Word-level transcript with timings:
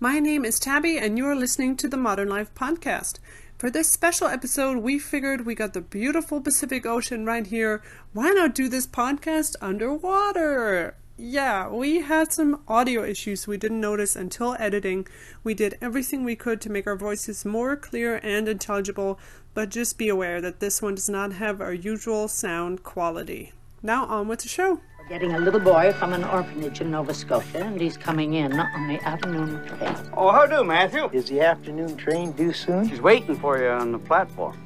My 0.00 0.18
name 0.18 0.44
is 0.44 0.58
Tabby, 0.58 0.98
and 0.98 1.16
you're 1.16 1.36
listening 1.36 1.76
to 1.76 1.86
the 1.86 1.96
Modern 1.96 2.28
Life 2.28 2.52
Podcast. 2.52 3.20
For 3.56 3.70
this 3.70 3.88
special 3.88 4.26
episode, 4.26 4.78
we 4.78 4.98
figured 4.98 5.46
we 5.46 5.54
got 5.54 5.72
the 5.72 5.80
beautiful 5.80 6.40
Pacific 6.40 6.84
Ocean 6.84 7.24
right 7.24 7.46
here. 7.46 7.80
Why 8.12 8.30
not 8.30 8.56
do 8.56 8.68
this 8.68 8.88
podcast 8.88 9.54
underwater? 9.60 10.96
Yeah, 11.16 11.68
we 11.68 12.00
had 12.00 12.32
some 12.32 12.60
audio 12.66 13.04
issues 13.04 13.46
we 13.46 13.56
didn't 13.56 13.80
notice 13.80 14.16
until 14.16 14.56
editing. 14.58 15.06
We 15.44 15.54
did 15.54 15.78
everything 15.80 16.24
we 16.24 16.34
could 16.34 16.60
to 16.62 16.70
make 16.72 16.88
our 16.88 16.96
voices 16.96 17.44
more 17.44 17.76
clear 17.76 18.18
and 18.20 18.48
intelligible, 18.48 19.20
but 19.54 19.68
just 19.68 19.96
be 19.96 20.08
aware 20.08 20.40
that 20.40 20.58
this 20.58 20.82
one 20.82 20.96
does 20.96 21.08
not 21.08 21.34
have 21.34 21.60
our 21.60 21.72
usual 21.72 22.26
sound 22.26 22.82
quality. 22.82 23.52
Now 23.80 24.06
on 24.06 24.26
with 24.26 24.40
the 24.40 24.48
show. 24.48 24.80
We're 25.04 25.18
getting 25.18 25.34
a 25.34 25.38
little 25.38 25.60
boy 25.60 25.92
from 25.92 26.14
an 26.14 26.24
orphanage 26.24 26.80
in 26.80 26.90
Nova 26.90 27.12
Scotia, 27.12 27.62
and 27.62 27.78
he's 27.78 27.94
coming 27.94 28.34
in 28.34 28.58
on 28.58 28.88
the 28.88 29.02
afternoon 29.06 29.62
train. 29.66 29.94
Oh, 30.16 30.30
how 30.30 30.46
do, 30.46 30.64
Matthew? 30.64 31.10
Is 31.12 31.28
the 31.28 31.42
afternoon 31.42 31.98
train 31.98 32.32
due 32.32 32.54
soon? 32.54 32.88
She's 32.88 33.02
waiting 33.02 33.36
for 33.36 33.58
you 33.58 33.68
on 33.68 33.92
the 33.92 33.98
platform. 33.98 34.58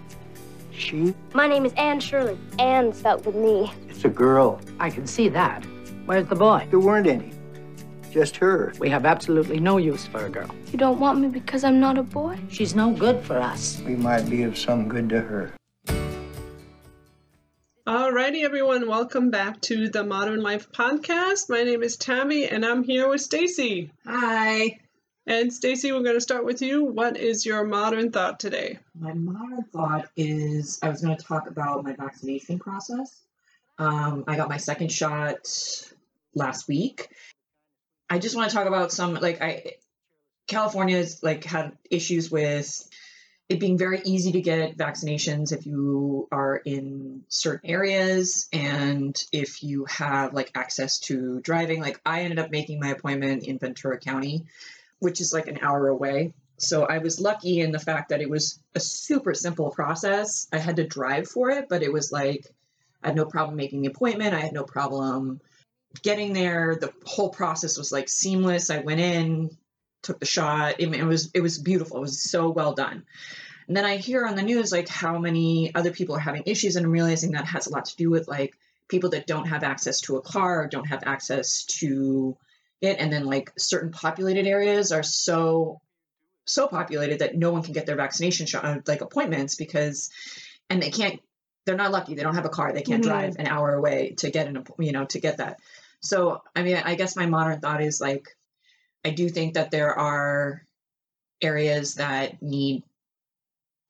She? 0.71 1.13
My 1.35 1.49
name 1.49 1.67
is 1.67 1.73
Anne 1.73 1.99
Shirley. 1.99 2.39
Anne 2.61 2.93
spelled 2.93 3.27
with 3.27 3.35
me. 3.35 3.73
It's 3.89 4.05
a 4.05 4.09
girl. 4.09 4.61
I 4.79 4.91
can 4.91 5.09
see 5.09 5.29
that. 5.31 5.65
Where's 6.07 6.29
the 6.29 6.37
boy? 6.37 6.69
There 6.71 6.79
weren't 6.79 7.09
any. 7.09 7.33
Just 8.13 8.37
her. 8.37 8.73
We 8.79 8.89
have 8.91 9.05
absolutely 9.05 9.59
no 9.59 9.79
use 9.79 10.07
for 10.07 10.25
a 10.25 10.31
girl. 10.31 10.55
You 10.71 10.79
don't 10.79 11.01
want 11.01 11.19
me 11.19 11.27
because 11.29 11.65
I'm 11.65 11.81
not 11.81 11.99
a 11.99 12.05
boy? 12.05 12.39
She's 12.49 12.77
no 12.77 12.93
good 12.93 13.25
for 13.25 13.39
us. 13.39 13.83
We 13.85 13.97
might 13.97 14.31
be 14.31 14.45
of 14.45 14.57
some 14.57 14.89
good 14.89 15.09
to 15.09 15.21
her. 15.21 15.53
Alrighty, 17.89 18.45
everyone, 18.45 18.87
welcome 18.87 19.31
back 19.31 19.63
to 19.63 19.89
the 19.89 20.05
Modern 20.05 20.43
Life 20.43 20.71
Podcast. 20.71 21.49
My 21.49 21.63
name 21.63 21.83
is 21.83 21.97
Tammy, 21.97 22.45
and 22.47 22.63
I'm 22.63 22.83
here 22.83 23.09
with 23.09 23.23
Stacy. 23.23 23.91
Hi. 24.05 24.81
And 25.27 25.51
Stacy, 25.51 25.91
we're 25.91 26.03
going 26.03 26.15
to 26.15 26.21
start 26.21 26.45
with 26.45 26.61
you. 26.61 26.85
What 26.85 27.17
is 27.17 27.47
your 27.47 27.65
modern 27.65 28.13
thought 28.13 28.41
today? 28.41 28.79
My 28.95 29.15
modern 29.15 29.63
thought 29.63 30.11
is 30.19 30.79
I 30.83 30.91
was 30.91 31.01
going 31.01 31.17
to 31.17 31.25
talk 31.25 31.49
about 31.49 31.83
my 31.83 31.95
vaccination 31.95 32.59
process. 32.59 33.23
Um, 33.79 34.25
I 34.27 34.37
got 34.37 34.51
my 34.51 34.59
second 34.59 34.93
shot 34.93 35.49
last 36.35 36.69
week. 36.69 37.09
I 38.11 38.19
just 38.19 38.37
want 38.37 38.51
to 38.51 38.55
talk 38.55 38.67
about 38.67 38.93
some 38.93 39.15
like 39.15 39.41
I 39.41 39.77
California's 40.47 41.23
like 41.23 41.43
had 41.45 41.73
issues 41.91 42.31
with 42.31 42.87
it 43.49 43.61
being 43.61 43.79
very 43.79 44.03
easy 44.05 44.33
to 44.33 44.43
get 44.43 44.77
vaccinations 44.77 45.53
if 45.53 45.65
you 45.65 46.29
are 46.31 46.57
in 46.57 47.23
certain 47.29 47.71
areas 47.71 48.47
and 48.53 49.19
if 49.33 49.63
you 49.63 49.87
have 49.87 50.35
like 50.35 50.51
access 50.55 50.99
to 50.99 51.41
driving. 51.41 51.81
Like 51.81 52.01
I 52.05 52.23
ended 52.23 52.39
up 52.39 52.51
making 52.51 52.79
my 52.79 52.89
appointment 52.89 53.45
in 53.45 53.59
Ventura 53.59 53.99
County, 53.99 54.45
which 54.99 55.23
is 55.23 55.33
like 55.33 55.49
an 55.49 55.61
hour 55.63 55.89
away. 55.89 56.35
So 56.59 56.85
I 56.85 56.99
was 56.99 57.21
lucky 57.21 57.61
in 57.61 57.73
the 57.73 57.79
fact 57.79 58.11
that 58.11 58.21
it 58.21 58.29
was 58.29 58.61
a 58.75 58.81
super 58.81 59.33
simple 59.33 59.71
process. 59.71 60.47
I 60.53 60.59
had 60.59 60.77
to 60.77 60.87
drive 60.87 61.29
for 61.29 61.51
it, 61.51 61.69
but 61.71 61.83
it 61.83 61.93
was 61.93 62.13
like 62.13 62.45
I 63.03 63.09
had 63.09 63.17
no 63.17 63.25
problem 63.25 63.57
making 63.57 63.81
the 63.81 63.89
appointment. 63.89 64.35
I 64.35 64.41
had 64.41 64.53
no 64.53 64.65
problem 64.65 65.41
getting 66.03 66.35
there. 66.35 66.77
The 66.79 66.93
whole 67.07 67.31
process 67.31 67.79
was 67.79 67.93
like 67.93 68.11
seamless. 68.11 68.71
I 68.71 68.81
went 68.81 69.01
in, 69.01 69.57
took 70.03 70.21
the 70.21 70.27
shot. 70.27 70.77
It, 70.79 70.95
it 70.95 71.05
was 71.05 71.31
it 71.35 71.41
was 71.41 71.59
beautiful. 71.59 71.99
It 71.99 72.03
was 72.03 72.23
so 72.23 72.51
well 72.51 72.75
done. 72.75 73.05
And 73.67 73.77
then 73.77 73.85
I 73.85 73.97
hear 73.97 74.27
on 74.27 74.35
the 74.35 74.43
news 74.43 74.73
like 74.73 74.89
how 74.89 75.19
many 75.19 75.75
other 75.75 75.91
people 75.91 76.17
are 76.17 76.21
having 76.21 76.43
issues, 76.47 76.77
and 76.77 76.87
I'm 76.87 76.93
realizing 76.93 77.33
that 77.33 77.45
has 77.47 77.67
a 77.67 77.71
lot 77.71 77.87
to 77.87 77.97
do 77.97 78.11
with 78.11 78.27
like 78.29 78.57
people 78.89 79.11
that 79.11 79.27
don't 79.27 79.49
have 79.49 79.63
access 79.63 80.01
to 80.03 80.17
a 80.17 80.23
car 80.23 80.67
don't 80.67 80.87
have 80.89 81.03
access 81.05 81.65
to 81.65 82.37
it, 82.81 82.97
and 82.99 83.13
then 83.13 83.25
like 83.27 83.53
certain 83.59 83.91
populated 83.91 84.47
areas 84.47 84.93
are 84.93 85.03
so 85.03 85.81
so 86.47 86.67
populated 86.67 87.19
that 87.19 87.37
no 87.37 87.53
one 87.53 87.63
can 87.63 87.75
get 87.75 87.85
their 87.85 87.97
vaccination 87.97 88.47
shot 88.47 88.89
like 88.89 89.03
appointments 89.03 89.55
because 89.57 90.09
and 90.71 90.83
they 90.83 90.91
can't 90.91 91.21
they're 91.67 91.77
not 91.77 91.93
lucky 91.93 92.15
they 92.15 92.23
don't 92.23 92.37
have 92.37 92.47
a 92.47 92.49
car 92.51 92.73
they 92.73 92.81
can't 92.81 93.03
Mhm. 93.03 93.09
drive 93.09 93.37
an 93.39 93.47
hour 93.47 93.75
away 93.75 94.15
to 94.19 94.31
get 94.31 94.47
an 94.47 94.65
you 94.79 94.93
know 94.93 95.05
to 95.05 95.21
get 95.21 95.37
that 95.37 95.59
so 96.01 96.43
i 96.57 96.63
mean 96.63 96.77
i 96.83 96.95
guess 96.95 97.17
my 97.17 97.27
modern 97.27 97.61
thought 97.61 97.83
is 97.83 98.01
like 98.01 98.35
i 99.05 99.11
do 99.11 99.29
think 99.29 99.55
that 99.55 99.71
there 99.71 99.95
are 99.99 100.63
areas 101.43 101.95
that 101.95 102.41
need 102.43 102.83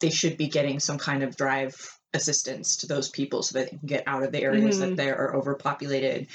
they 0.00 0.10
should 0.10 0.36
be 0.36 0.48
getting 0.48 0.78
some 0.78 0.98
kind 0.98 1.22
of 1.22 1.36
drive 1.36 1.74
assistance 2.14 2.76
to 2.76 2.86
those 2.86 3.08
people 3.08 3.42
so 3.42 3.58
that 3.58 3.64
they 3.70 3.76
can 3.76 3.86
get 3.86 4.04
out 4.06 4.22
of 4.22 4.32
the 4.32 4.42
areas 4.42 4.76
Mhm. 4.76 4.80
that 4.80 4.96
they 4.96 5.10
are 5.10 5.34
overpopulated 5.36 6.26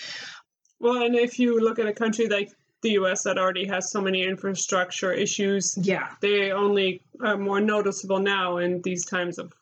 Well, 0.79 1.01
and 1.03 1.15
if 1.15 1.39
you 1.39 1.59
look 1.59 1.79
at 1.79 1.87
a 1.87 1.93
country 1.93 2.27
like 2.27 2.51
the 2.81 2.91
US 2.99 3.23
that 3.23 3.37
already 3.37 3.65
has 3.67 3.89
so 3.89 4.01
many 4.01 4.23
infrastructure 4.23 5.13
issues, 5.13 5.77
yeah 5.81 6.09
they 6.19 6.51
only 6.51 7.01
are 7.21 7.37
more 7.37 7.61
noticeable 7.61 8.19
now 8.19 8.57
in 8.57 8.81
these 8.81 9.05
times 9.05 9.37
of 9.39 9.53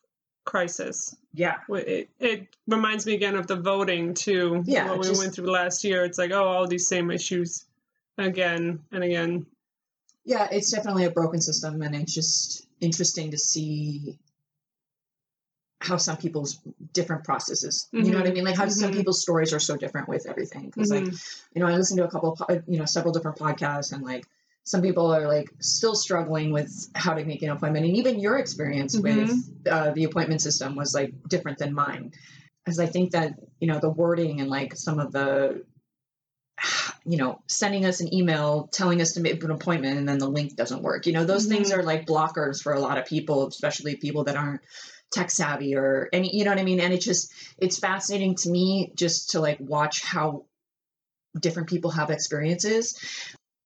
crisis. 0.45 1.15
yeah 1.33 1.57
It, 1.69 2.09
it 2.19 2.47
reminds 2.67 3.05
me 3.05 3.13
again 3.13 3.35
of 3.35 3.45
the 3.45 3.55
voting 3.57 4.13
too. 4.15 4.63
Yeah, 4.65 4.89
what 4.89 4.99
we 4.99 5.07
just- 5.07 5.21
went 5.21 5.33
through 5.35 5.51
last 5.51 5.83
year. 5.83 6.03
It's 6.03 6.17
like, 6.17 6.31
oh, 6.31 6.43
all 6.47 6.67
these 6.67 6.87
same 6.87 7.11
issues 7.11 7.65
again 8.17 8.83
and 8.91 9.03
again. 9.03 9.45
Yeah, 10.23 10.47
it's 10.51 10.71
definitely 10.71 11.05
a 11.05 11.11
broken 11.11 11.41
system, 11.41 11.81
and 11.81 11.95
it's 11.95 12.13
just 12.13 12.67
interesting 12.79 13.31
to 13.31 13.37
see 13.37 14.19
how 15.79 15.97
some 15.97 16.17
people's 16.17 16.59
different 16.93 17.23
processes. 17.23 17.89
You 17.91 18.11
know 18.11 18.19
what 18.19 18.27
I 18.27 18.29
Mhm, 18.29 18.35
mean? 18.35 18.43
Like 18.43 18.55
how 18.55 18.67
some 18.67 18.91
mhm. 18.91 18.97
people's 18.97 19.21
stories 19.21 19.51
are 19.51 19.59
so 19.59 19.75
different 19.77 20.07
with 20.07 20.27
everything. 20.27 20.65
Because 20.65 20.91
like 20.91 21.05
Mhm. 21.05 21.41
you 21.55 21.61
know, 21.61 21.67
I 21.67 21.75
listened 21.75 21.97
to 21.97 22.05
a 22.05 22.11
couple, 22.11 22.37
of, 22.47 22.63
you 22.67 22.77
know, 22.77 22.85
several 22.85 23.13
different 23.13 23.37
podcasts, 23.37 23.91
and 23.91 24.03
like 24.03 24.25
some 24.63 24.81
people 24.83 25.11
are 25.11 25.27
like 25.27 25.49
still 25.59 25.95
struggling 25.95 26.51
with 26.51 26.71
how 26.93 27.15
to 27.15 27.25
make 27.25 27.41
an 27.41 27.49
appointment, 27.49 27.85
and 27.87 27.97
even 27.97 28.19
your 28.19 28.37
experience 28.37 28.97
with 28.97 29.31
uh, 29.69 29.91
the 29.91 30.03
appointment 30.03 30.41
system 30.41 30.75
was 30.75 30.93
like 30.93 31.13
different 31.27 31.57
than 31.57 31.73
mine. 31.73 32.11
Because 32.63 32.79
I 32.79 32.85
think 32.85 33.11
that 33.11 33.39
you 33.59 33.67
know 33.67 33.79
the 33.79 33.89
wording 33.89 34.39
and 34.39 34.49
like 34.51 34.75
some 34.75 34.99
of 34.99 35.11
the 35.11 35.65
you 37.05 37.17
know, 37.17 37.41
sending 37.47 37.85
us 37.85 37.99
an 38.01 38.13
email 38.13 38.69
telling 38.71 39.01
us 39.01 39.13
to 39.13 39.21
make 39.21 39.43
an 39.43 39.51
appointment 39.51 39.97
and 39.97 40.07
then 40.07 40.19
the 40.19 40.29
link 40.29 40.55
doesn't 40.55 40.83
work. 40.83 41.07
You 41.07 41.13
know, 41.13 41.25
those 41.25 41.47
things 41.47 41.71
are 41.71 41.81
like 41.83 42.05
blockers 42.05 42.61
for 42.61 42.73
a 42.73 42.79
lot 42.79 42.97
of 42.97 43.05
people, 43.05 43.47
especially 43.47 43.95
people 43.95 44.25
that 44.25 44.35
aren't 44.35 44.61
tech 45.11 45.31
savvy 45.31 45.75
or 45.75 46.09
any, 46.13 46.35
you 46.35 46.43
know 46.45 46.51
what 46.51 46.59
I 46.59 46.63
mean? 46.63 46.79
And 46.79 46.93
it 46.93 47.01
just, 47.01 47.33
it's 47.57 47.79
fascinating 47.79 48.35
to 48.35 48.49
me 48.49 48.91
just 48.95 49.31
to 49.31 49.39
like 49.39 49.57
watch 49.59 50.03
how 50.03 50.45
different 51.39 51.69
people 51.69 51.91
have 51.91 52.11
experiences. 52.11 52.97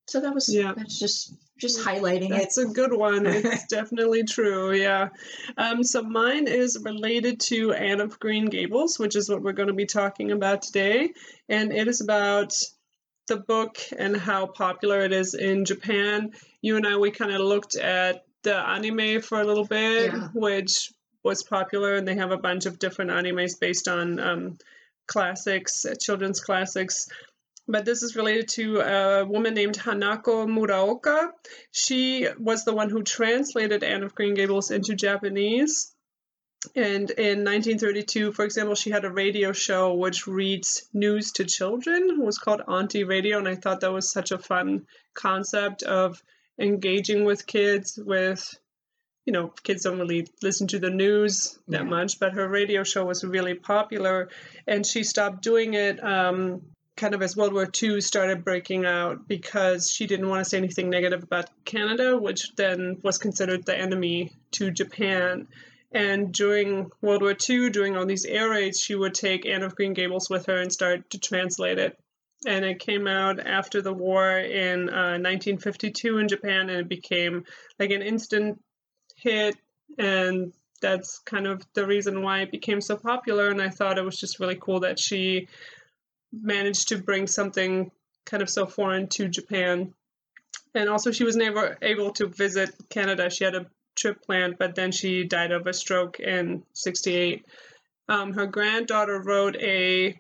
So 0.07 0.21
that 0.21 0.33
was, 0.33 0.53
Yeah. 0.53 0.73
that's 0.75 0.97
just, 0.97 1.35
just 1.57 1.79
highlighting 1.79 2.27
it. 2.27 2.29
That's 2.29 2.57
a 2.57 2.65
good 2.65 2.93
one. 2.93 3.25
It's 3.25 3.65
definitely 3.69 4.23
true. 4.23 4.73
Yeah. 4.73 5.09
Um, 5.57 5.83
so 5.83 6.01
mine 6.03 6.47
is 6.47 6.77
related 6.83 7.39
to 7.41 7.73
Anne 7.73 8.01
of 8.01 8.19
Green 8.19 8.45
Gables, 8.45 8.97
which 8.99 9.15
is 9.15 9.29
what 9.29 9.41
we're 9.41 9.53
going 9.53 9.67
to 9.67 9.73
be 9.73 9.85
talking 9.85 10.31
about 10.31 10.61
today. 10.61 11.13
And 11.49 11.73
it 11.73 11.87
is 11.87 12.01
about 12.01 12.53
the 13.27 13.37
book 13.37 13.77
and 13.97 14.15
how 14.15 14.45
popular 14.47 15.01
it 15.01 15.11
is 15.13 15.33
in 15.33 15.65
Japan. 15.65 16.31
You 16.61 16.77
and 16.77 16.85
I, 16.85 16.97
we 16.97 17.11
kind 17.11 17.31
of 17.31 17.41
looked 17.41 17.75
at 17.75 18.23
the 18.43 18.55
anime 18.55 19.21
for 19.21 19.41
a 19.41 19.43
little 19.45 19.65
bit, 19.65 20.11
Yeah. 20.13 20.27
which 20.33 20.91
was 21.23 21.43
popular, 21.43 21.95
and 21.95 22.07
they 22.07 22.15
have 22.15 22.31
a 22.31 22.37
bunch 22.37 22.65
of 22.67 22.77
different 22.77 23.11
animes 23.11 23.59
based 23.59 23.87
on 23.87 24.19
um, 24.19 24.57
classics, 25.07 25.85
children's 26.01 26.39
classics. 26.39 27.07
But 27.67 27.83
this 27.83 28.03
is 28.03 28.15
related 28.15 28.47
to 28.49 28.79
a 28.81 29.25
woman 29.25 29.55
named 29.55 29.75
Hanako 29.75 30.45
Muraoka. 30.45 31.31
She 31.71 32.27
was 32.37 32.63
the 32.63 32.75
one 32.75 32.91
who 32.91 33.01
translated 33.01 33.83
Anne 33.83 34.03
of 34.03 34.13
Green 34.13 34.35
Gables 34.35 34.69
into 34.69 34.93
Japanese. 34.93 35.94
And 36.75 37.11
in 37.11 37.43
1932, 37.43 38.31
for 38.31 38.43
example, 38.43 38.75
she 38.75 38.89
had 38.89 39.05
a 39.05 39.11
radio 39.11 39.51
show 39.51 39.93
which 39.93 40.25
reads 40.27 40.89
news 40.93 41.31
to 41.33 41.45
children. 41.45 42.09
It 42.09 42.17
was 42.17 42.37
called 42.39 42.61
Auntie 42.67 43.03
Radio, 43.03 43.37
and 43.37 43.47
I 43.47 43.55
thought 43.55 43.81
that 43.81 43.91
was 43.93 44.09
such 44.09 44.31
a 44.31 44.37
fun 44.39 44.87
concept 45.13 45.83
of 45.83 46.21
engaging 46.59 47.23
with 47.23 47.45
kids. 47.45 47.99
With, 48.03 48.51
you 49.25 49.33
know, 49.33 49.53
kids 49.63 49.83
don't 49.83 49.99
really 49.99 50.27
listen 50.41 50.67
to 50.67 50.79
the 50.79 50.89
news 50.89 51.59
that 51.67 51.83
Yeah. 51.83 51.89
much, 51.89 52.19
but 52.19 52.33
her 52.33 52.47
radio 52.47 52.83
show 52.83 53.05
was 53.05 53.23
really 53.23 53.53
popular, 53.53 54.29
and 54.65 54.85
she 54.85 55.03
stopped 55.03 55.43
doing 55.43 55.75
it. 55.75 56.03
Um, 56.03 56.61
kind 56.97 57.13
of 57.13 57.21
as 57.21 57.35
World 57.35 57.53
War 57.53 57.67
II 57.83 57.99
started 58.01 58.43
breaking 58.45 58.85
out 58.85 59.27
because 59.27 59.91
she 59.91 60.07
didn't 60.07 60.29
want 60.29 60.43
to 60.43 60.49
say 60.49 60.57
anything 60.57 60.89
negative 60.89 61.21
about 61.23 61.49
Canada, 61.65 62.17
which 62.17 62.55
then 62.55 62.97
was 63.03 63.17
considered 63.17 63.65
the 63.65 63.77
enemy 63.77 64.31
to 64.51 64.71
Japan. 64.71 65.47
And 65.95 66.33
during 66.33 66.91
World 67.01 67.21
War 67.21 67.37
II, 67.49 67.69
during 67.69 67.95
all 67.95 68.05
these 68.05 68.25
air 68.25 68.49
raids, 68.49 68.81
she 68.81 68.95
would 68.95 69.13
take 69.13 69.45
Anne 69.45 69.63
of 69.63 69.77
Green 69.77 69.93
Gables 69.93 70.29
with 70.29 70.47
her 70.47 70.57
and 70.57 70.69
start 70.69 71.09
to 71.11 71.19
translate 71.19 71.79
it. 71.79 71.97
And 72.45 72.65
it 72.65 72.79
came 72.79 73.07
out 73.07 73.39
after 73.39 73.81
the 73.81 73.93
war 73.93 74.37
in 74.37 74.89
uh, 74.89 75.17
1952 75.17 76.17
in 76.17 76.27
Japan, 76.27 76.69
and 76.69 76.81
it 76.81 76.89
became 76.89 77.45
like 77.79 77.91
an 77.91 78.01
instant 78.01 78.61
hit. 79.15 79.55
And 79.97 80.51
that's 80.81 81.19
kind 81.19 81.47
of 81.47 81.65
the 81.73 81.87
reason 81.87 82.21
why 82.21 82.41
it 82.41 82.51
became 82.51 82.81
so 82.81 82.97
popular. 82.97 83.49
And 83.49 83.61
I 83.61 83.69
thought 83.69 83.97
it 83.97 84.03
was 84.03 84.19
just 84.19 84.41
really 84.41 84.57
cool 84.57 84.81
that 84.81 84.99
she 84.99 85.47
managed 86.33 86.89
to 86.89 86.97
bring 86.97 87.25
something 87.25 87.89
kind 88.25 88.43
of 88.43 88.49
so 88.49 88.65
foreign 88.65 89.07
to 89.07 89.29
Japan 89.29 89.93
and 90.73 90.89
also 90.89 91.11
she 91.11 91.23
was 91.23 91.37
never 91.37 91.77
able 91.81 92.11
to 92.11 92.27
visit 92.27 92.69
Canada. 92.89 93.29
She 93.29 93.45
had 93.45 93.55
a 93.55 93.65
trip 93.95 94.21
planned, 94.21 94.57
but 94.57 94.75
then 94.75 94.91
she 94.91 95.23
died 95.23 95.51
of 95.51 95.67
a 95.67 95.73
stroke 95.73 96.19
in 96.19 96.63
'68. 96.73 97.45
Um, 98.07 98.33
her 98.33 98.45
granddaughter 98.45 99.19
wrote 99.19 99.55
a 99.57 100.19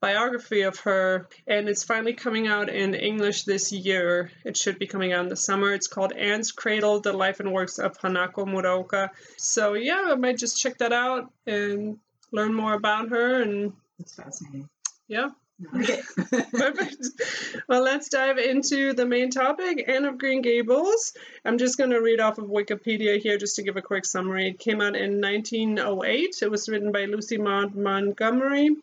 biography 0.00 0.62
of 0.62 0.78
her, 0.80 1.28
and 1.46 1.68
it's 1.68 1.82
finally 1.82 2.12
coming 2.12 2.46
out 2.46 2.68
in 2.68 2.94
English 2.94 3.44
this 3.44 3.72
year. 3.72 4.30
It 4.44 4.56
should 4.56 4.78
be 4.78 4.86
coming 4.86 5.12
out 5.12 5.24
in 5.24 5.28
the 5.28 5.36
summer. 5.36 5.72
It's 5.72 5.88
called 5.88 6.12
Anne's 6.12 6.52
Cradle: 6.52 7.00
The 7.00 7.12
Life 7.12 7.40
and 7.40 7.52
Works 7.52 7.78
of 7.78 7.98
Hanako 7.98 8.46
Muraoka. 8.46 9.10
So 9.36 9.74
yeah, 9.74 10.04
I 10.08 10.14
might 10.14 10.38
just 10.38 10.60
check 10.60 10.78
that 10.78 10.92
out 10.92 11.30
and 11.46 11.98
learn 12.32 12.54
more 12.54 12.74
about 12.74 13.08
her. 13.10 13.42
And 13.42 13.72
That's 13.98 14.14
fascinating. 14.14 14.68
yeah, 15.08 15.28
Okay. 15.74 16.02
Perfect. 16.52 17.06
Well, 17.66 17.82
let's 17.82 18.10
dive 18.10 18.36
into 18.36 18.92
the 18.92 19.06
main 19.06 19.30
topic 19.30 19.84
Anne 19.88 20.04
of 20.04 20.18
Green 20.18 20.42
Gables. 20.42 21.14
I'm 21.44 21.56
just 21.56 21.78
going 21.78 21.90
to 21.90 22.02
read 22.02 22.20
off 22.20 22.38
of 22.38 22.46
Wikipedia 22.46 23.18
here 23.18 23.38
just 23.38 23.56
to 23.56 23.62
give 23.62 23.76
a 23.76 23.82
quick 23.82 24.04
summary. 24.04 24.50
It 24.50 24.58
came 24.58 24.82
out 24.82 24.96
in 24.96 25.20
1908. 25.20 26.36
It 26.42 26.50
was 26.50 26.68
written 26.68 26.92
by 26.92 27.06
Lucy 27.06 27.38
Maud 27.38 27.74
Montgomery. 27.74 28.76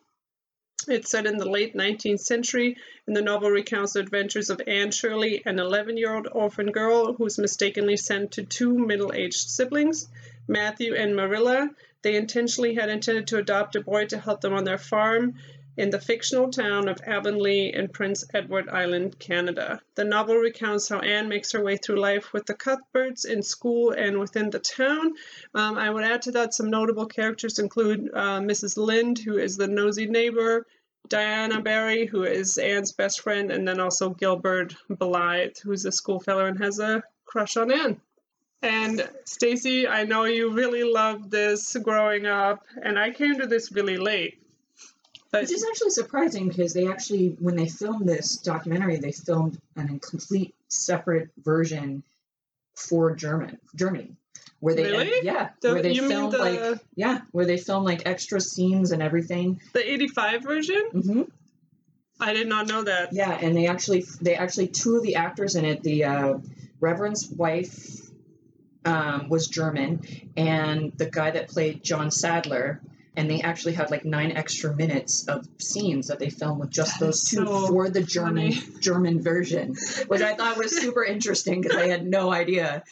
It's 0.87 1.11
set 1.11 1.27
in 1.27 1.37
the 1.37 1.47
late 1.47 1.75
19th 1.75 2.19
century, 2.19 2.77
and 3.07 3.15
the 3.15 3.21
novel 3.21 3.49
recounts 3.51 3.93
the 3.93 3.99
adventures 3.99 4.49
of 4.49 4.61
Anne 4.67 4.91
Shirley, 4.91 5.43
an 5.45 5.59
11 5.59 5.95
year 5.97 6.13
old 6.13 6.27
orphan 6.29 6.71
girl 6.71 7.13
who 7.13 7.25
is 7.25 7.37
mistakenly 7.37 7.97
sent 7.97 8.33
to 8.33 8.43
two 8.43 8.77
middle 8.77 9.13
aged 9.13 9.47
siblings, 9.47 10.09
Matthew 10.47 10.95
and 10.95 11.15
Marilla. 11.15 11.69
They 12.01 12.15
intentionally 12.15 12.73
had 12.73 12.89
intended 12.89 13.27
to 13.27 13.37
adopt 13.37 13.77
a 13.77 13.81
boy 13.81 14.07
to 14.07 14.17
help 14.17 14.41
them 14.41 14.53
on 14.53 14.65
their 14.65 14.77
farm 14.77 15.35
in 15.77 15.89
the 15.89 15.99
fictional 15.99 16.49
town 16.49 16.87
of 16.87 17.01
Avonlea 17.05 17.73
in 17.73 17.87
Prince 17.87 18.23
Edward 18.33 18.69
Island, 18.69 19.17
Canada. 19.17 19.81
The 19.95 20.03
novel 20.03 20.35
recounts 20.35 20.89
how 20.89 20.99
Anne 20.99 21.27
makes 21.27 21.51
her 21.51 21.63
way 21.63 21.77
through 21.77 21.99
life 21.99 22.31
with 22.31 22.45
the 22.45 22.53
Cuthberts 22.53 23.25
in 23.25 23.41
school 23.41 23.91
and 23.91 24.19
within 24.19 24.49
the 24.49 24.59
town. 24.59 25.13
Um, 25.55 25.77
I 25.77 25.89
would 25.89 26.03
add 26.03 26.21
to 26.23 26.31
that 26.33 26.53
some 26.53 26.69
notable 26.69 27.07
characters 27.07 27.59
include 27.59 28.11
uh, 28.13 28.39
Mrs. 28.39 28.77
Lynde, 28.77 29.19
who 29.19 29.37
is 29.37 29.57
the 29.57 29.67
nosy 29.67 30.05
neighbor, 30.05 30.67
Diana 31.09 31.61
Barry, 31.61 32.05
who 32.05 32.23
is 32.23 32.57
Anne's 32.57 32.93
best 32.93 33.21
friend, 33.21 33.51
and 33.51 33.67
then 33.67 33.79
also 33.79 34.11
Gilbert 34.11 34.75
Blythe, 34.89 35.57
who's 35.63 35.85
a 35.85 35.91
schoolfellow 35.91 36.45
and 36.45 36.57
has 36.59 36.79
a 36.79 37.03
crush 37.25 37.57
on 37.57 37.71
Anne. 37.71 37.99
And 38.61 39.09
Stacy, 39.25 39.87
I 39.87 40.05
know 40.05 40.23
you 40.23 40.51
really 40.51 40.83
loved 40.83 41.29
this 41.29 41.75
growing 41.83 42.25
up, 42.25 42.65
and 42.81 42.97
I 42.97 43.11
came 43.11 43.39
to 43.39 43.47
this 43.47 43.73
really 43.73 43.97
late. 43.97 44.42
But 45.33 45.41
Which 45.41 45.51
is 45.51 45.65
actually 45.67 45.89
surprising 45.89 46.47
because 46.47 46.73
they 46.75 46.87
actually, 46.87 47.35
when 47.39 47.55
they 47.55 47.67
filmed 47.67 48.07
this 48.07 48.37
documentary, 48.37 48.97
they 48.97 49.11
filmed 49.11 49.59
an 49.75 49.89
incomplete 49.89 50.53
separate 50.67 51.29
version 51.43 52.03
for 52.75 53.15
German 53.15 53.57
Germany, 53.75 54.15
where 54.59 54.75
they 54.75 54.83
Really? 54.83 55.11
yeah, 55.23 55.49
The- 55.59 55.73
where 55.73 55.81
they 55.81 55.95
filmed 55.97 56.33
the- 56.33 56.37
like 56.37 56.79
yeah, 56.95 57.21
where 57.31 57.45
they 57.47 57.57
filmed 57.57 57.83
like 57.83 58.03
extra 58.05 58.39
scenes 58.39 58.91
and 58.91 59.01
everything. 59.01 59.59
the 59.73 59.91
85 59.91 60.43
version? 60.43 60.83
hmm 60.91 61.21
I 62.19 62.33
did 62.33 62.47
not 62.47 62.67
know 62.67 62.83
that. 62.83 63.11
Yeah, 63.11 63.31
and 63.31 63.55
they 63.57 63.65
actually 63.65 64.05
they 64.21 64.35
actually 64.35 64.67
two 64.67 64.97
of 64.97 65.01
the 65.03 65.15
actors 65.15 65.55
in 65.55 65.65
it, 65.65 65.81
the 65.81 66.03
uh, 66.05 66.37
Reverend's 66.79 67.27
wife 67.27 68.01
um, 68.85 69.29
was 69.29 69.47
German, 69.47 70.01
and 70.37 70.91
the 70.95 71.09
guy 71.09 71.31
that 71.31 71.47
played 71.47 71.83
John 71.83 72.11
Sadler. 72.11 72.79
And 73.15 73.29
they 73.29 73.41
actually 73.41 73.73
had 73.73 73.91
like 73.91 74.05
nine 74.05 74.31
extra 74.31 74.75
minutes 74.75 75.27
of 75.27 75.47
scenes 75.59 76.07
that 76.07 76.17
they 76.17 76.29
filmed 76.31 76.59
with 76.61 76.71
just 76.71 76.99
That 76.99 77.05
those 77.05 77.23
two 77.29 77.45
so 77.45 77.67
for 77.67 77.89
the 77.89 78.01
German 78.01 78.51
funny. 78.53 78.79
German 78.79 79.21
version, 79.21 79.75
which 80.07 80.21
I 80.21 80.33
thought 80.33 80.57
was 80.57 80.75
super 80.75 81.03
interesting 81.03 81.61
because 81.61 81.77
I 81.77 81.87
had 81.87 82.05
no 82.07 82.31
idea. 82.33 82.83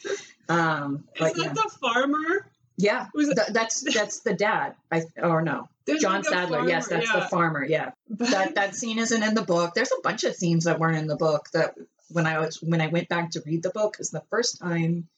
Um, 0.48 1.04
Is 1.14 1.20
but 1.20 1.34
that 1.36 1.42
yeah, 1.44 1.52
the 1.54 1.70
farmer? 1.80 2.46
yeah, 2.76 3.06
Th- 3.16 3.36
that's 3.50 3.80
that's 3.94 4.20
the 4.20 4.34
dad. 4.34 4.74
I 4.92 5.02
or 5.20 5.42
no, 5.42 5.68
There's 5.86 6.00
John 6.02 6.16
like 6.22 6.24
Sadler. 6.26 6.68
yes, 6.68 6.88
that's 6.88 7.06
yeah. 7.12 7.20
the 7.20 7.26
farmer. 7.26 7.64
Yeah, 7.64 7.90
But- 8.08 8.30
that 8.30 8.54
that 8.54 8.74
scene 8.76 8.98
isn't 9.00 9.22
in 9.22 9.34
the 9.34 9.42
book. 9.42 9.74
There's 9.74 9.90
a 9.92 10.00
bunch 10.02 10.24
of 10.24 10.34
scenes 10.36 10.64
that 10.64 10.78
weren't 10.78 10.98
in 10.98 11.06
the 11.08 11.16
book 11.16 11.48
that 11.52 11.74
when 12.10 12.26
I 12.26 12.38
was 12.38 12.62
when 12.62 12.80
I 12.80 12.86
went 12.88 13.08
back 13.08 13.30
to 13.32 13.42
read 13.44 13.62
the 13.62 13.70
book 13.70 13.96
is 13.98 14.10
the 14.10 14.22
first 14.30 14.60
time. 14.60 15.08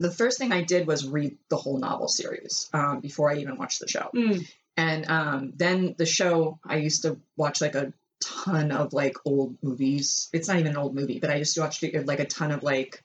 The 0.00 0.10
first 0.10 0.38
thing 0.38 0.52
I 0.52 0.62
did 0.62 0.86
was 0.86 1.06
read 1.06 1.36
the 1.48 1.56
whole 1.56 1.78
novel 1.78 2.08
series 2.08 2.68
um, 2.72 3.00
before 3.00 3.30
I 3.30 3.36
even 3.36 3.56
watched 3.56 3.80
the 3.80 3.88
show, 3.88 4.10
Mm, 4.14 4.46
and 4.76 5.10
um, 5.10 5.52
then 5.56 5.94
the 5.96 6.06
show 6.06 6.58
I 6.66 6.76
used 6.76 7.02
to 7.02 7.18
watch 7.36 7.60
like 7.60 7.74
a 7.76 7.92
ton 8.20 8.72
of 8.72 8.92
like 8.92 9.16
old 9.24 9.56
movies. 9.62 10.28
It's 10.32 10.48
not 10.48 10.58
even 10.58 10.72
an 10.72 10.78
old 10.78 10.94
movie, 10.94 11.20
but 11.20 11.30
I 11.30 11.36
used 11.36 11.54
to 11.54 11.60
watch 11.60 11.82
like 11.82 12.20
a 12.20 12.24
ton 12.24 12.50
of 12.50 12.62
like 12.62 13.02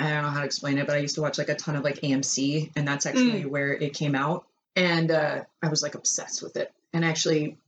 I 0.00 0.10
don't 0.10 0.22
know 0.22 0.30
how 0.30 0.40
to 0.40 0.46
explain 0.46 0.78
it, 0.78 0.86
but 0.86 0.96
I 0.96 1.00
used 1.00 1.14
to 1.16 1.22
watch 1.22 1.38
like 1.38 1.50
a 1.50 1.54
ton 1.54 1.76
of 1.76 1.84
like 1.84 2.00
AMC, 2.00 2.72
and 2.74 2.86
that's 2.86 3.06
actually 3.06 3.44
where 3.46 3.72
it 3.72 3.94
came 3.94 4.14
out. 4.16 4.46
And 4.74 5.10
uh, 5.12 5.44
I 5.62 5.68
was 5.68 5.82
like 5.82 5.94
obsessed 5.94 6.42
with 6.42 6.56
it, 6.56 6.72
and 6.92 7.04
actually 7.04 7.58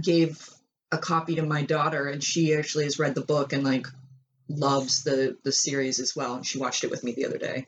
gave 0.00 0.48
a 0.90 0.98
copy 0.98 1.36
to 1.36 1.42
my 1.42 1.62
daughter, 1.62 2.08
and 2.08 2.22
she 2.22 2.54
actually 2.54 2.84
has 2.84 2.98
read 2.98 3.14
the 3.14 3.22
book 3.22 3.54
and 3.54 3.64
like 3.64 3.86
loves 4.48 5.02
the 5.02 5.38
the 5.44 5.52
series 5.52 5.98
as 5.98 6.14
well. 6.14 6.34
And 6.34 6.46
she 6.46 6.58
watched 6.58 6.84
it 6.84 6.90
with 6.90 7.02
me 7.04 7.12
the 7.12 7.24
other 7.26 7.38
day. 7.38 7.66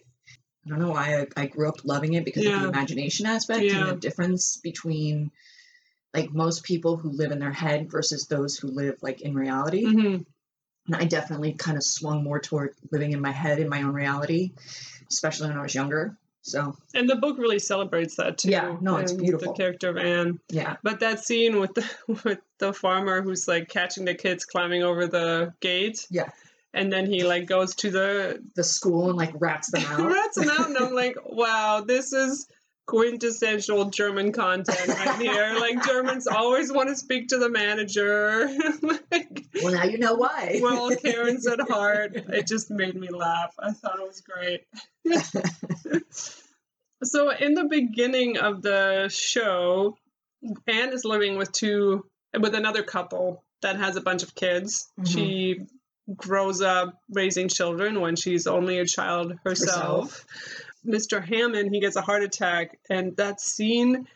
I 0.65 0.69
don't 0.71 0.79
know 0.81 0.91
why 0.91 1.21
I, 1.37 1.43
I 1.43 1.47
grew 1.47 1.69
up 1.69 1.85
loving 1.85 2.15
it 2.15 2.25
because 2.25 2.47
of 2.47 2.61
the 2.61 2.69
imagination 2.69 3.27
aspect 3.27 3.63
Yeah. 3.65 3.81
and 3.81 3.89
the 3.91 3.97
difference 3.97 4.57
between 4.57 5.31
like 6.15 6.33
most 6.33 6.63
people 6.65 6.97
who 6.97 7.11
live 7.11 7.33
in 7.33 7.39
their 7.39 7.53
head 7.53 7.91
versus 7.91 8.27
those 8.27 8.57
who 8.57 8.69
live 8.69 8.97
like 9.03 9.21
in 9.23 9.35
reality. 9.35 9.85
mhm. 9.85 10.25
And 10.87 10.97
I 10.97 11.05
definitely 11.05 11.55
kind 11.55 11.77
of 11.79 11.83
swung 11.83 12.23
more 12.23 12.39
toward 12.41 12.75
living 12.93 13.13
in 13.13 13.21
my 13.21 13.31
head 13.31 13.59
in 13.59 13.69
my 13.71 13.83
own 13.83 13.95
reality, 13.95 14.53
especially 15.11 15.49
when 15.49 15.59
I 15.59 15.63
was 15.63 15.75
younger. 15.75 16.17
So 16.43 16.77
And 16.95 17.09
the 17.09 17.17
book 17.17 17.39
really 17.39 17.59
celebrates 17.59 18.17
that 18.17 18.37
too. 18.37 18.51
Yeah, 18.51 18.77
no, 18.83 18.97
it's 18.99 19.13
beautiful. 19.15 19.55
The 19.55 19.57
character 19.59 19.89
of 19.89 19.97
Anne. 19.97 20.41
yeah, 20.51 20.77
But 20.83 21.01
that 21.01 21.25
scene 21.25 21.59
with 21.59 21.73
the 21.75 21.91
with 22.25 22.39
the 22.59 22.73
farmer 22.75 23.23
who's 23.23 23.49
like 23.49 23.69
catching 23.71 24.05
the 24.05 24.15
kids 24.15 24.45
climbing 24.45 24.83
over 24.83 25.07
the 25.07 25.55
gate. 25.61 26.07
Yeah. 26.11 26.29
And 26.75 26.93
then 26.93 27.07
he 27.07 27.25
like 27.25 27.47
goes 27.47 27.75
to 27.77 27.91
the 27.91 28.43
the 28.55 28.65
school 28.65 29.09
and 29.09 29.17
like 29.17 29.33
rats 29.39 29.71
them 29.71 29.85
out. 29.87 30.07
rats 30.13 30.37
them 30.37 30.51
out, 30.51 30.67
and 30.67 30.77
I'm 30.77 30.93
like, 30.93 31.17
wow, 31.25 31.85
this 31.87 32.13
is 32.13 32.47
quintessential 32.87 33.87
German 33.87 34.33
content 34.33 34.89
right 34.89 35.19
here. 35.21 35.55
like 35.59 35.85
Germans 35.87 36.27
always 36.27 36.73
want 36.73 36.89
to 36.89 36.97
speak 36.97 37.29
to 37.29 37.39
the 37.39 37.49
manager. 37.49 38.49
like, 39.11 39.47
well, 39.63 39.73
now 39.73 39.85
you 39.85 39.99
know 39.99 40.15
why. 40.15 40.59
we're 40.61 40.75
all 40.75 40.95
Karens 40.95 41.47
at 41.47 41.61
heart. 41.61 42.13
It 42.15 42.47
just 42.47 42.71
made 42.71 42.95
me 42.95 43.09
laugh. 43.09 43.55
I 43.59 43.73
thought 43.73 43.99
it 43.99 44.07
was 44.07 44.21
great. 44.21 44.65
so 47.03 47.31
in 47.31 47.55
the 47.55 47.65
beginning 47.65 48.39
of 48.39 48.63
the 48.63 49.09
show, 49.09 49.97
Anne 50.67 50.93
is 50.93 51.05
living 51.05 51.39
with 51.39 51.53
two 51.53 52.05
with 52.39 52.55
another 52.55 52.83
couple 52.83 53.45
that 53.63 53.77
has 53.77 53.97
a 53.97 54.01
bunch 54.01 54.23
of 54.23 54.35
kids. 54.35 54.91
Mhm. 55.01 55.09
She 55.09 55.61
grows 56.17 56.61
up 56.61 57.01
raising 57.11 57.49
children 57.49 58.01
when 58.01 58.17
she's 58.17 58.47
only 58.47 58.79
a 58.79 58.87
child 58.87 59.35
herself. 59.45 60.27
Mr. 60.87 61.25
Hammond, 61.25 61.73
he 61.75 61.81
gets 61.81 61.97
a 61.97 62.03
heart 62.03 62.23
attack, 62.23 62.79
and 62.91 63.17
that 63.17 63.41
scene 63.41 64.07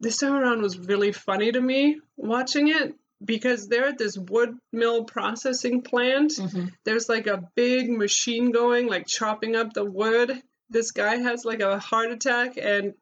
this 0.00 0.18
time 0.18 0.34
around 0.34 0.60
was 0.60 0.78
really 0.78 1.12
funny 1.12 1.52
to 1.52 1.60
me 1.60 2.00
watching 2.16 2.68
it 2.68 2.94
because 3.24 3.68
they're 3.68 3.86
at 3.88 3.96
this 3.98 4.18
wood 4.18 4.58
mill 4.72 5.04
processing 5.04 5.80
plant 5.82 6.32
Mhm. 6.32 6.70
there's 6.84 7.08
like 7.08 7.26
a 7.26 7.48
big 7.54 7.88
machine 7.90 8.50
going, 8.50 8.88
like 8.88 9.06
chopping 9.06 9.56
up 9.56 9.72
the 9.72 9.84
wood. 9.84 10.42
This 10.68 10.90
guy 10.90 11.16
has 11.16 11.44
like 11.44 11.60
a 11.60 11.78
heart 11.78 12.10
attack 12.10 12.58
and 12.58 12.92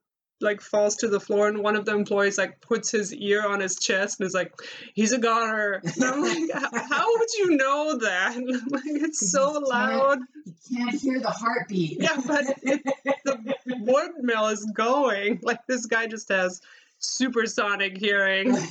like 0.44 0.60
falls 0.60 0.96
to 0.96 1.08
the 1.08 1.18
floor, 1.18 1.48
and 1.48 1.58
one 1.58 1.74
of 1.74 1.84
the 1.84 1.92
employees 1.92 2.38
like 2.38 2.60
puts 2.60 2.90
his 2.90 3.12
ear 3.12 3.46
on 3.46 3.60
his 3.60 3.76
chest 3.76 4.20
and 4.20 4.26
is 4.26 4.34
like, 4.34 4.52
"He's 4.94 5.12
a 5.12 5.18
goner." 5.18 5.80
And 5.82 6.04
I'm 6.04 6.22
like, 6.22 6.50
"How 6.52 7.06
would 7.18 7.32
you 7.38 7.56
know 7.56 7.98
that? 7.98 8.36
like 8.68 8.82
it's 8.86 9.30
so 9.30 9.52
loud." 9.52 10.20
You 10.44 10.76
can't 10.76 11.00
hear 11.00 11.20
the 11.20 11.30
heartbeat. 11.30 12.00
Yeah, 12.00 12.20
but 12.26 12.44
it, 12.62 12.82
the 13.24 13.76
wood 13.80 14.12
mill 14.20 14.48
is 14.48 14.64
going. 14.66 15.40
Like 15.42 15.66
this 15.66 15.86
guy 15.86 16.06
just 16.06 16.28
has 16.28 16.60
supersonic 16.98 17.98
hearing. 17.98 18.56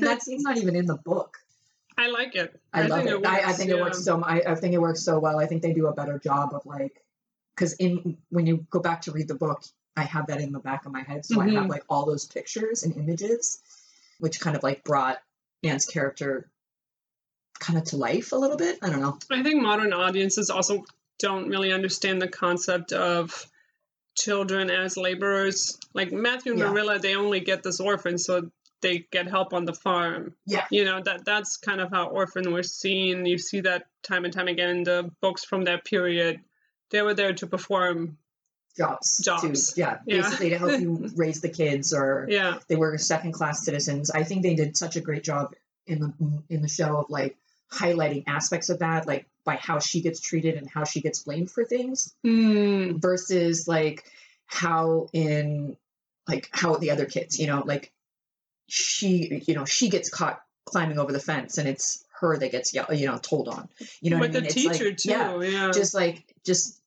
That 0.00 0.22
scene's 0.22 0.42
not 0.42 0.56
even 0.56 0.76
in 0.76 0.86
the 0.86 0.96
book. 0.96 1.38
I 1.96 2.08
like 2.10 2.36
it. 2.36 2.54
I, 2.72 2.86
love 2.86 3.02
think 3.02 3.24
it. 3.24 3.26
I, 3.26 3.50
I 3.50 3.52
think 3.52 3.70
it 3.70 3.80
works 3.80 4.04
so. 4.04 4.22
I, 4.22 4.40
I 4.46 4.54
think 4.54 4.74
it 4.74 4.78
works 4.78 5.02
so 5.02 5.18
well. 5.18 5.38
I 5.38 5.46
think 5.46 5.62
they 5.62 5.72
do 5.72 5.88
a 5.88 5.92
better 5.92 6.18
job 6.18 6.54
of 6.54 6.64
like, 6.64 7.02
because 7.58 7.72
in 7.74 8.16
when 8.30 8.46
you 8.46 8.64
go 8.70 8.78
back 8.78 9.02
to 9.02 9.10
read 9.12 9.26
the 9.26 9.34
book, 9.34 9.64
I 9.96 10.02
have 10.04 10.28
that 10.28 10.40
in 10.40 10.52
the 10.52 10.60
back 10.60 10.86
of 10.86 10.92
my 10.92 11.02
head, 11.02 11.26
so 11.26 11.40
I 11.40 11.48
have 11.50 11.64
Mhm. 11.64 11.68
like 11.68 11.82
all 11.88 12.06
those 12.06 12.24
pictures 12.24 12.84
and 12.84 12.96
images, 12.96 13.60
which 14.20 14.38
kind 14.40 14.56
of 14.56 14.62
like 14.62 14.84
brought 14.84 15.20
Anne's 15.64 15.84
character 15.84 16.48
kind 17.58 17.76
of 17.76 17.84
to 17.86 17.96
life 17.96 18.30
a 18.30 18.36
little 18.36 18.56
bit. 18.56 18.78
I 18.80 18.90
don't 18.90 19.00
know. 19.00 19.18
I 19.30 19.42
think 19.42 19.60
modern 19.60 19.92
audiences 19.92 20.50
also 20.50 20.84
don't 21.18 21.48
really 21.48 21.72
understand 21.72 22.22
the 22.22 22.28
concept 22.28 22.92
of 22.92 23.50
children 24.16 24.70
as 24.70 24.96
laborers. 24.96 25.76
Like 25.94 26.12
Matthew 26.12 26.52
and 26.52 26.60
Yeah. 26.60 26.70
Marilla, 26.70 27.00
they 27.00 27.16
only 27.16 27.40
get 27.40 27.64
this 27.64 27.80
orphan, 27.80 28.18
so 28.18 28.52
they 28.82 28.98
get 29.10 29.26
help 29.26 29.52
on 29.52 29.64
the 29.64 29.74
farm. 29.74 30.36
Yeah. 30.46 30.66
You 30.70 30.84
know, 30.84 31.02
that 31.02 31.24
that's 31.24 31.56
kind 31.56 31.80
of 31.80 31.90
how 31.90 32.06
orphan 32.06 32.52
was 32.52 32.72
seen. 32.72 33.26
You 33.26 33.38
see 33.38 33.62
that 33.62 33.88
time 34.04 34.24
and 34.24 34.32
time 34.32 34.46
again 34.46 34.70
in 34.70 34.84
the 34.84 35.10
books 35.20 35.44
from 35.44 35.64
that 35.64 35.84
period. 35.84 36.44
They 36.90 37.02
were 37.02 37.14
there 37.14 37.32
to 37.34 37.46
perform. 37.46 38.18
jobs. 38.76 39.18
Jobs. 39.18 39.72
To, 39.72 39.80
yeah, 39.80 39.98
Yeah. 40.06 40.22
basically 40.22 40.50
to 40.50 40.58
help 40.58 40.80
you 40.80 41.10
raise 41.16 41.40
the 41.40 41.48
kids, 41.48 41.92
or 41.92 42.26
Yeah. 42.30 42.58
they 42.68 42.76
were 42.76 42.96
second 42.98 43.32
class 43.32 43.64
citizens. 43.64 44.08
I 44.10 44.22
think 44.22 44.42
they 44.42 44.54
did 44.54 44.76
such 44.76 44.94
a 44.96 45.00
great 45.00 45.24
job 45.24 45.54
in 45.86 45.98
the 46.00 46.12
in 46.48 46.62
the 46.62 46.68
show 46.68 46.98
of 46.98 47.10
like 47.10 47.36
highlighting 47.72 48.22
aspects 48.28 48.68
of 48.68 48.78
that, 48.78 49.06
like 49.06 49.26
by 49.44 49.56
how 49.56 49.80
she 49.80 50.00
gets 50.00 50.20
treated 50.20 50.54
and 50.56 50.68
how 50.70 50.84
she 50.84 51.00
gets 51.00 51.22
blamed 51.24 51.50
for 51.50 51.64
things, 51.64 52.14
Mm. 52.24 53.00
versus 53.02 53.66
like 53.66 54.04
how 54.46 55.08
in 55.12 55.76
like 56.28 56.48
how 56.52 56.76
the 56.76 56.90
other 56.92 57.06
kids, 57.06 57.38
you 57.40 57.46
know, 57.48 57.62
like 57.66 57.90
she, 58.68 59.42
you 59.46 59.54
know, 59.54 59.64
she 59.64 59.88
gets 59.88 60.10
caught 60.10 60.40
climbing 60.66 60.98
over 60.98 61.10
the 61.12 61.18
fence, 61.20 61.58
and 61.58 61.66
it's 61.68 62.04
her 62.20 62.36
that 62.38 62.50
gets 62.52 62.72
you 62.74 63.06
know 63.06 63.18
told 63.18 63.48
on. 63.48 63.68
You 64.00 64.10
know, 64.10 64.18
With 64.18 64.30
what 64.34 64.36
I 64.38 64.40
mean? 64.40 64.42
the 64.42 64.46
It's 64.46 64.54
teacher 64.54 64.84
like, 64.86 64.96
too. 64.96 65.10
Yeah, 65.10 65.40
Yeah. 65.40 65.70
just 65.72 65.94
like 65.94 66.24
just 66.44 66.80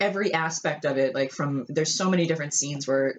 every 0.00 0.34
aspect 0.34 0.84
of 0.84 0.98
it 0.98 1.14
like 1.14 1.30
from 1.30 1.64
there's 1.68 1.94
so 1.94 2.10
many 2.10 2.26
different 2.26 2.52
scenes 2.52 2.88
where 2.88 3.14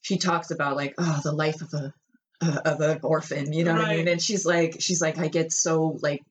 she 0.00 0.18
talks 0.18 0.50
about 0.50 0.74
like 0.74 0.94
oh 0.98 1.20
the 1.22 1.30
life 1.30 1.62
of 1.62 1.72
a 1.74 1.94
uh, 2.42 2.60
of 2.64 2.80
an 2.80 2.98
orphan 3.04 3.52
you 3.52 3.62
know 3.64 3.72
what 3.74 3.84
i 3.84 3.96
mean 3.96 4.08
and 4.08 4.20
she's 4.20 4.44
like 4.44 4.74
she's 4.80 5.00
like 5.00 5.16
i 5.16 5.28
get 5.28 5.52
so 5.52 5.96
like 6.02 6.24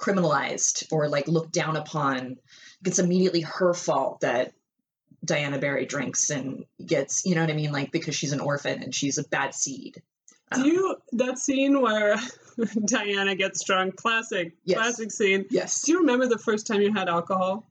criminalized 0.00 0.90
or 0.90 1.08
like 1.08 1.28
looked 1.28 1.52
down 1.52 1.76
upon 1.76 2.38
it's 2.86 2.98
immediately 2.98 3.42
her 3.42 3.74
fault 3.74 4.20
that 4.20 4.52
diana 5.22 5.58
barry 5.58 5.84
drinks 5.84 6.30
and 6.30 6.64
gets 6.84 7.26
you 7.26 7.34
know 7.34 7.42
what 7.42 7.50
i 7.50 7.54
mean 7.54 7.72
like 7.72 7.92
because 7.92 8.14
she's 8.14 8.32
an 8.32 8.40
orphan 8.40 8.82
and 8.82 8.94
she's 8.94 9.18
a 9.18 9.24
bad 9.28 9.54
seed 9.54 10.00
Do 10.54 10.66
you 10.66 10.96
that 11.12 11.38
scene 11.38 11.80
where 11.82 12.16
Diana 12.84 13.34
gets 13.34 13.64
drunk? 13.64 13.96
Classic, 13.96 14.52
Yes. 14.64 14.78
classic 14.78 15.10
scene. 15.12 15.46
yes 15.50 15.82
Do 15.82 15.92
you 15.92 16.00
remember 16.00 16.26
the 16.26 16.38
first 16.38 16.66
time 16.66 16.80
you 16.80 16.92
had 16.92 17.08
alcohol? 17.08 17.66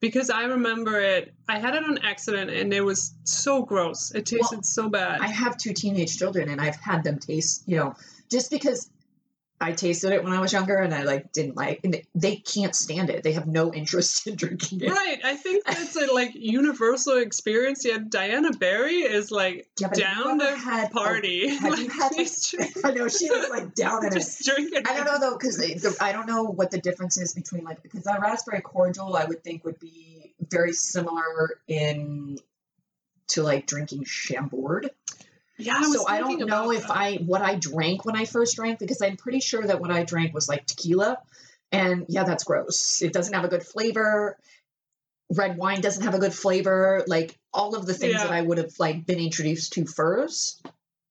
Because 0.00 0.30
I 0.30 0.44
remember 0.44 1.00
it. 1.00 1.34
I 1.48 1.58
had 1.58 1.74
it 1.74 1.82
on 1.82 1.98
accident, 1.98 2.50
and 2.50 2.72
it 2.72 2.82
was 2.82 3.14
so 3.24 3.62
gross. 3.64 4.12
It 4.14 4.26
tasted 4.26 4.56
Well, 4.56 4.62
so 4.62 4.88
bad. 4.88 5.20
I 5.20 5.26
have 5.26 5.56
two 5.56 5.72
teenage 5.72 6.16
children 6.16 6.48
and 6.48 6.60
I've 6.60 6.76
had 6.76 7.02
them 7.02 7.18
taste, 7.18 7.64
you 7.66 7.76
know, 7.78 7.94
just 8.30 8.50
because 8.50 8.88
I 9.60 9.72
tasted 9.72 10.12
it 10.12 10.22
when 10.22 10.32
I 10.32 10.40
was 10.40 10.52
younger 10.52 10.76
and 10.76 10.94
I 10.94 11.02
like 11.02 11.32
didn't 11.32 11.56
like 11.56 11.80
and 11.82 12.00
they- 12.14 12.36
can't 12.36 12.74
stand 12.76 13.10
it. 13.10 13.24
They 13.24 13.32
have 13.32 13.46
no 13.48 13.74
interest 13.74 14.26
in 14.28 14.36
drinking 14.36 14.82
it. 14.82 14.90
Right. 14.90 15.18
I 15.24 15.34
think 15.34 15.64
that's 15.64 15.96
a 15.96 16.06
like 16.12 16.30
universal 16.34 17.18
experience. 17.18 17.84
Yeah, 17.84 17.98
Diana 18.08 18.52
Barry 18.52 18.98
is 18.98 19.30
like 19.32 19.68
Yeah, 19.80 19.88
you 19.94 20.00
down 20.02 20.38
to 20.38 20.56
had 20.56 20.90
a- 20.90 20.94
party. 20.94 21.48
have 21.56 21.78
you 21.78 21.88
had, 21.90 22.12
like- 22.12 22.14
she's 22.26 22.50
drink- 22.50 22.76
I 22.84 22.92
know 22.92 23.08
she 23.08 23.28
was 23.30 23.50
like 23.50 23.74
down 23.74 24.06
in 24.06 24.12
it. 24.12 24.16
just 24.16 24.44
drinking. 24.44 24.82
I 24.86 24.94
don't 24.96 25.06
know 25.06 25.18
though 25.18 25.36
because 25.36 25.98
I 26.00 26.12
don't 26.12 26.26
know 26.28 26.44
what 26.44 26.70
the 26.70 26.78
difference 26.80 27.18
is 27.18 27.34
between 27.34 27.64
like 27.64 27.82
because 27.82 28.04
that 28.04 28.20
raspberry 28.20 28.60
cordial 28.60 29.16
I 29.16 29.24
would 29.24 29.42
think 29.42 29.64
would 29.64 29.80
be 29.80 30.32
very 30.40 30.72
similar 30.72 31.58
in 31.66 32.38
to 33.28 33.42
like 33.42 33.66
drinking 33.66 34.04
Chambord. 34.04 34.90
Yeah, 35.58 35.76
I 35.78 35.90
so 35.90 36.06
I 36.08 36.18
don't 36.20 36.46
know 36.46 36.70
if 36.72 36.82
that. 36.82 36.96
I 36.96 37.14
what 37.16 37.42
I 37.42 37.56
drank 37.56 38.04
when 38.04 38.16
I 38.16 38.24
first 38.24 38.56
drank 38.56 38.78
because 38.78 39.02
I'm 39.02 39.16
pretty 39.16 39.40
sure 39.40 39.66
that 39.66 39.80
what 39.80 39.90
I 39.90 40.04
drank 40.04 40.32
was 40.32 40.48
like 40.48 40.66
tequila, 40.66 41.18
and 41.72 42.06
yeah, 42.08 42.24
that's 42.24 42.44
gross. 42.44 43.02
It 43.02 43.12
doesn't 43.12 43.34
have 43.34 43.44
a 43.44 43.48
good 43.48 43.64
flavor. 43.64 44.38
Red 45.34 45.58
wine 45.58 45.80
doesn't 45.80 46.04
have 46.04 46.14
a 46.14 46.18
good 46.18 46.32
flavor. 46.32 47.04
Like 47.06 47.38
all 47.52 47.74
of 47.74 47.86
the 47.86 47.92
things 47.94 48.14
Yeah. 48.14 48.24
that 48.24 48.32
I 48.32 48.40
would 48.40 48.58
have 48.58 48.72
like 48.78 49.04
been 49.04 49.18
introduced 49.18 49.74
to 49.74 49.84
first, 49.84 50.64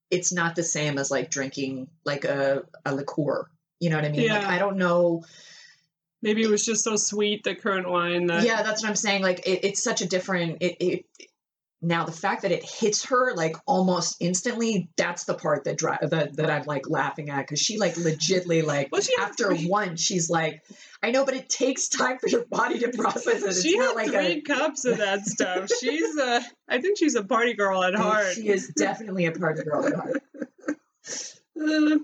it's 0.09 0.33
not 0.33 0.55
the 0.55 0.63
same 0.63 0.97
as 0.97 1.11
like 1.11 1.29
drinking 1.29 1.89
like 2.05 2.23
a, 2.25 2.63
a 2.85 2.95
liqueur. 2.95 3.47
You 3.79 3.89
know 3.89 3.97
what 3.97 4.05
I 4.05 4.09
mean? 4.09 4.27
Like 4.29 4.41
Yeah. 4.41 4.49
I 4.49 4.57
don't 4.57 4.77
know. 4.77 5.23
Maybe 6.23 6.41
it 6.41 6.49
was 6.49 6.65
just 6.65 6.83
so 6.83 6.95
sweet 6.95 7.43
the 7.43 7.53
currant 7.53 7.87
wine 7.87 8.25
that 8.27 8.43
yeah, 8.43 8.63
that's 8.63 8.81
what 8.81 8.89
I'm 8.89 8.95
saying. 8.95 9.21
Like 9.21 9.45
it, 9.45 9.65
it's 9.65 9.83
such 9.83 10.01
a 10.01 10.07
different. 10.07 10.57
It, 10.61 10.77
it 10.83 11.05
now 11.81 12.05
the 12.05 12.12
fact 12.12 12.41
that 12.41 12.51
it 12.51 12.63
hits 12.63 13.05
her 13.05 13.36
like 13.36 13.55
almost 13.65 14.17
instantly. 14.19 14.89
That's 14.98 15.25
the 15.25 15.36
part 15.36 15.65
that 15.65 15.77
dri- 15.77 15.98
that 16.01 16.36
that 16.38 16.50
I'm 16.50 16.63
like 16.63 16.89
laughing 16.89 17.29
at 17.29 17.41
because 17.41 17.60
she 17.60 17.77
like 17.77 17.96
legitly 17.96 18.63
like 18.65 18.89
Well, 18.91 19.01
she 19.01 19.13
after 19.19 19.55
three- 19.55 19.67
one 19.67 19.96
she's 19.96 20.29
like, 20.29 20.63
I 21.03 21.12
know, 21.12 21.24
but 21.25 21.36
it 21.36 21.50
takes 21.50 21.88
time 21.89 22.17
for 22.17 22.27
your 22.27 22.46
body 22.46 22.79
to 22.79 22.89
process 22.89 23.43
it. 23.43 23.50
It's 23.50 23.62
she 23.62 23.77
had 23.77 23.93
like 23.93 24.07
three 24.10 24.17
a. 24.17 24.41
cups 24.41 24.86
of 24.86 24.98
that 24.98 25.25
stuff. 25.25 25.69
She's 25.79 26.17
a, 26.17 26.41
I 26.67 26.81
think 26.81 26.98
she's 26.98 27.15
a 27.15 27.24
party 27.24 27.53
girl 27.53 27.84
at 27.84 27.93
heart. 27.93 28.34
She 28.34 28.48
is 28.50 28.69
definitely 28.75 29.25
a 29.25 29.31
party 29.31 29.63
girl 29.63 29.86
at 29.86 29.93
heart. 29.93 30.24
Uh, 31.60 31.98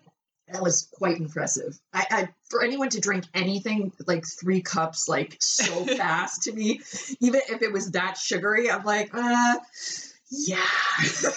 That 0.53 0.61
was 0.61 0.87
quite 0.93 1.17
impressive. 1.17 1.77
I, 1.91 2.05
I 2.11 2.29
for 2.49 2.63
anyone 2.63 2.89
to 2.89 3.01
drink 3.01 3.25
anything 3.33 3.91
like 4.05 4.23
three 4.25 4.61
cups 4.61 5.09
like 5.09 5.35
so 5.39 5.85
fast 5.97 6.43
to 6.43 6.53
me, 6.53 6.79
even 7.19 7.41
if 7.49 7.61
it 7.63 7.73
was 7.73 7.91
that 7.91 8.17
sugary, 8.17 8.69
I'm 8.69 8.83
like, 8.83 9.09
uh, 9.13 9.55
yeah. 10.29 10.57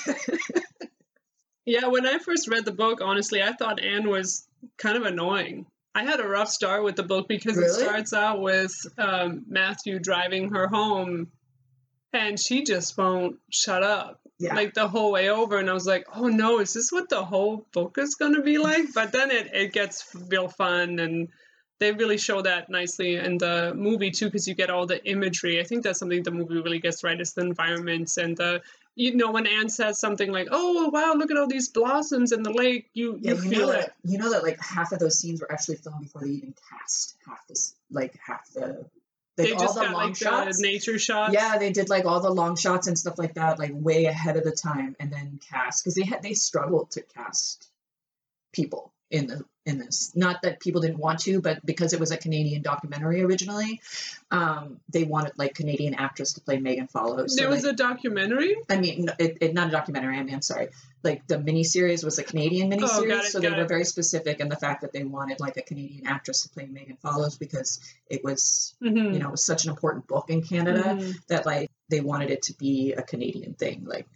yeah, 1.65 1.87
when 1.87 2.07
I 2.07 2.19
first 2.19 2.49
read 2.49 2.67
the 2.67 2.73
book, 2.73 3.01
honestly, 3.03 3.43
I 3.43 3.53
thought 3.53 3.83
Anne 3.83 4.09
was 4.09 4.47
kind 4.77 4.97
of 4.97 5.05
annoying. 5.05 5.67
I 5.95 6.05
had 6.05 6.21
a 6.21 6.29
rough 6.29 6.51
start 6.51 6.85
with 6.85 6.97
the 6.97 7.03
book 7.03 7.27
because 7.27 7.57
it 7.57 7.71
starts 7.71 8.13
out 8.13 8.43
with 8.43 8.75
um, 8.99 9.47
Matthew 9.49 9.99
driving 9.99 10.51
her 10.51 10.69
home, 10.69 11.29
and 12.13 12.39
she 12.39 12.65
just 12.65 12.99
won't 12.99 13.37
shut 13.51 13.83
up. 13.83 14.21
Yeah. 14.39 14.55
like 14.55 14.75
the 14.75 14.87
whole 14.87 15.13
way 15.13 15.31
over 15.31 15.59
and 15.59 15.71
i 15.71 15.73
was 15.73 15.87
like 15.87 16.05
oh 16.15 16.27
no 16.29 16.61
is 16.61 16.75
this 16.75 16.93
what 16.93 17.09
the 17.09 17.25
whole 17.25 17.67
book 17.73 17.97
is 17.99 18.17
going 18.17 18.35
to 18.35 18.43
be 18.43 18.59
like? 18.59 18.93
But 18.95 19.13
then 19.13 19.31
it, 19.31 19.51
it 19.55 19.73
gets 19.73 20.05
real 20.29 20.49
fun 20.49 20.99
and 20.99 21.29
they 21.79 21.93
really 21.93 22.17
show 22.19 22.41
that 22.43 22.69
nicely 22.71 23.17
in 23.17 23.39
the 23.39 23.73
movie 23.75 24.11
too 24.11 24.27
because 24.27 24.47
you 24.49 24.55
get 24.55 24.71
all 24.71 24.87
the 24.87 25.03
imagery. 25.07 25.61
I 25.61 25.65
think 25.65 25.85
that's 25.85 25.99
something 25.99 26.23
the 26.23 26.31
movie 26.31 26.61
really 26.61 26.79
gets 26.81 27.03
right 27.05 27.21
is 27.21 27.33
the 27.35 27.43
environments 27.43 28.17
and 28.19 28.37
the 28.37 28.63
you 28.95 29.15
know 29.15 29.31
when 29.31 29.47
anne 29.47 29.69
says 29.69 29.99
something 29.99 30.33
like 30.33 30.49
oh 30.51 30.89
wow 30.89 31.13
look 31.17 31.31
at 31.31 31.37
all 31.37 31.47
these 31.47 31.69
blossoms 31.69 32.33
in 32.33 32.43
the 32.43 32.53
lake 32.53 32.89
you 32.95 33.19
Yeah, 33.21 33.33
you 33.35 33.43
you 33.43 33.51
feel 33.51 33.67
know 33.69 33.73
it. 33.73 33.81
that 33.81 33.93
you 34.05 34.19
know 34.19 34.31
that 34.31 34.43
like 34.43 34.59
half 34.61 34.93
of 34.93 34.99
those 34.99 35.19
scenes 35.19 35.41
were 35.41 35.53
actually 35.53 35.77
filmed 35.77 36.01
before 36.03 36.23
they 36.23 36.31
even 36.31 36.55
cast 36.71 37.17
half 37.27 37.47
this 37.47 37.75
like 37.91 38.15
half 38.27 38.51
the 38.53 38.87
like 39.39 39.49
they 39.49 39.53
all 39.55 39.61
just 39.61 39.75
the 39.75 39.81
got 39.83 39.93
long 39.93 40.03
like 40.09 40.17
shots. 40.17 40.59
the 40.59 40.67
nature 40.67 40.99
shots 40.99 41.35
Yeah, 41.35 41.59
they 41.59 41.73
did 41.73 41.89
like 41.89 42.05
all 42.05 42.21
the 42.21 42.31
long 42.31 42.57
shots 42.57 42.87
and 42.87 42.99
stuff 42.99 43.19
like 43.19 43.35
that, 43.35 43.59
like 43.59 43.73
way 43.75 44.07
ahead 44.07 44.37
of 44.37 44.45
the 44.45 44.53
time, 44.53 44.97
and 44.99 45.13
then 45.13 45.39
cast 45.51 45.85
because 45.85 45.95
they 45.95 46.05
had 46.05 46.23
they 46.23 46.35
struggled 46.35 46.91
to 46.93 47.03
cast 47.03 47.69
people 48.53 48.93
in 49.11 49.27
the 49.27 49.45
in 49.65 49.79
this. 49.79 50.13
Not 50.15 50.43
that 50.43 50.61
people 50.61 50.81
didn't 50.81 50.99
want 50.99 51.19
to, 51.21 51.41
but 51.41 51.65
because 51.67 51.93
it 51.93 51.99
was 51.99 52.13
a 52.13 52.17
Canadian 52.17 52.63
documentary 52.63 53.23
originally, 53.23 53.81
um, 54.31 54.81
they 54.89 55.03
wanted 55.03 55.33
like 55.37 55.55
Canadian 55.55 55.95
actress 55.95 56.35
to 56.35 56.41
play 56.41 56.59
Megan 56.59 56.87
Follows. 56.87 57.35
So, 57.37 57.43
there 57.43 57.51
was 57.51 57.65
like, 57.65 57.73
a 57.73 57.77
documentary 57.77 58.57
I 58.71 58.77
mean, 58.79 59.09
it, 59.19 59.39
it, 59.41 59.55
not 59.55 59.69
a 59.69 59.71
documentary. 59.73 60.17
I 60.19 60.23
mean, 60.23 60.35
I'm 60.35 60.43
sorry. 60.43 60.69
Like 61.03 61.27
the 61.27 61.37
miniseries 61.39 62.05
was 62.05 62.19
a 62.19 62.25
Canadian 62.25 62.71
miniseries, 62.71 63.11
Oh, 63.11 63.19
it, 63.19 63.25
so 63.25 63.41
they 63.41 63.51
were 63.51 63.63
it. 63.63 63.69
very 63.69 63.85
specific 63.85 64.39
in 64.41 64.49
the 64.49 64.57
fact 64.57 64.83
that 64.83 64.93
they 64.93 65.03
wanted 65.05 65.41
like 65.41 65.57
a 65.57 65.63
Canadian 65.63 66.07
actress 66.07 66.43
to 66.43 66.49
play 66.49 66.67
Megan 66.67 66.97
Follows 66.97 67.37
because 67.37 67.81
it 68.09 68.23
was, 68.25 68.75
Mhm. 68.81 69.15
you 69.15 69.19
know, 69.19 69.31
was 69.31 69.45
such 69.45 69.65
an 69.65 69.71
important 69.71 70.07
book 70.07 70.31
in 70.31 70.43
Canada 70.43 70.83
Mhm. 70.97 71.27
that 71.27 71.45
like 71.45 71.71
they 71.89 72.01
wanted 72.01 72.31
it 72.31 72.43
to 72.43 72.55
be 72.55 72.93
a 72.93 73.03
Canadian 73.03 73.55
thing, 73.55 73.85
like 73.85 74.07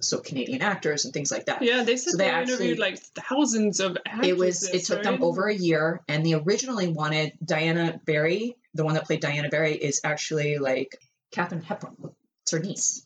so 0.00 0.18
Canadian 0.20 0.62
actors 0.62 1.04
and 1.04 1.14
things 1.14 1.30
like 1.30 1.46
that. 1.46 1.62
yeah 1.62 1.82
they 1.82 1.96
said 1.96 2.12
So 2.12 2.16
they, 2.18 2.30
they 2.30 2.42
interviewed 2.42 2.78
like 2.78 2.98
thousands 2.98 3.80
of 3.80 3.96
actresses, 4.06 4.28
It 4.28 4.36
was 4.36 4.62
it 4.68 4.84
took 4.84 5.02
them 5.02 5.22
over 5.22 5.48
a 5.48 5.54
year, 5.54 6.00
and 6.08 6.24
they 6.24 6.34
originally 6.34 6.88
wanted 6.88 7.32
Diana 7.44 8.00
Barry, 8.04 8.56
the 8.74 8.84
one 8.84 8.94
that 8.94 9.04
played 9.06 9.20
Diana 9.20 9.48
Barry, 9.48 9.74
is 9.74 10.00
actually 10.04 10.58
like 10.58 10.96
Katharine 11.32 11.62
Hepburn. 11.62 11.96
It's 12.42 12.52
her 12.52 12.58
niece. 12.58 13.02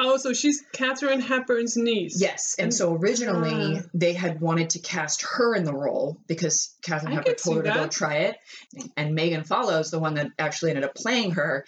Oh, 0.00 0.16
so 0.16 0.32
she's 0.32 0.62
Katharine 0.72 1.20
Hepburn's 1.20 1.76
niece. 1.76 2.20
Yes, 2.20 2.54
and 2.56 2.72
so 2.72 2.94
originally 2.94 3.78
Ah. 3.78 3.82
they 3.94 4.12
had 4.12 4.40
wanted 4.40 4.70
to 4.70 4.78
cast 4.78 5.22
her 5.22 5.56
in 5.56 5.64
the 5.64 5.72
role 5.74 6.18
because 6.28 6.72
Katharine 6.82 7.14
I 7.14 7.16
Hepburn 7.16 7.34
told 7.34 7.56
her 7.56 7.62
to 7.64 7.70
go 7.70 7.86
try 7.88 8.16
it, 8.18 8.36
and 8.96 9.14
Megan 9.16 9.42
Follows, 9.42 9.90
the 9.90 9.98
one 9.98 10.14
that 10.14 10.28
actually 10.38 10.70
ended 10.70 10.84
up 10.84 10.94
playing 10.94 11.32
her. 11.32 11.64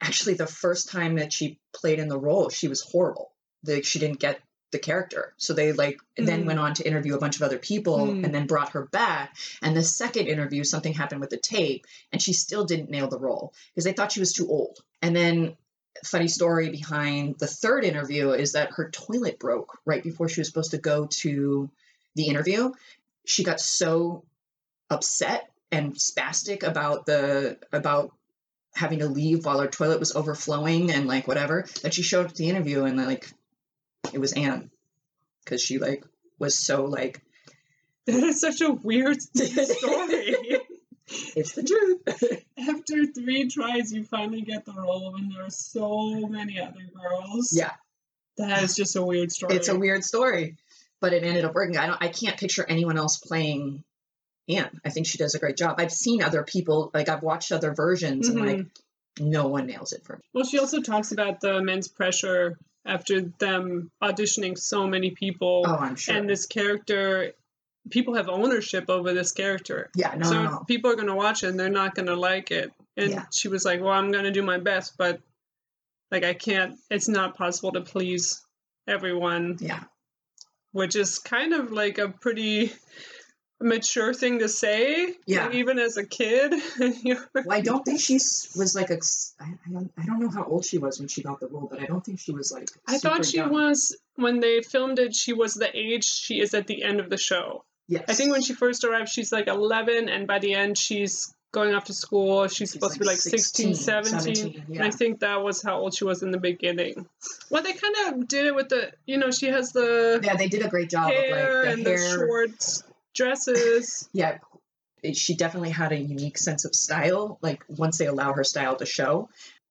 Actually, 0.00 0.34
the 0.34 0.46
first 0.46 0.88
time 0.90 1.16
that 1.16 1.32
she 1.32 1.58
played 1.74 1.98
in 1.98 2.08
the 2.08 2.18
role, 2.18 2.48
she 2.48 2.68
was 2.68 2.80
horrible. 2.80 3.32
Like 3.64 3.84
she 3.84 3.98
didn't 3.98 4.20
get 4.20 4.40
the 4.70 4.78
character, 4.78 5.32
so 5.38 5.54
they 5.54 5.72
like 5.72 5.98
then 6.16 6.42
Mm. 6.42 6.46
went 6.46 6.58
on 6.58 6.74
to 6.74 6.86
interview 6.86 7.14
a 7.14 7.18
bunch 7.18 7.36
of 7.36 7.42
other 7.42 7.58
people 7.58 8.08
Mm. 8.08 8.24
and 8.24 8.34
then 8.34 8.46
brought 8.46 8.72
her 8.72 8.84
back. 8.86 9.34
And 9.62 9.74
the 9.76 9.82
second 9.82 10.26
interview, 10.26 10.62
something 10.62 10.92
happened 10.92 11.22
with 11.22 11.30
the 11.30 11.38
tape, 11.38 11.86
and 12.12 12.20
she 12.20 12.32
still 12.34 12.64
didn't 12.64 12.90
nail 12.90 13.08
the 13.08 13.18
role 13.18 13.54
because 13.74 13.84
they 13.84 13.92
thought 13.94 14.12
she 14.12 14.20
was 14.20 14.32
too 14.34 14.48
old. 14.48 14.78
And 15.00 15.16
then 15.16 15.56
funny 16.04 16.28
story 16.28 16.68
behind 16.70 17.38
the 17.38 17.46
third 17.46 17.84
interview 17.84 18.30
is 18.30 18.52
that 18.52 18.72
her 18.72 18.90
toilet 18.90 19.38
broke 19.38 19.78
right 19.86 20.02
before 20.02 20.28
she 20.28 20.40
was 20.40 20.46
supposed 20.48 20.70
to 20.72 20.78
go 20.78 21.06
to 21.06 21.70
the 22.14 22.26
interview. 22.26 22.70
She 23.24 23.42
got 23.44 23.60
so 23.60 24.22
upset 24.90 25.50
and 25.72 25.94
spastic 25.94 26.62
about 26.62 27.06
the 27.06 27.58
about 27.72 28.12
having 28.74 29.00
to 29.00 29.06
leave 29.08 29.44
while 29.44 29.58
her 29.60 29.66
toilet 29.66 29.98
was 29.98 30.14
overflowing 30.14 30.90
and 30.92 31.06
like 31.08 31.26
whatever 31.26 31.66
that 31.82 31.92
she 31.94 32.02
showed 32.02 32.26
up 32.26 32.32
to 32.32 32.38
the 32.38 32.48
interview 32.48 32.84
and 32.84 32.96
like 32.96 33.32
it 34.12 34.18
was 34.18 34.32
Anne 34.32 34.70
because 35.44 35.62
she 35.62 35.78
like 35.78 36.04
was 36.38 36.54
so 36.58 36.84
like 36.84 37.22
That 38.06 38.22
is 38.22 38.40
such 38.40 38.60
a 38.60 38.70
weird 38.72 39.20
story. 39.22 40.60
it's 41.36 41.52
the 41.52 41.62
truth. 41.62 42.44
After 42.58 43.06
three 43.06 43.48
tries, 43.48 43.92
you 43.92 44.04
finally 44.04 44.42
get 44.42 44.64
the 44.66 44.72
role 44.72 45.12
when 45.12 45.30
there 45.30 45.44
are 45.44 45.50
so 45.50 46.26
many 46.28 46.60
other 46.60 46.80
girls. 46.94 47.50
yeah, 47.52 47.72
That 48.36 48.62
is 48.62 48.74
just 48.76 48.96
a 48.96 49.02
weird 49.02 49.32
story. 49.32 49.56
it's 49.56 49.68
a 49.68 49.78
weird 49.78 50.04
story, 50.04 50.56
but 51.00 51.12
it 51.12 51.22
ended 51.24 51.44
up 51.44 51.54
working. 51.54 51.76
I 51.78 51.86
don't. 51.86 52.02
I 52.02 52.08
can't 52.08 52.38
picture 52.38 52.64
anyone 52.68 52.98
else 52.98 53.16
playing 53.18 53.84
Anne. 54.48 54.80
I 54.84 54.90
think 54.90 55.06
she 55.06 55.18
does 55.18 55.34
a 55.34 55.38
great 55.38 55.56
job. 55.56 55.76
I've 55.78 55.92
seen 55.92 56.22
other 56.22 56.42
people 56.42 56.90
like 56.94 57.08
I've 57.08 57.22
watched 57.22 57.52
other 57.52 57.72
versions 57.74 58.28
and 58.28 58.38
Mhm. 58.38 58.46
like 58.58 58.66
no 59.20 59.48
one 59.48 59.66
nails 59.66 59.92
it 59.92 60.04
for 60.04 60.16
me. 60.16 60.22
Well, 60.34 60.44
she 60.44 60.58
also 60.58 60.80
talks 60.80 61.10
about 61.12 61.40
the 61.40 61.56
immense 61.56 61.88
pressure 61.88 62.58
after 62.88 63.20
them 63.20 63.90
auditioning 64.02 64.58
so 64.58 64.86
many 64.86 65.10
people. 65.10 65.64
Oh, 65.66 65.76
I'm 65.76 65.94
sure. 65.96 66.16
And 66.16 66.28
this 66.28 66.46
character, 66.46 67.32
people 67.90 68.14
have 68.14 68.28
ownership 68.28 68.88
over 68.88 69.12
this 69.12 69.32
character. 69.32 69.90
yeah, 69.94 70.14
no, 70.16 70.26
so 70.28 70.42
no, 70.42 70.64
people 70.66 70.90
are 70.90 70.94
going 70.96 71.06
to 71.08 71.14
watch 71.14 71.44
it 71.44 71.48
and 71.48 71.60
they're 71.60 71.68
not 71.68 71.94
going 71.94 72.06
to 72.06 72.16
like 72.16 72.50
it. 72.50 72.72
And 72.96 73.10
Yeah. 73.12 73.24
she 73.32 73.48
was 73.48 73.64
like, 73.64 73.80
well, 73.80 73.92
I'm 73.92 74.10
going 74.10 74.24
to 74.24 74.30
do 74.32 74.42
my 74.42 74.58
best, 74.58 74.96
but 74.98 75.20
like, 76.10 76.24
I 76.24 76.34
can't, 76.34 76.76
it's 76.90 77.08
not 77.08 77.36
possible 77.36 77.72
to 77.72 77.82
please 77.82 78.40
everyone, 78.86 79.58
Yeah, 79.60 79.84
which 80.72 80.96
is 80.96 81.18
kind 81.18 81.52
of 81.52 81.70
like 81.72 81.98
a 81.98 82.08
pretty 82.08 82.72
mature 83.60 84.14
thing 84.14 84.38
to 84.40 84.48
say. 84.48 85.14
Yeah. 85.26 85.46
Like, 85.46 85.54
even 85.56 85.78
as 85.78 85.96
a 85.96 86.04
kid. 86.04 86.54
Well, 87.34 87.56
I 87.56 87.60
don't 87.60 87.84
think 87.84 88.00
she 88.00 88.14
was 88.14 88.74
like 88.74 88.90
a. 88.90 88.98
I, 89.40 89.44
I 89.44 89.70
don't. 89.70 89.90
I 89.96 90.04
don't 90.04 90.20
know 90.20 90.28
how 90.28 90.44
old 90.44 90.64
she 90.64 90.78
was 90.78 90.98
when 90.98 91.08
she 91.08 91.22
got 91.22 91.40
the 91.40 91.46
role, 91.46 91.68
but 91.70 91.80
I 91.80 91.86
don't 91.86 92.04
think 92.04 92.18
she 92.20 92.32
was 92.32 92.52
like. 92.52 92.68
I 92.86 92.98
thought 92.98 93.24
she 93.24 93.38
young. 93.38 93.50
was 93.50 93.96
when 94.16 94.40
they 94.40 94.60
filmed 94.62 94.98
it. 94.98 95.14
She 95.14 95.32
was 95.32 95.54
the 95.54 95.70
age 95.74 96.04
she 96.04 96.40
is 96.40 96.54
at 96.54 96.66
the 96.66 96.82
end 96.82 97.00
of 97.00 97.10
the 97.10 97.16
show. 97.16 97.64
Yes. 97.86 98.04
I 98.08 98.14
think 98.14 98.32
when 98.32 98.42
she 98.42 98.54
first 98.54 98.84
arrived, 98.84 99.08
she's 99.08 99.32
like 99.32 99.46
11, 99.46 100.08
and 100.08 100.26
by 100.26 100.38
the 100.38 100.54
end, 100.54 100.76
she's 100.76 101.32
going 101.52 101.74
off 101.74 101.84
to 101.84 101.94
school. 101.94 102.46
She's, 102.48 102.72
supposed 102.72 102.94
to 102.94 103.00
be 103.00 103.06
like 103.06 103.16
16, 103.16 103.74
17. 103.74 104.34
17, 104.34 104.64
And 104.66 104.76
yeah. 104.76 104.84
I 104.84 104.90
think 104.90 105.20
that 105.20 105.42
was 105.42 105.62
how 105.62 105.78
old 105.78 105.94
she 105.94 106.04
was 106.04 106.22
in 106.22 106.30
the 106.30 106.38
beginning. 106.38 107.06
Well, 107.50 107.62
they 107.62 107.72
kind 107.72 107.94
of 108.08 108.28
did 108.28 108.46
it 108.46 108.54
with 108.54 108.68
the, 108.68 108.92
you 109.06 109.16
know, 109.16 109.30
she 109.30 109.46
has 109.46 109.72
the 109.72 110.20
Yeah, 110.22 110.36
they 110.36 110.48
did 110.48 110.64
a 110.64 110.68
great 110.68 110.90
job 110.90 111.10
hair 111.10 111.62
of 111.62 111.66
like 111.66 111.74
and 111.74 111.86
the 111.86 111.90
the 111.92 111.96
hair. 111.96 112.46
Dresses. 113.18 114.08
yeah, 114.14 114.38
she 115.12 115.34
definitely 115.34 115.70
had 115.70 115.92
a 115.92 115.98
unique 115.98 116.38
sense 116.38 116.64
of 116.64 116.74
style. 116.74 117.38
Like 117.42 117.64
once 117.68 117.98
they 117.98 118.06
allow 118.06 118.32
her 118.32 118.44
style 118.44 118.76
to 118.76 118.86
show, 118.86 119.28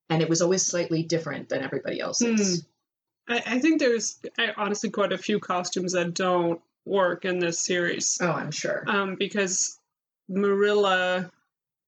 and 0.10 0.22
it 0.22 0.30
was 0.30 0.42
always 0.42 0.66
slightly 0.66 1.02
different 1.02 1.50
than 1.50 1.64
everybody 1.64 2.00
else's. 2.00 2.66
I, 3.28 3.44
I 3.46 3.60
think 3.60 3.80
there's 3.80 4.20
I, 4.38 4.52
honestly 4.56 4.90
quite 4.90 5.14
a 5.14 5.18
few 5.18 5.40
costumes 5.40 5.94
that 5.94 6.14
don't 6.14 6.62
work 6.86 7.26
in 7.26 7.40
this 7.40 7.60
series. 7.60 8.18
Oh, 8.22 8.32
I'm 8.32 8.52
sure. 8.52 8.84
um, 8.88 9.16
because 9.16 9.80
Marilla, 10.30 11.32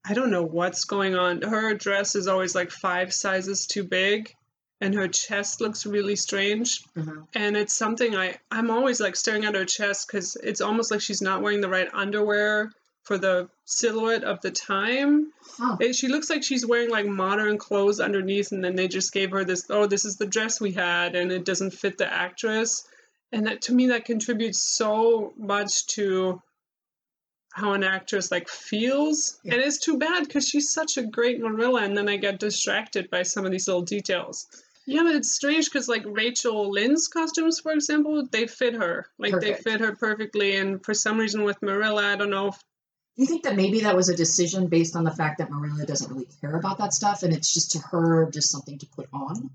I 0.06 0.13
don't 0.13 0.32
know 0.32 0.44
what's 0.44 0.86
going 0.86 1.16
on. 1.16 1.42
Her 1.42 1.74
dress 1.74 2.16
is 2.16 2.28
always 2.28 2.56
like 2.56 2.72
five 2.72 3.13
sizes 3.13 3.68
too 3.68 3.84
big, 3.84 4.34
and 4.81 4.93
her 4.95 5.07
chest 5.07 5.59
looks 5.62 5.86
really 5.86 6.15
strange. 6.15 6.81
Mhm. 6.95 7.27
And 7.33 7.57
it's 7.57 7.74
something 7.74 8.15
I 8.15 8.38
I'm 8.51 8.71
always 8.71 9.00
like 9.00 9.15
staring 9.15 9.45
at 9.45 9.55
her 9.55 9.65
chest 9.65 10.07
because 10.07 10.36
it's 10.38 10.62
almost 10.62 10.89
like 10.91 11.01
she's 11.01 11.21
not 11.21 11.41
wearing 11.41 11.62
the 11.62 11.69
right 11.69 11.89
underwear 11.93 12.71
for 13.03 13.17
the 13.17 13.50
silhouette 13.65 14.24
of 14.24 14.39
the 14.41 14.51
time. 14.51 15.31
Huh. 15.57 15.77
It, 15.79 15.95
she 15.95 16.07
looks 16.07 16.29
like 16.29 16.43
she's 16.43 16.65
wearing 16.65 16.89
like 16.89 17.07
modern 17.07 17.57
clothes 17.57 18.00
underneath, 18.00 18.51
and 18.51 18.63
then 18.63 18.75
they 18.75 18.88
just 18.88 19.12
gave 19.13 19.31
her 19.31 19.43
this. 19.43 19.65
Oh, 19.69 19.86
this 19.88 20.05
is 20.05 20.17
the 20.17 20.27
dress 20.27 20.62
we 20.62 20.71
had, 20.74 21.15
and 21.15 21.31
it 21.31 21.43
doesn't 21.45 21.71
fit 21.71 21.98
the 21.98 22.12
actress. 22.12 22.88
And 23.31 23.48
that 23.48 23.62
to 23.63 23.74
me, 23.74 23.88
that 23.88 24.05
contributes 24.05 24.59
so 24.59 25.33
much 25.38 25.86
to 25.88 26.41
how 27.51 27.74
an 27.74 27.83
actress 27.83 28.31
like 28.31 28.48
feels, 28.48 29.39
Yeah. 29.43 29.55
and 29.55 29.63
it's 29.63 29.79
too 29.79 29.98
bad 29.98 30.25
because 30.27 30.48
she's 30.48 30.71
such 30.71 30.98
a 30.98 31.03
great 31.03 31.39
Marilla, 31.39 31.81
and 31.81 31.98
then 31.98 32.07
I 32.07 32.17
get 32.17 32.39
distracted 32.39 33.09
by 33.09 33.24
some 33.24 33.45
of 33.45 33.51
these 33.51 33.67
little 33.67 33.81
details. 33.81 34.45
Yeah, 34.89 35.04
but 35.04 35.13
it's 35.13 35.32
strange 35.32 35.65
because 35.65 35.88
like 35.88 36.04
Rachel 36.04 36.71
Lynde's 36.71 37.08
costumes, 37.08 37.60
for 37.60 37.71
example, 37.73 38.25
they 38.25 38.47
fit 38.47 38.73
her. 38.73 39.06
Like 39.19 39.34
Perfect. 39.34 39.63
they 39.63 39.71
fit 39.71 39.82
her 39.82 39.95
perfectly, 39.95 40.56
and 40.56 40.84
for 40.84 40.95
some 40.95 41.19
reason 41.19 41.43
with 41.43 41.62
Marilla, 41.62 42.12
I 42.12 42.15
don't 42.15 42.32
know 42.32 42.47
if 42.47 42.56
Do 42.56 43.21
you 43.21 43.28
think 43.28 43.43
that 43.43 43.56
maybe 43.56 43.82
that 43.82 43.95
was 43.95 44.10
a 44.10 44.15
decision 44.15 44.65
based 44.65 44.95
on 44.95 45.04
the 45.04 45.12
fact 45.12 45.38
that 45.38 45.52
Marilla 45.52 45.86
doesn't 45.86 46.12
really 46.12 46.28
care 46.41 46.56
about 46.56 46.80
that 46.80 46.95
stuff, 46.95 47.21
and 47.21 47.32
it's 47.34 47.54
just 47.54 47.73
to 47.73 47.80
her 47.80 48.32
just 48.32 48.49
something 48.49 48.80
to 48.80 48.88
put 48.88 49.08
on? 49.13 49.52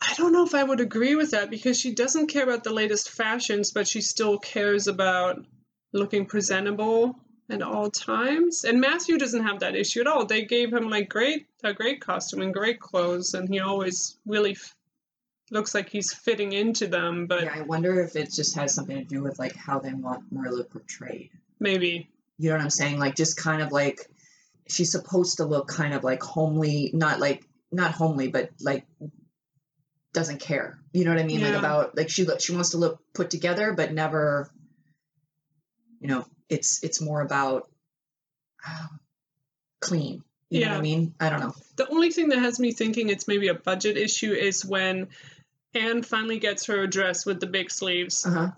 I 0.00 0.14
don't 0.14 0.32
know 0.32 0.44
if 0.44 0.52
I 0.52 0.64
would 0.64 0.80
agree 0.80 1.14
with 1.14 1.30
that 1.30 1.48
because 1.48 1.78
she 1.78 1.94
doesn't 1.94 2.26
care 2.26 2.42
about 2.42 2.64
the 2.64 2.72
latest 2.72 3.08
fashions, 3.08 3.70
but 3.70 3.86
she 3.86 4.00
still 4.00 4.36
cares 4.36 4.88
about 4.88 5.44
looking 5.92 6.26
presentable 6.26 7.20
at 7.50 7.62
all 7.62 7.90
times. 7.90 8.64
And 8.64 8.80
Matthew 8.80 9.18
doesn't 9.18 9.46
have 9.46 9.60
that 9.60 9.76
issue 9.76 10.00
at 10.00 10.06
all. 10.06 10.24
They 10.26 10.44
gave 10.44 10.72
him 10.72 10.88
like 10.90 11.08
great 11.08 11.46
a 11.62 11.72
great 11.72 12.00
costume 12.00 12.42
and 12.42 12.54
great 12.54 12.80
clothes, 12.80 13.34
and 13.34 13.48
he 13.48 13.60
always 13.60 14.16
really 14.26 14.52
f- 14.52 14.74
looks 15.50 15.74
like 15.74 15.88
he's 15.88 16.12
fitting 16.12 16.52
into 16.52 16.86
them. 16.86 17.26
But 17.26 17.44
yeah, 17.44 17.54
I 17.54 17.62
wonder 17.62 18.00
if 18.00 18.16
it 18.16 18.32
just 18.32 18.54
has 18.56 18.74
something 18.74 18.96
to 18.96 19.04
do 19.04 19.22
with 19.22 19.38
like 19.38 19.54
how 19.54 19.78
they 19.78 19.92
want 19.92 20.30
Marilla 20.32 20.64
portrayed. 20.64 21.30
maybe 21.60 22.08
You 22.38 22.50
know 22.50 22.56
what 22.56 22.62
I'm 22.62 22.70
saying? 22.70 22.98
Like 22.98 23.16
just 23.16 23.36
kind 23.36 23.62
of 23.62 23.70
like 23.72 24.08
she's 24.68 24.90
supposed 24.90 25.36
to 25.36 25.44
look 25.44 25.68
kind 25.68 25.94
of 25.94 26.04
like 26.04 26.22
homely, 26.22 26.90
not 26.94 27.20
like 27.20 27.44
not 27.70 27.92
homely, 27.92 28.28
but 28.28 28.50
like 28.60 28.86
doesn't 30.12 30.40
care. 30.40 30.78
You 30.92 31.04
know 31.04 31.12
what 31.12 31.20
I 31.20 31.24
mean? 31.24 31.40
Like 31.40 31.54
about 31.54 31.96
like 31.96 32.10
she 32.10 32.24
look 32.24 32.40
she 32.40 32.52
wants 32.52 32.70
to 32.70 32.78
look 32.78 33.00
put 33.14 33.30
together, 33.30 33.72
but 33.72 33.92
never. 33.92 34.50
You 36.00 36.08
know, 36.08 36.26
it's 36.52 36.82
it's 36.84 37.00
more 37.00 37.20
about 37.20 37.68
um, 38.68 39.00
clean. 39.80 40.22
You 40.50 40.60
know 40.60 40.66
what 40.66 40.72
Yeah. 40.72 40.78
I 40.78 40.82
mean? 40.82 41.14
I 41.18 41.30
don't 41.30 41.40
know. 41.40 41.54
the 41.76 41.88
only 41.88 42.10
thing 42.10 42.28
that 42.28 42.38
has 42.38 42.60
me 42.60 42.72
thinking 42.72 43.08
it's 43.08 43.26
maybe 43.26 43.48
a 43.48 43.54
budget 43.54 43.96
issue 43.96 44.32
is 44.32 44.64
when 44.64 45.08
Anne 45.74 46.02
finally 46.02 46.38
gets 46.38 46.66
her 46.66 46.86
dress 46.86 47.24
with 47.24 47.40
the 47.40 47.46
big 47.46 47.70
sleeves. 47.70 48.26
Uh 48.26 48.30
huh. 48.30 48.50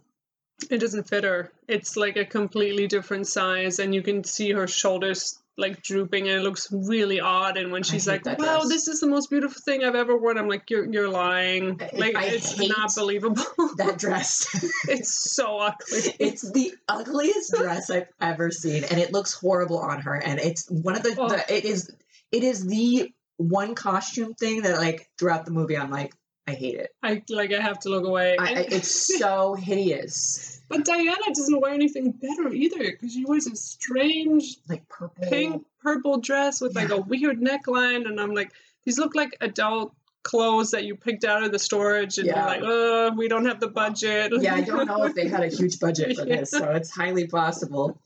It 0.71 0.79
doesn't 0.79 1.09
fit 1.09 1.25
her. 1.25 1.51
It's 1.69 1.97
like 1.97 2.17
a 2.17 2.25
completely 2.25 2.87
different 2.87 3.27
size, 3.27 3.79
and 3.79 3.95
you 3.95 4.03
can 4.03 4.25
see 4.25 4.53
her 4.53 4.67
shoulders 4.67 5.39
like 5.57 5.83
drooping, 5.83 6.29
and 6.29 6.41
it 6.41 6.43
looks 6.43 6.69
really 6.73 7.21
odd. 7.21 7.57
And 7.57 7.71
when 7.71 7.83
she's 7.83 8.07
like, 8.07 8.25
"Wow, 8.27 8.35
dress. 8.35 8.69
this 8.69 8.89
is 8.89 9.01
the 9.01 9.07
most 9.07 9.31
beautiful 9.31 9.61
thing 9.65 9.85
I've 9.85 9.95
ever 9.95 10.17
worn," 10.17 10.37
I'm 10.39 10.49
like, 10.49 10.69
"You're 10.71 10.91
you're 10.93 11.09
lying. 11.09 11.79
Like 11.93 12.17
I 12.17 12.25
it's 12.27 12.59
not 12.59 12.95
believable. 12.97 13.43
That 13.77 13.99
dress. 13.99 14.47
it's 14.89 15.33
so 15.35 15.59
ugly. 15.59 16.15
it's 16.19 16.51
the 16.53 16.73
ugliest 16.89 17.55
dress 17.55 17.91
I've 17.91 18.09
ever 18.21 18.51
seen, 18.51 18.85
and 18.85 18.99
it 19.01 19.13
looks 19.13 19.33
horrible 19.35 19.79
on 19.79 20.01
her. 20.03 20.15
And 20.15 20.39
it's 20.41 20.69
one 20.71 20.97
of 20.97 21.03
the, 21.03 21.15
Oh. 21.19 21.29
the 21.29 21.55
it 21.57 21.65
is 21.65 21.91
it 22.33 22.43
is 22.43 22.67
the 22.67 23.13
one 23.37 23.75
costume 23.75 24.35
thing 24.35 24.63
that 24.63 24.79
like 24.79 25.09
throughout 25.19 25.45
the 25.45 25.51
movie 25.53 25.77
I'm 25.77 25.91
like 25.91 26.15
I 26.47 26.53
hate 26.53 26.75
it. 26.75 26.91
I 27.03 27.23
like 27.31 27.53
I 27.53 27.61
have 27.61 27.79
to 27.81 27.89
look 27.89 28.05
away. 28.05 28.37
I, 28.39 28.45
I, 28.55 28.59
it's 28.71 29.17
so 29.19 29.55
hideous, 29.59 30.61
but 30.69 30.85
Diana 30.85 31.17
doesn't 31.29 31.61
wear 31.61 31.73
anything 31.73 32.11
better 32.13 32.49
either 32.53 32.79
because 32.93 33.13
she 33.15 33.25
wears 33.25 33.47
a 33.47 33.57
strange 33.57 34.59
like 34.69 34.87
purple. 34.89 35.27
pink 35.29 35.65
purple 35.83 36.19
dress 36.19 36.61
with 36.61 36.75
like 36.77 36.91
a 36.91 36.97
weird 36.97 37.39
neckline 37.41 38.07
and 38.09 38.19
i'm 38.19 38.35
like 38.35 38.51
these 38.85 38.99
look 38.99 39.15
like 39.15 39.37
adult 39.43 39.93
clothes 40.23 40.71
that 40.71 40.85
you 40.85 40.97
picked 40.97 41.25
out 41.25 41.43
of 41.43 41.53
the 41.53 41.59
storage 41.59 42.17
and 42.17 42.27
Yeah. 42.27 42.37
you're 42.37 42.47
like 42.47 42.63
oh 42.65 43.11
we 43.15 43.29
don't 43.29 43.45
have 43.45 43.61
the 43.61 43.69
budget 43.69 44.33
Yeah, 44.41 44.55
I 44.55 44.61
don't 44.71 44.87
know 44.87 45.05
if 45.05 45.15
they 45.15 45.29
had 45.29 45.43
a 45.43 45.49
huge 45.49 45.79
budget 45.79 46.17
for 46.17 46.27
Yeah. 46.27 46.37
this, 46.37 46.51
so 46.53 46.71
it's 46.71 46.89
highly 46.91 47.27
possible. 47.27 48.01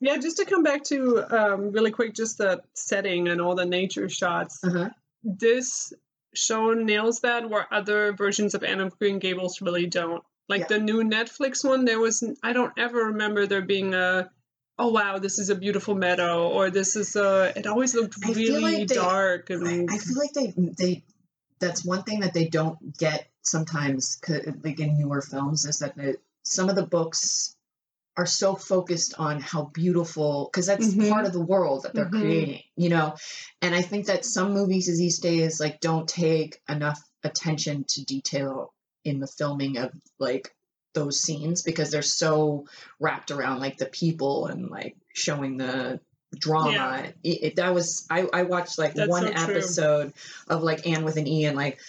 yeah 0.00 0.16
just 0.18 0.36
to 0.36 0.44
come 0.44 0.62
back 0.62 0.84
to 0.84 1.24
um, 1.36 1.72
really 1.72 1.90
quick 1.90 2.14
just 2.14 2.38
the 2.38 2.62
setting 2.74 3.26
and 3.28 3.40
all 3.40 3.56
the 3.56 3.66
nature 3.66 4.08
shots 4.08 4.62
Uh-huh. 4.62 4.90
this 5.24 5.92
show 6.34 6.72
nails 6.74 7.20
that 7.20 7.48
where 7.48 7.66
other 7.72 8.12
versions 8.12 8.54
of 8.54 8.62
anne 8.62 8.80
of 8.80 8.98
green 8.98 9.18
gables 9.18 9.60
really 9.60 9.86
don't 9.86 10.22
like 10.48 10.60
Yeah. 10.62 10.66
the 10.68 10.78
new 10.78 11.02
netflix 11.02 11.64
one 11.64 11.84
there 11.84 11.98
was 12.00 12.22
i 12.42 12.52
don't 12.52 12.72
ever 12.78 13.06
remember 13.06 13.46
there 13.46 13.62
being 13.62 13.94
a 13.94 14.30
oh 14.78 14.88
wow 14.88 15.18
this 15.18 15.38
is 15.38 15.50
a 15.50 15.54
beautiful 15.54 15.94
meadow 15.94 16.48
or 16.48 16.70
this 16.70 16.96
is 16.96 17.16
a 17.16 17.52
it 17.56 17.66
always 17.66 17.94
looked 17.94 18.16
really 18.26 18.60
like 18.60 18.88
they- 18.88 18.94
dark 18.94 19.50
I, 19.50 19.54
and 19.54 19.90
I 19.90 19.98
feel 19.98 20.18
like 20.18 20.32
they 20.32 20.54
they 20.56 21.04
that's 21.58 21.84
one 21.84 22.02
thing 22.04 22.20
that 22.20 22.32
they 22.32 22.46
don't 22.48 22.96
get 22.98 23.28
sometimes 23.42 24.20
like 24.64 24.80
in 24.80 24.98
newer 24.98 25.20
films 25.20 25.64
is 25.64 25.80
that 25.80 25.96
the, 25.96 26.16
some 26.42 26.68
of 26.70 26.76
the 26.76 26.86
books 26.86 27.54
are 28.16 28.26
so 28.26 28.54
focused 28.54 29.14
on 29.18 29.40
how 29.40 29.64
beautiful 29.72 30.48
because 30.52 30.66
that's 30.66 30.88
Mhm. 30.94 31.08
part 31.10 31.26
of 31.26 31.32
the 31.32 31.40
world 31.40 31.84
that 31.84 31.94
they're 31.94 32.06
Mhm. 32.10 32.20
creating 32.20 32.60
you 32.76 32.88
know 32.88 33.14
and 33.62 33.74
i 33.74 33.82
think 33.82 34.06
that 34.06 34.24
some 34.24 34.52
movies 34.52 34.86
these 34.86 35.20
days 35.20 35.60
like 35.60 35.80
don't 35.80 36.08
take 36.08 36.60
enough 36.68 37.00
attention 37.22 37.84
to 37.88 38.04
detail 38.04 38.74
in 39.04 39.20
the 39.20 39.26
filming 39.26 39.78
of 39.78 39.92
like 40.18 40.54
those 40.92 41.20
scenes 41.20 41.62
because 41.62 41.90
they're 41.90 42.02
so 42.02 42.66
wrapped 42.98 43.30
around 43.30 43.60
like 43.60 43.78
the 43.78 43.86
people 43.86 44.46
and 44.46 44.68
like 44.70 44.96
showing 45.14 45.56
the 45.56 46.00
drama 46.38 46.72
Yeah. 46.72 47.06
it, 47.22 47.42
it- 47.42 47.56
that 47.56 47.74
was 47.74 48.06
I, 48.10 48.26
I 48.32 48.42
watched 48.42 48.78
like 48.78 48.94
That's 48.94 49.08
one 49.08 49.26
so 49.26 49.32
episode 49.32 50.12
of 50.48 50.62
like 50.62 50.86
Anne 50.86 51.04
with 51.04 51.16
an 51.16 51.26
E 51.28 51.44
and 51.44 51.56
like 51.56 51.80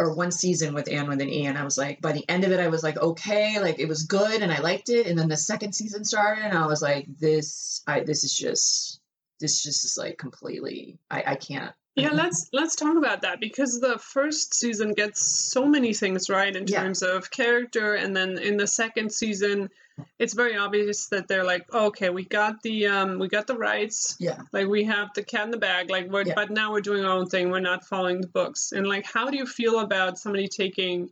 or 0.00 0.14
one 0.14 0.32
season 0.32 0.74
with 0.74 0.90
Anne 0.90 1.08
with 1.08 1.20
an 1.20 1.28
E, 1.28 1.46
and 1.46 1.58
I 1.58 1.64
was 1.64 1.78
like, 1.78 2.00
by 2.00 2.12
the 2.12 2.28
end 2.28 2.44
of 2.44 2.52
it, 2.52 2.60
I 2.60 2.68
was 2.68 2.82
like, 2.82 2.96
okay, 2.96 3.60
like 3.60 3.78
it 3.78 3.88
was 3.88 4.04
good, 4.04 4.42
and 4.42 4.52
I 4.52 4.60
liked 4.60 4.88
it. 4.88 5.06
And 5.06 5.18
then 5.18 5.28
the 5.28 5.36
second 5.36 5.74
season 5.74 6.04
started, 6.04 6.44
and 6.44 6.56
I 6.56 6.66
was 6.66 6.82
like, 6.82 7.06
this, 7.18 7.82
I 7.86 8.00
this 8.00 8.24
is 8.24 8.34
just, 8.34 9.00
this 9.40 9.62
just 9.62 9.84
is 9.84 9.96
like 9.98 10.18
completely, 10.18 10.98
I, 11.10 11.24
I 11.26 11.34
can't. 11.36 11.74
Yeah, 11.96 12.10
let's 12.12 12.48
let's 12.52 12.76
talk 12.76 12.96
about 12.96 13.22
that 13.22 13.40
because 13.40 13.80
the 13.80 13.98
first 13.98 14.54
season 14.54 14.92
gets 14.94 15.24
so 15.50 15.66
many 15.66 15.92
things 15.92 16.30
right 16.30 16.54
in 16.54 16.66
Yeah. 16.66 16.82
terms 16.82 17.02
of 17.02 17.30
character, 17.30 17.94
and 17.94 18.16
then 18.16 18.38
in 18.38 18.56
the 18.56 18.66
second 18.66 19.12
season, 19.12 19.70
it's 20.18 20.32
very 20.32 20.56
obvious 20.56 21.08
that 21.08 21.28
they're 21.28 21.44
like, 21.44 21.70
okay, 21.74 22.08
we 22.08 22.24
got 22.24 22.62
the 22.62 22.86
um, 22.86 23.18
we 23.18 23.28
got 23.28 23.46
the 23.48 23.56
rights, 23.58 24.16
Yeah. 24.20 24.40
like 24.52 24.68
we 24.68 24.84
have 24.84 25.08
the 25.14 25.22
cat 25.24 25.44
in 25.44 25.50
the 25.50 25.58
bag, 25.58 25.90
like 25.90 26.08
we're, 26.08 26.24
Yeah. 26.24 26.34
but 26.36 26.50
now 26.50 26.72
we're 26.72 26.80
doing 26.80 27.04
our 27.04 27.10
own 27.10 27.26
thing. 27.28 27.50
We're 27.50 27.60
not 27.60 27.84
following 27.84 28.20
the 28.20 28.28
books, 28.28 28.72
and 28.72 28.86
like, 28.86 29.04
how 29.04 29.28
do 29.28 29.36
you 29.36 29.44
feel 29.46 29.80
about 29.80 30.18
somebody 30.18 30.48
taking 30.48 31.10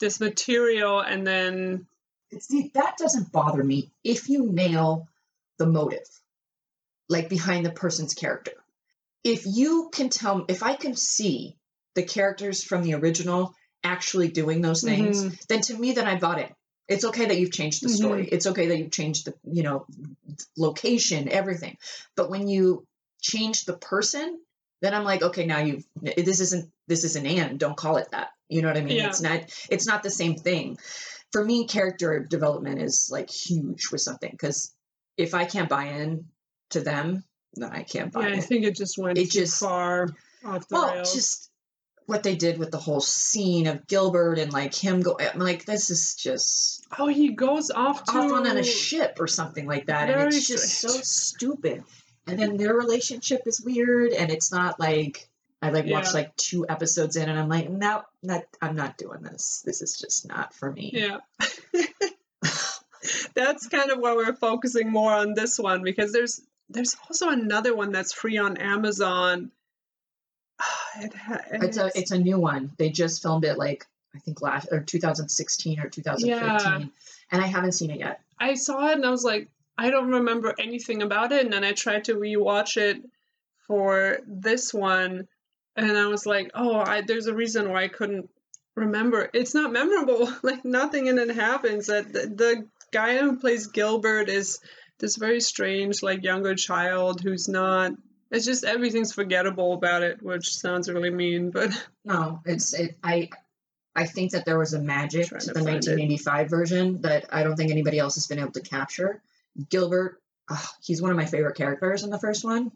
this 0.00 0.20
material 0.20 1.00
and 1.00 1.26
then 1.26 1.86
See, 2.38 2.70
that 2.74 2.96
doesn't 2.98 3.32
bother 3.32 3.64
me 3.64 3.90
if 4.04 4.28
you 4.28 4.46
nail 4.46 5.08
the 5.58 5.66
motive, 5.66 6.06
like 7.08 7.28
behind 7.28 7.66
the 7.66 7.70
person's 7.72 8.14
character. 8.14 8.52
If 9.24 9.42
you 9.46 9.90
can 9.92 10.08
tell, 10.08 10.44
if 10.48 10.62
I 10.62 10.74
can 10.74 10.94
see 10.96 11.56
the 11.94 12.02
characters 12.02 12.62
from 12.62 12.82
the 12.82 12.94
original 12.94 13.54
actually 13.82 14.28
doing 14.28 14.60
those 14.60 14.82
things, 14.82 15.24
Mhm. 15.24 15.46
then 15.48 15.60
to 15.62 15.78
me, 15.78 15.92
then 15.92 16.06
I 16.06 16.18
bought 16.18 16.38
it. 16.38 16.54
It's 16.88 17.04
okay 17.04 17.26
that 17.26 17.38
you've 17.38 17.52
changed 17.52 17.82
the 17.82 17.88
story. 17.88 18.28
It's 18.30 18.46
okay 18.46 18.66
that 18.68 18.78
you've 18.78 18.90
changed 18.90 19.26
the, 19.26 19.34
you 19.44 19.62
know, 19.62 19.86
location, 20.56 21.28
everything. 21.28 21.76
But 22.16 22.30
when 22.30 22.48
you 22.48 22.86
change 23.20 23.64
the 23.64 23.76
person, 23.76 24.40
then 24.80 24.94
I'm 24.94 25.04
like, 25.04 25.22
okay, 25.22 25.46
now 25.46 25.58
you've 25.58 25.84
this 26.02 26.40
isn't 26.40 26.70
this 26.88 27.04
isn't 27.04 27.26
Anne. 27.26 27.58
Don't 27.58 27.76
call 27.76 27.96
it 27.96 28.10
that. 28.10 28.30
You 28.48 28.62
know 28.62 28.68
what 28.68 28.76
I 28.76 28.80
mean? 28.80 28.96
Yeah. 28.96 29.08
It's 29.08 29.20
not 29.20 29.42
it's 29.68 29.86
not 29.86 30.02
the 30.02 30.10
same 30.10 30.36
thing. 30.36 30.78
For 31.32 31.44
me, 31.44 31.66
character 31.66 32.18
development 32.28 32.82
is 32.82 33.08
like 33.10 33.30
huge 33.30 33.90
with 33.92 34.00
something 34.00 34.30
because 34.30 34.74
if 35.16 35.34
I 35.34 35.44
can't 35.44 35.68
buy 35.68 35.84
in 35.84 36.26
to 36.70 36.80
them, 36.80 37.24
then 37.54 37.70
I 37.72 37.82
can't 37.82 38.12
buy 38.12 38.22
yeah, 38.22 38.34
I 38.34 38.36
in. 38.36 38.40
think 38.42 38.64
it 38.64 38.76
just 38.76 38.98
went 38.98 39.18
It 39.18 39.30
too 39.30 39.40
just- 39.40 39.58
far 39.58 40.08
off 40.44 40.68
the 40.68 40.74
Well, 40.74 40.94
rails. 40.94 41.14
just 41.14 41.50
what 42.06 42.22
they 42.24 42.34
did 42.34 42.58
with 42.58 42.70
the 42.72 42.78
whole 42.78 43.00
scene 43.00 43.66
of 43.68 43.86
Gilbert 43.86 44.38
and 44.38 44.52
like 44.52 44.74
him 44.74 45.00
go. 45.00 45.16
I'm 45.20 45.38
like, 45.38 45.64
this 45.64 45.90
is 45.90 46.14
just 46.16 46.84
oh, 46.98 47.06
he 47.06 47.30
goes 47.34 47.70
off 47.70 48.02
to 48.04 48.12
off 48.12 48.32
on 48.32 48.46
a 48.46 48.64
ship 48.64 49.18
or 49.20 49.28
something 49.28 49.66
like 49.66 49.86
that, 49.86 50.10
and 50.10 50.32
it's 50.34 50.46
just 50.48 50.80
so 50.80 50.88
stupid. 50.88 51.84
And 52.26 52.38
then 52.38 52.56
their 52.56 52.74
relationship 52.74 53.42
is 53.46 53.60
weird, 53.64 54.12
and 54.12 54.30
it's 54.30 54.50
not 54.50 54.80
like 54.80 55.28
I 55.62 55.70
like 55.70 55.86
watched 55.86 56.14
like 56.14 56.34
two 56.36 56.66
episodes 56.68 57.14
in, 57.16 57.28
and 57.28 57.38
I'm 57.38 57.48
like, 57.48 57.70
no, 57.70 58.02
not 58.24 58.42
I'm 58.60 58.74
not 58.74 58.96
doing 58.98 59.22
this. 59.22 59.62
This 59.64 59.80
is 59.82 59.96
just 59.98 60.26
not 60.26 60.52
for 60.54 60.72
me. 60.72 60.90
Yeah. 60.92 61.18
that's 63.34 63.68
kind 63.68 63.90
of 63.90 63.98
why 63.98 64.14
we're 64.14 64.34
focusing 64.34 64.90
more 64.90 65.12
on 65.12 65.34
this 65.34 65.58
one 65.58 65.82
because 65.82 66.12
there's 66.12 66.40
there's 66.70 66.96
also 67.08 67.28
another 67.28 67.74
one 67.74 67.92
that's 67.92 68.12
free 68.12 68.38
on 68.38 68.56
Amazon. 68.56 69.50
It 71.00 71.14
ha- 71.14 71.40
and 71.52 71.62
It's 71.62 71.76
a 71.76 71.90
it's 71.94 72.10
a 72.10 72.18
new 72.18 72.38
one. 72.38 72.72
They 72.76 72.90
just 72.90 73.22
filmed 73.22 73.44
it 73.44 73.56
like 73.56 73.86
I 74.14 74.18
think 74.18 74.42
last 74.42 74.68
or 74.72 74.80
2016 74.80 75.78
or 75.78 75.88
2015, 75.88 76.26
yeah. 76.26 76.86
and 77.30 77.42
I 77.42 77.46
haven't 77.46 77.72
seen 77.72 77.90
it 77.90 78.00
yet. 78.00 78.20
I 78.40 78.54
saw 78.54 78.88
it 78.88 78.96
and 78.96 79.06
I 79.06 79.10
was 79.10 79.22
like, 79.22 79.48
I 79.78 79.90
don't 79.90 80.10
remember 80.10 80.52
anything 80.58 81.02
about 81.02 81.30
it. 81.30 81.44
And 81.44 81.52
then 81.52 81.62
I 81.62 81.72
tried 81.72 82.04
to 82.04 82.16
rewatch 82.16 82.76
it 82.76 83.02
for 83.68 84.18
this 84.26 84.74
one, 84.74 85.28
and 85.76 85.96
I 85.96 86.06
was 86.08 86.26
like, 86.26 86.50
oh, 86.54 86.80
I, 86.80 87.02
there's 87.02 87.28
a 87.28 87.34
reason 87.34 87.70
why 87.70 87.84
I 87.84 87.88
couldn't 87.88 88.28
remember. 88.74 89.30
It's 89.32 89.54
not 89.54 89.72
memorable. 89.72 90.30
like 90.42 90.64
nothing 90.64 91.06
in 91.06 91.18
it 91.18 91.30
happens. 91.30 91.86
That 91.86 92.12
the, 92.12 92.26
the 92.26 92.66
guy 92.92 93.18
who 93.18 93.38
plays 93.38 93.68
Gilbert 93.68 94.28
is 94.28 94.58
this 95.00 95.16
very 95.16 95.40
strange, 95.40 96.02
like 96.02 96.22
younger 96.22 96.54
child 96.54 97.20
who's 97.20 97.48
not. 97.48 97.92
It's 98.30 98.46
just 98.46 98.64
everything's 98.64 99.12
forgettable 99.12 99.72
about 99.72 100.02
it, 100.02 100.22
which 100.22 100.54
sounds 100.56 100.88
really 100.88 101.10
mean, 101.10 101.50
but 101.50 101.70
No, 102.04 102.40
it's 102.44 102.74
it. 102.74 102.96
I 103.02 103.30
I 103.94 104.06
think 104.06 104.32
that 104.32 104.44
there 104.44 104.58
was 104.58 104.72
a 104.72 104.80
magic 104.80 105.28
to 105.28 105.34
the 105.34 105.54
find 105.54 105.68
it. 105.68 105.90
1985 105.90 106.48
version 106.48 107.00
that 107.02 107.26
I 107.32 107.42
don't 107.42 107.56
think 107.56 107.72
anybody 107.72 107.98
else 107.98 108.14
has 108.14 108.28
been 108.28 108.38
able 108.38 108.52
to 108.52 108.60
capture. 108.60 109.20
Gilbert, 109.68 110.22
he's 110.82 111.02
one 111.02 111.10
of 111.10 111.16
my 111.16 111.26
favorite 111.26 111.56
characters 111.56 112.04
in 112.04 112.10
the 112.10 112.20
first 112.20 112.44
one. 112.44 112.70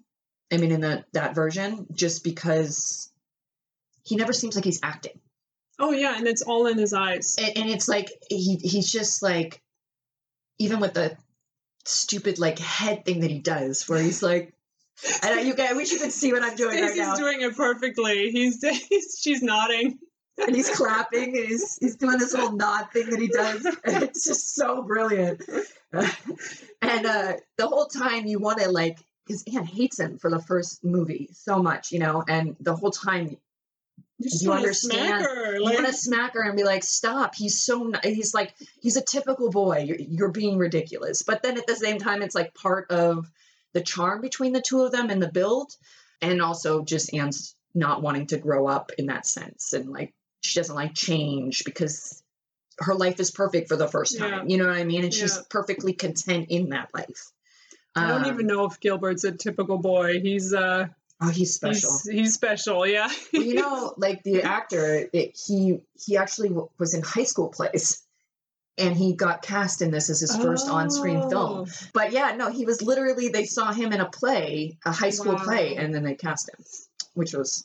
I 0.53 0.57
mean, 0.57 0.73
in 0.73 0.81
the 0.81 1.05
that 1.13 1.35
version, 1.35 1.87
just 1.93 2.25
because 2.25 3.11
he 4.03 4.17
never 4.17 4.33
seems 4.33 4.57
like 4.57 4.65
he's 4.65 4.81
acting, 4.83 5.21
oh 5.79 5.93
yeah, 5.93 6.17
and 6.17 6.27
it's 6.27 6.43
all 6.43 6.67
in 6.67 6.79
his 6.79 6.93
eyes. 6.93 7.37
and, 7.39 7.57
and 7.57 7.71
it's 7.71 7.89
like 7.89 8.11
he 8.29 8.57
he's 8.57 8.91
just 8.91 9.23
like, 9.23 9.63
even 10.59 10.81
with 10.81 10.95
the 10.95 11.17
stupid 11.85 12.39
like 12.39 12.59
head 12.59 13.05
thing 13.05 13.21
that 13.21 13.31
he 13.31 13.39
does, 13.41 13.89
where 13.89 14.01
he's 14.01 14.23
like. 14.23 14.53
I 15.23 15.35
know 15.35 15.43
you 15.43 15.55
guys. 15.55 15.71
I 15.71 15.73
wish 15.73 15.91
you 15.91 15.99
could 15.99 16.13
see 16.13 16.33
what 16.33 16.43
I'm 16.43 16.55
doing 16.55 16.81
right 16.81 16.91
Stacey's 16.91 16.99
now. 16.99 17.17
doing 17.17 17.41
it 17.41 17.57
perfectly. 17.57 18.31
He's, 18.31 18.63
he's 18.89 19.19
she's 19.21 19.43
nodding. 19.43 19.99
and 20.39 20.55
he's 20.55 20.71
clapping 20.71 21.37
and 21.37 21.47
he's 21.47 21.79
he's 21.79 21.97
doing 21.97 22.19
this 22.19 22.33
little 22.33 22.53
nod 22.53 22.91
thing 22.93 23.11
that 23.11 23.21
he 23.21 23.29
does. 23.29 23.67
And 23.85 24.03
it's 24.03 24.25
just 24.25 24.55
so 24.55 24.83
brilliant. 24.83 25.43
and 25.93 27.07
uh, 27.07 27.35
the 27.57 27.67
whole 27.67 27.87
time 27.87 28.27
you 28.27 28.39
want 28.39 28.59
to 28.59 28.71
like, 28.71 28.99
because 29.27 29.45
Anne 29.55 29.65
hates 29.65 29.99
him 29.99 30.19
for 30.19 30.31
the 30.31 30.41
first 30.41 30.85
movie 30.85 31.31
so 31.33 31.63
much, 31.63 31.93
you 31.93 31.99
know, 31.99 32.23
and 32.27 32.57
the 32.61 32.75
whole 32.75 32.91
time 32.91 33.37
You 34.19 34.31
just 34.31 34.43
You 34.45 34.53
understand. 34.53 35.23
Smack 35.25 35.29
her. 35.29 35.57
you 35.57 35.63
want 35.65 35.87
to 35.87 35.93
smack 35.93 36.35
her 36.35 36.43
and 36.43 36.57
be 36.57 36.63
like, 36.65 36.85
"Stop! 36.85 37.35
He's 37.35 37.61
so 37.61 37.93
he's 38.03 38.33
like 38.33 38.55
he's 38.81 38.97
a 38.97 39.03
typical 39.03 39.51
boy. 39.51 39.79
You're, 39.87 39.99
you're 39.99 40.31
being 40.31 40.57
ridiculous." 40.57 41.23
But 41.23 41.43
then 41.43 41.59
at 41.59 41.67
the 41.67 41.75
same 41.77 41.99
time, 41.99 42.23
it's 42.23 42.35
like 42.35 42.55
part 42.55 42.91
of 42.91 43.29
the 43.73 43.81
charm 43.81 44.21
between 44.21 44.53
the 44.53 44.61
two 44.63 44.83
of 44.83 44.93
them 44.93 45.11
and 45.11 45.21
the 45.21 45.31
build, 45.33 45.73
and 46.23 46.41
also 46.41 46.85
just 46.85 47.13
Anne's 47.13 47.57
not 47.75 48.03
wanting 48.03 48.29
to 48.29 48.37
grow 48.39 48.69
up 48.69 48.93
in 48.99 49.07
that 49.07 49.27
sense, 49.27 49.73
and 49.73 49.91
like 49.91 50.15
she 50.43 50.61
doesn't 50.61 50.77
like 50.77 50.95
change 50.95 51.65
because 51.65 52.23
her 52.79 52.95
life 52.95 53.19
is 53.19 53.31
perfect 53.33 53.69
for 53.69 53.77
the 53.77 53.89
first 53.89 54.19
time. 54.19 54.31
Yeah. 54.33 54.45
You 54.47 54.59
know 54.63 54.69
what 54.69 54.77
I 54.77 54.85
mean? 54.85 55.03
And 55.05 55.13
she's 55.15 55.39
perfectly 55.51 55.93
content 55.93 56.47
in 56.51 56.69
that 56.71 56.89
life. 56.95 57.31
I 57.97 58.09
don't 58.09 58.25
Um, 58.25 58.33
even 58.33 58.47
know 58.47 58.65
if 58.67 58.79
Gilbert's 58.81 59.25
a 59.25 59.33
typical 59.33 59.79
boy. 59.79 60.21
He's 60.21 60.53
uh 60.55 60.87
Oh, 61.21 61.31
he's 61.31 61.55
special. 61.55 61.91
he's 62.05 62.09
he's 62.11 62.35
special, 62.35 62.87
yeah. 62.87 63.11
you 63.33 63.55
know, 63.55 63.95
like 63.99 64.23
the 64.25 64.43
actor, 64.43 65.09
it, 65.13 65.37
he 65.47 65.81
he 66.05 66.17
actually 66.17 66.51
was 66.79 66.95
in 66.95 67.03
high 67.03 67.23
school 67.25 67.49
plays, 67.49 68.03
and 68.77 68.97
he 68.97 69.15
got 69.15 69.41
cast 69.43 69.81
in 69.81 69.91
this 69.91 70.11
as 70.11 70.21
his 70.21 70.37
first 70.37 70.69
on-screen 70.69 71.21
film. 71.31 71.61
Oh, 71.61 71.67
But 71.93 72.13
yeah, 72.13 72.35
no, 72.37 72.51
he 72.51 72.65
was 72.67 72.83
literally 72.83 73.29
they 73.29 73.45
saw 73.45 73.73
him 73.73 73.93
in 73.93 74.01
a 74.01 74.09
play, 74.11 74.77
a 74.85 74.93
high 74.93 75.11
school 75.11 75.37
play, 75.37 75.77
and 75.77 75.95
then 75.95 76.03
they 76.03 76.15
cast 76.17 76.49
him, 76.51 76.65
which 77.15 77.33
was 77.33 77.65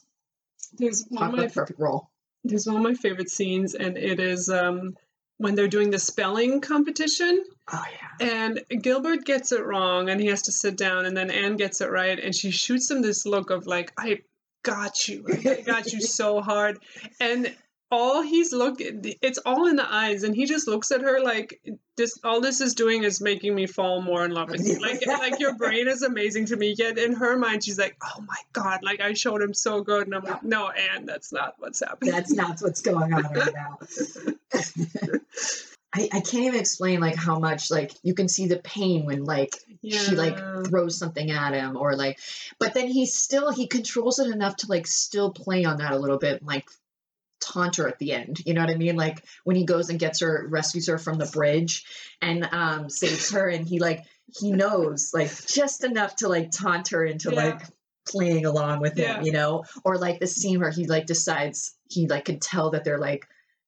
There's 0.77 1.05
one 1.09 1.29
of 1.29 1.35
my 1.35 1.47
perfect 1.47 1.79
role. 1.79 2.09
there's 2.43 2.67
one 2.67 2.75
of 2.77 2.83
my 2.83 2.93
favorite 2.93 3.29
scenes 3.31 3.73
and 3.73 3.97
it 3.97 4.19
is 4.19 4.47
um 4.49 4.95
when 5.39 5.55
they're 5.55 5.67
doing 5.67 5.89
the 5.89 5.99
spelling 5.99 6.61
competition. 6.61 7.43
Oh 7.71 7.83
yeah, 7.91 8.27
and 8.27 8.61
Gilbert 8.81 9.25
gets 9.25 9.51
it 9.51 9.65
wrong 9.65 10.09
and 10.09 10.21
he 10.21 10.27
has 10.27 10.43
to 10.43 10.51
sit 10.51 10.77
down 10.77 11.05
and 11.05 11.17
then 11.17 11.31
Anne 11.31 11.55
gets 11.55 11.81
it 11.81 11.89
right 11.89 12.19
and 12.19 12.35
she 12.35 12.51
shoots 12.51 12.91
him 12.91 13.01
this 13.01 13.25
look 13.25 13.49
of 13.49 13.65
like 13.65 13.91
I 13.97 14.19
got 14.63 15.07
you. 15.07 15.25
I 15.29 15.61
got 15.65 15.91
you 15.91 16.01
so 16.19 16.41
hard. 16.41 16.77
And 17.19 17.55
all 17.91 18.21
he's 18.21 18.53
looking 18.53 19.03
it's 19.21 19.39
all 19.45 19.65
in 19.67 19.75
the 19.75 19.93
eyes 19.93 20.23
and 20.23 20.35
he 20.35 20.45
just 20.45 20.67
looks 20.67 20.91
at 20.91 21.01
her 21.01 21.19
like 21.23 21.59
this 21.97 22.19
all 22.23 22.39
this 22.39 22.61
is 22.61 22.75
doing 22.75 23.03
is 23.03 23.19
making 23.19 23.53
me 23.53 23.65
fall 23.65 24.01
more 24.01 24.23
in 24.23 24.31
love 24.31 24.49
with 24.49 24.65
you. 24.65 24.79
Like 24.79 25.05
like 25.07 25.39
your 25.39 25.55
brain 25.55 25.87
is 25.87 26.01
amazing 26.01 26.45
to 26.45 26.55
me. 26.55 26.75
Yet 26.77 26.97
in 26.97 27.13
her 27.13 27.37
mind 27.37 27.63
she's 27.63 27.79
like 27.79 27.97
oh 28.03 28.21
my 28.21 28.37
god 28.53 28.79
like 28.83 29.01
I 29.01 29.13
showed 29.13 29.41
him 29.41 29.53
so 29.53 29.81
good 29.81 30.07
and 30.07 30.15
I'm 30.15 30.23
like 30.23 30.43
no 30.43 30.69
Anne 30.69 31.05
that's 31.05 31.33
not 31.33 31.55
what's 31.57 31.79
happening. 31.79 32.13
That's 32.13 32.31
not 32.31 32.59
what's 32.61 32.81
going 32.81 33.13
on 33.13 33.23
right 33.23 33.53
now. 33.53 33.79
I, 35.91 36.07
I 36.13 36.19
can't 36.19 36.43
even 36.43 36.59
explain 36.59 36.99
like 36.99 37.15
how 37.15 37.39
much 37.39 37.71
like 37.71 37.93
you 38.03 38.13
can 38.13 38.27
see 38.27 38.45
the 38.45 38.57
pain 38.57 39.05
when 39.05 39.25
like 39.25 39.55
she 39.83 40.15
like 40.15 40.37
throws 40.67 40.95
something 40.95 41.31
at 41.31 41.53
him 41.53 41.75
or 41.75 41.95
like 41.95 42.19
but 42.59 42.75
then 42.75 42.87
he 42.87 43.07
still 43.07 43.51
he 43.51 43.65
controls 43.65 44.19
it 44.19 44.31
enough 44.31 44.57
to 44.57 44.67
like 44.67 44.85
still 44.85 45.31
play 45.31 45.65
on 45.65 45.77
that 45.77 45.91
a 45.91 45.97
little 45.97 46.19
bit 46.19 46.41
and, 46.41 46.47
like 46.47 46.69
taunt 47.51 47.77
her 47.77 47.87
at 47.87 47.97
the 47.99 48.11
end 48.13 48.39
you 48.45 48.53
know 48.53 48.61
what 48.61 48.69
i 48.69 48.75
mean 48.75 48.95
like 48.95 49.23
when 49.43 49.55
he 49.55 49.65
goes 49.65 49.89
and 49.89 49.99
gets 49.99 50.19
her 50.19 50.45
rescues 50.49 50.87
her 50.87 50.97
from 50.97 51.17
the 51.17 51.25
bridge 51.27 51.83
and 52.21 52.47
um 52.51 52.89
saves 52.89 53.31
her 53.31 53.47
and 53.49 53.67
he 53.67 53.79
like 53.79 54.03
he 54.39 54.51
knows 54.51 55.11
like 55.13 55.31
just 55.47 55.83
enough 55.83 56.15
to 56.17 56.27
like 56.27 56.51
taunt 56.51 56.89
her 56.89 57.03
into 57.05 57.31
Yeah. 57.31 57.43
like 57.43 57.61
playing 58.07 58.45
along 58.45 58.79
with 58.81 58.97
him 58.97 59.05
Yeah. 59.05 59.21
you 59.23 59.31
know 59.31 59.63
or 59.83 59.97
like 59.97 60.19
the 60.19 60.27
scene 60.27 60.59
where 60.59 60.71
he 60.71 60.85
like 60.87 61.05
decides 61.05 61.75
he 61.89 62.07
like 62.07 62.25
can 62.25 62.39
tell 62.39 62.71
that 62.71 62.83
they're 62.83 62.99
like 62.99 63.25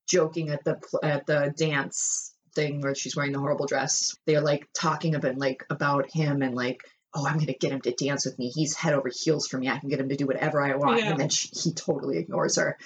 joking 0.07 0.49
at 0.49 0.63
the 0.63 0.79
at 1.03 1.25
the 1.25 1.53
dance 1.55 2.33
thing 2.53 2.81
where 2.81 2.93
she's 2.93 3.15
wearing 3.15 3.31
the 3.31 3.39
horrible 3.39 3.65
dress. 3.65 4.17
They're 4.25 4.41
like 4.41 4.67
talking 4.73 5.15
about 5.15 5.37
like 5.37 5.63
about 5.69 6.11
him 6.11 6.41
and 6.41 6.53
like, 6.53 6.81
oh, 7.13 7.25
I'm 7.25 7.37
gonna 7.39 7.53
get 7.53 7.71
him 7.71 7.79
to 7.81 7.91
dance 7.93 8.25
with 8.25 8.37
me. 8.37 8.49
He's 8.49 8.75
head 8.75 8.93
over 8.93 9.09
heels 9.13 9.47
for 9.47 9.57
me. 9.57 9.69
I 9.69 9.77
can 9.77 9.87
get 9.87 10.01
him 10.01 10.09
to 10.09 10.17
do 10.17 10.25
whatever 10.27 10.61
I 10.61 10.75
want. 10.75 10.99
Yeah. 10.99 11.11
And 11.11 11.19
then 11.19 11.29
she, 11.29 11.47
he 11.53 11.71
totally 11.73 12.17
ignores 12.17 12.57
her. 12.57 12.77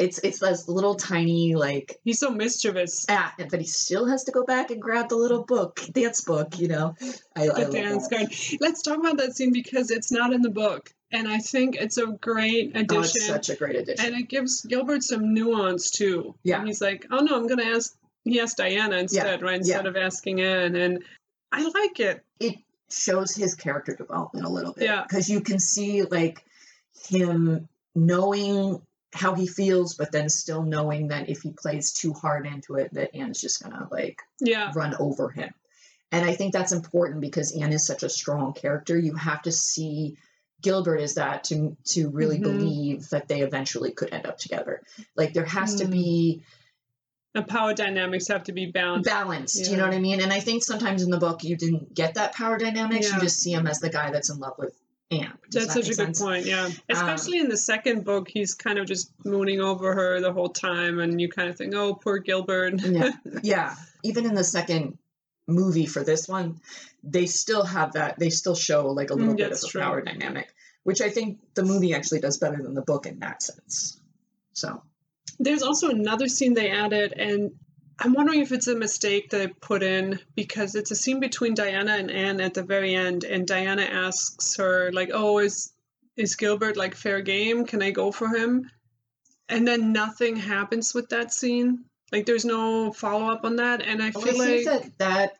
It's 0.00 0.18
it's 0.20 0.38
this 0.40 0.66
little 0.66 0.94
tiny 0.94 1.54
like 1.54 2.00
He's 2.04 2.18
so 2.18 2.30
mischievous. 2.30 3.04
ah, 3.08 3.34
but 3.50 3.60
he 3.60 3.66
still 3.66 4.06
has 4.06 4.24
to 4.24 4.32
go 4.32 4.44
back 4.44 4.70
and 4.70 4.80
grab 4.80 5.10
the 5.10 5.16
little 5.16 5.44
book, 5.44 5.80
dance 5.92 6.22
book. 6.22 6.58
You 6.58 6.68
know, 6.68 6.94
I, 7.36 7.42
I 7.42 7.46
The 7.46 7.52
love 7.62 7.72
dance 7.72 8.08
card. 8.08 8.32
Let's 8.60 8.82
talk 8.82 8.98
about 8.98 9.18
that 9.18 9.36
scene 9.36 9.52
because 9.52 9.90
it's 9.90 10.10
not 10.10 10.32
in 10.32 10.40
the 10.40 10.50
book, 10.50 10.90
and 11.12 11.28
I 11.28 11.38
think 11.38 11.76
it's 11.76 11.98
a 11.98 12.06
great 12.06 12.72
Oh, 12.74 12.80
addition. 12.80 13.02
it's 13.02 13.26
such 13.26 13.48
a 13.50 13.56
great 13.56 13.76
addition. 13.76 14.06
and 14.06 14.14
it 14.16 14.28
gives 14.28 14.62
Gilbert 14.62 15.02
some 15.02 15.34
nuance 15.34 15.90
too. 15.90 16.34
Yeah. 16.42 16.58
And 16.58 16.66
he's 16.66 16.80
like, 16.80 17.06
oh 17.10 17.18
no, 17.18 17.36
I'm 17.36 17.46
gonna 17.46 17.64
ask. 17.64 17.94
He 18.24 18.40
asked 18.40 18.56
Diana 18.56 18.96
instead, 18.96 19.42
right? 19.42 19.56
Instead 19.56 19.86
of 19.86 19.96
asking 19.96 20.40
Anne, 20.40 20.76
and 20.76 21.04
I 21.52 21.62
like 21.62 22.00
it. 22.00 22.24
it 22.40 22.56
shows 22.90 23.34
his 23.36 23.54
character 23.54 23.94
development 23.94 24.46
a 24.46 24.48
little 24.48 24.72
bit. 24.72 24.84
Yeah. 24.84 25.02
Because 25.02 25.28
you 25.28 25.40
can 25.42 25.58
see 25.58 26.02
like 26.02 26.44
him 27.08 27.68
knowing 27.94 28.80
how 29.12 29.34
he 29.34 29.46
feels, 29.46 29.94
but 29.94 30.12
then 30.12 30.28
still 30.28 30.62
knowing 30.62 31.08
that 31.08 31.28
if 31.28 31.42
he 31.42 31.50
plays 31.52 31.92
too 31.92 32.12
hard 32.12 32.46
into 32.46 32.74
it, 32.76 32.92
that 32.94 33.14
Anne's 33.14 33.40
just 33.40 33.62
gonna 33.62 33.88
like 33.90 34.22
Yeah. 34.40 34.72
run 34.74 34.94
over 34.98 35.30
him. 35.30 35.52
And 36.12 36.24
I 36.24 36.34
think 36.34 36.52
that's 36.52 36.72
important 36.72 37.20
because 37.20 37.52
Anne 37.52 37.72
is 37.72 37.86
such 37.86 38.02
a 38.02 38.08
strong 38.08 38.52
character. 38.52 38.98
You 38.98 39.14
have 39.14 39.42
to 39.42 39.52
see 39.52 40.16
Gilbert 40.62 40.98
as 41.00 41.14
that 41.14 41.44
to 41.44 41.76
to 41.86 42.10
really 42.10 42.38
Mhm. 42.38 42.42
believe 42.42 43.08
that 43.10 43.28
they 43.28 43.40
eventually 43.42 43.92
could 43.92 44.12
end 44.12 44.26
up 44.26 44.38
together. 44.38 44.82
Like 45.16 45.32
there 45.32 45.44
has 45.44 45.76
to 45.76 45.86
Mm. 45.86 45.90
be 45.90 46.42
The 47.32 47.42
power 47.42 47.72
dynamics 47.74 48.26
have 48.28 48.42
to 48.44 48.52
be 48.52 48.66
balanced. 48.66 49.08
balanced. 49.08 49.70
You 49.70 49.76
know 49.76 49.84
what 49.84 49.94
I 49.94 50.00
mean? 50.00 50.20
And 50.20 50.32
I 50.32 50.40
think 50.40 50.64
sometimes 50.64 51.02
in 51.02 51.10
the 51.10 51.18
book 51.18 51.44
you 51.44 51.56
didn't 51.56 51.94
get 51.94 52.14
that 52.14 52.34
power 52.34 52.58
dynamics. 52.58 53.08
Yeah. 53.08 53.14
You 53.16 53.20
just 53.22 53.38
see 53.40 53.52
him 53.52 53.66
as 53.68 53.78
the 53.78 53.88
guy 53.88 54.10
that's 54.10 54.30
in 54.30 54.38
love 54.38 54.54
with 54.58 54.74
Anne. 55.10 55.32
Does 55.50 55.66
That's 55.66 55.74
that 55.74 55.84
such 55.84 55.84
a 55.84 55.88
make 55.88 55.96
good 56.08 56.16
sense? 56.16 56.20
point. 56.20 56.46
Yeah, 56.46 56.66
Um, 56.66 56.74
especially 56.88 57.38
in 57.40 57.48
the 57.48 57.56
second 57.56 58.04
book, 58.04 58.28
he's 58.28 58.54
kind 58.54 58.78
of 58.78 58.86
just 58.86 59.10
mooning 59.24 59.60
over 59.60 59.92
her 59.94 60.20
the 60.20 60.32
whole 60.32 60.48
time, 60.48 61.00
and 61.00 61.20
you 61.20 61.28
kind 61.28 61.48
of 61.48 61.56
think, 61.56 61.74
"Oh, 61.74 61.94
poor 61.94 62.18
Gilbert." 62.18 62.80
Yeah. 62.82 63.10
yeah. 63.42 63.74
Even 64.04 64.24
in 64.26 64.34
the 64.34 64.44
second 64.44 64.98
movie 65.48 65.86
for 65.86 66.04
this 66.04 66.28
one, 66.28 66.60
they 67.02 67.26
still 67.26 67.64
have 67.64 67.94
that. 67.94 68.18
They 68.18 68.30
still 68.30 68.54
show 68.54 68.88
like 68.90 69.10
a 69.10 69.14
little 69.14 69.34
Mm, 69.34 69.38
bit 69.38 69.52
of 69.52 69.60
the 69.60 69.66
true. 69.68 69.80
power 69.80 70.00
dynamic, 70.00 70.54
which 70.84 71.00
I 71.00 71.10
think 71.10 71.38
the 71.54 71.64
movie 71.64 71.92
actually 71.94 72.20
does 72.20 72.38
better 72.38 72.62
than 72.62 72.74
the 72.74 72.82
book 72.82 73.06
in 73.06 73.18
that 73.18 73.42
sense. 73.42 73.98
So 74.52 74.82
There's 75.40 75.62
also 75.62 75.88
another 75.88 76.28
scene 76.28 76.54
they 76.54 76.70
added, 76.70 77.12
and 77.14 77.52
I'm 78.02 78.14
wondering 78.14 78.40
if 78.40 78.50
it's 78.50 78.66
a 78.66 78.74
mistake 78.74 79.28
they 79.28 79.46
put 79.48 79.82
in 79.82 80.18
because 80.34 80.74
it's 80.74 80.90
a 80.90 80.96
scene 80.96 81.20
between 81.20 81.52
Diana 81.52 81.92
and 81.92 82.10
Anne 82.10 82.40
at 82.40 82.54
the 82.54 82.62
very 82.62 82.94
end, 82.94 83.24
and 83.24 83.46
Diana 83.46 83.82
asks 83.82 84.56
her 84.56 84.90
like, 84.92 85.10
"Oh, 85.12 85.38
is 85.38 85.72
is 86.16 86.34
Gilbert 86.34 86.78
like 86.78 86.94
fair 86.94 87.20
game? 87.20 87.66
Can 87.66 87.82
I 87.82 87.90
go 87.90 88.10
for 88.10 88.28
him?" 88.28 88.70
And 89.50 89.68
then 89.68 89.92
nothing 89.92 90.36
happens 90.36 90.94
with 90.94 91.10
that 91.10 91.32
scene. 91.32 91.84
Like, 92.10 92.24
there's 92.24 92.44
no 92.46 92.90
follow 92.92 93.30
up 93.30 93.44
on 93.44 93.56
that, 93.56 93.82
and 93.82 94.02
I 94.02 94.10
Well, 94.14 94.24
feel 94.24 94.40
I 94.40 94.46
like 94.46 94.64
that 94.64 94.98
that 94.98 95.36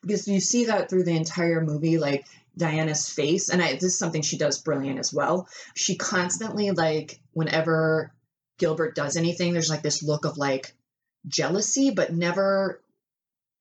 because 0.00 0.26
you 0.26 0.40
see 0.40 0.64
that 0.66 0.88
through 0.88 1.04
the 1.04 1.16
entire 1.16 1.60
movie, 1.60 1.98
like 1.98 2.24
Diana's 2.56 3.10
face, 3.10 3.50
and 3.50 3.62
I, 3.62 3.74
this 3.74 3.84
is 3.84 3.98
something 3.98 4.22
she 4.22 4.38
does 4.38 4.58
brilliant 4.58 4.98
as 4.98 5.12
well. 5.12 5.48
She 5.74 5.96
constantly 5.96 6.70
like 6.70 7.20
whenever 7.32 8.10
Gilbert 8.58 8.94
does 8.94 9.16
anything, 9.18 9.52
there's 9.52 9.70
like 9.70 9.82
this 9.82 10.02
look 10.02 10.24
of 10.24 10.38
like 10.38 10.74
jealousy, 11.26 11.90
but 11.90 12.12
never. 12.12 12.80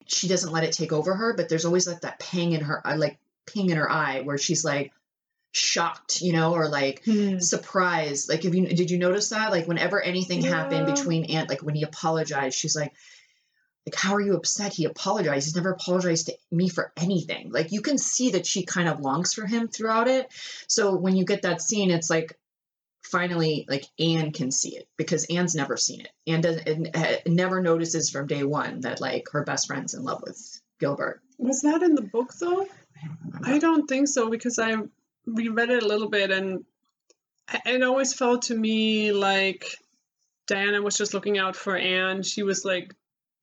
She 0.06 0.28
doesn't 0.28 0.52
let 0.52 0.64
it 0.64 0.72
take 0.72 0.92
over 0.92 1.14
her, 1.14 1.36
but 1.36 1.50
there's 1.50 1.66
always 1.66 1.88
like 1.88 2.02
that 2.02 2.20
pang 2.20 2.54
in 2.54 2.62
her, 2.62 2.86
uh, 2.86 2.98
like 2.98 3.20
ping 3.46 3.70
in 3.70 3.78
her 3.78 3.92
eye, 3.92 4.22
where 4.22 4.40
she's 4.40 4.66
like 4.66 4.92
shocked, 5.52 6.22
you 6.22 6.34
know, 6.34 6.54
or 6.54 6.68
like 6.68 7.04
Hmm. 7.06 7.40
surprised. 7.40 8.30
Like, 8.30 8.44
if 8.46 8.56
you 8.56 8.66
did 8.68 8.90
you 8.90 8.98
notice 8.98 9.30
that? 9.30 9.52
Like, 9.52 9.68
whenever 9.68 10.02
anything 10.02 10.42
happened 10.42 10.86
between 10.88 11.26
Aunt, 11.26 11.50
like 11.50 11.62
when 11.62 11.76
he 11.76 11.84
apologized, 11.84 12.58
she's 12.58 12.76
like, 12.76 12.94
like, 13.86 13.96
how 13.96 14.16
are 14.16 14.22
you 14.22 14.36
upset? 14.36 14.74
He 14.74 14.86
apologized. 14.86 15.48
He's 15.48 15.56
never 15.56 15.72
apologized 15.72 16.28
to 16.28 16.38
me 16.52 16.70
for 16.70 16.92
anything. 16.98 17.52
Like, 17.52 17.72
you 17.72 17.82
can 17.82 17.98
see 17.98 18.32
that 18.32 18.46
she 18.46 18.64
kind 18.64 18.90
of 18.90 19.00
longs 19.00 19.34
for 19.34 19.46
him 19.46 19.68
throughout 19.68 20.08
it. 20.08 20.28
So 20.68 20.96
when 20.96 21.16
you 21.16 21.26
get 21.26 21.44
that 21.44 21.62
scene, 21.62 21.92
it's 21.92 22.10
like 22.10 22.38
finally, 23.04 23.66
like 23.68 23.86
Anne 24.00 24.32
can 24.32 24.52
see 24.52 24.76
it 24.76 24.88
because 24.98 25.26
Anne's 25.26 25.56
never 25.56 25.78
seen 25.78 26.02
it. 26.02 26.10
Anne 26.28 26.42
doesn't 26.42 26.68
and, 26.68 26.96
uh, 26.96 27.18
never 27.26 27.62
notices 27.62 28.10
from 28.10 28.28
day 28.28 28.44
one 28.44 28.82
that 28.82 29.02
like 29.02 29.26
her 29.32 29.44
best 29.44 29.68
friend's 29.68 29.94
in 29.94 30.04
love 30.04 30.22
with 30.26 30.62
Gilbert. 30.80 31.22
was 31.38 31.62
that 31.62 31.84
in 31.84 31.96
the 31.96 32.02
book 32.02 32.34
though? 32.40 32.62
I 32.62 32.68
don't. 33.06 33.48
I 33.48 33.60
don't 33.60 33.88
think 33.88 34.08
so 34.08 34.30
because 34.30 34.60
I 34.60 34.76
reread 35.26 35.70
it 35.70 35.84
a 35.84 35.88
little 35.88 36.10
bit 36.10 36.32
and 36.32 36.66
it 37.66 37.84
always 37.84 38.14
felt 38.14 38.44
to 38.44 38.56
me 38.56 39.12
like 39.12 39.78
Diana 40.48 40.82
was 40.82 40.98
just 40.98 41.14
looking 41.14 41.38
out 41.38 41.56
for 41.56 41.78
Anne. 41.78 42.24
She 42.24 42.44
was 42.44 42.66
like 42.66 42.94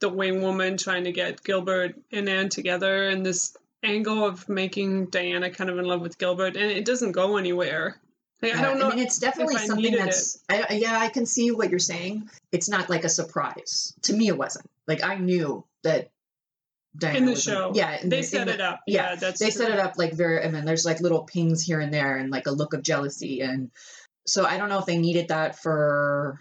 the 0.00 0.08
wing 0.08 0.42
woman 0.42 0.76
trying 0.76 1.04
to 1.04 1.12
get 1.12 1.42
Gilbert 1.42 1.94
and 2.12 2.28
Anne 2.28 2.48
together 2.48 3.08
and 3.08 3.24
this 3.24 3.56
angle 3.82 4.24
of 4.24 4.48
making 4.48 5.06
Diana 5.06 5.50
kind 5.50 5.70
of 5.70 5.78
in 5.78 5.84
love 5.84 6.00
with 6.00 6.18
Gilbert 6.18 6.56
and 6.56 6.70
it 6.70 6.84
doesn't 6.84 7.12
go 7.12 7.36
anywhere. 7.36 8.00
Like, 8.42 8.54
I 8.54 8.62
don't 8.62 8.78
know. 8.78 8.90
I 8.90 8.96
mean, 8.96 9.04
it's 9.06 9.18
definitely 9.18 9.56
something 9.58 9.94
that's. 9.94 10.38
I, 10.48 10.74
yeah, 10.74 10.98
I 10.98 11.08
can 11.08 11.24
see 11.26 11.50
what 11.50 11.70
you're 11.70 11.78
saying. 11.78 12.28
It's 12.52 12.68
not 12.68 12.90
like 12.90 13.04
a 13.04 13.08
surprise 13.08 13.94
to 14.02 14.12
me. 14.14 14.28
It 14.28 14.36
wasn't 14.36 14.66
like 14.86 15.02
I 15.04 15.16
knew 15.16 15.64
that. 15.82 16.10
Diana 16.98 17.18
in 17.18 17.24
the 17.26 17.36
show. 17.36 17.72
yeah, 17.74 17.98
they 18.02 18.20
the- 18.20 18.22
set 18.22 18.48
it 18.48 18.60
up. 18.60 18.80
yeah, 18.86 19.10
Yeah, 19.10 19.14
that's 19.16 19.38
they 19.38 19.50
true. 19.50 19.64
set 19.64 19.70
it 19.70 19.78
up 19.78 19.94
like 19.98 20.14
very. 20.14 20.42
I 20.42 20.50
mean, 20.50 20.64
there's 20.64 20.86
like 20.86 21.00
little 21.00 21.24
pings 21.24 21.62
here 21.62 21.78
and 21.80 21.92
there, 21.92 22.16
and 22.16 22.30
like 22.30 22.46
a 22.46 22.50
look 22.52 22.72
of 22.72 22.82
jealousy, 22.82 23.40
and 23.42 23.70
so 24.26 24.46
I 24.46 24.56
don't 24.56 24.70
know 24.70 24.78
if 24.78 24.86
they 24.86 24.96
needed 24.96 25.28
that 25.28 25.58
for. 25.58 26.40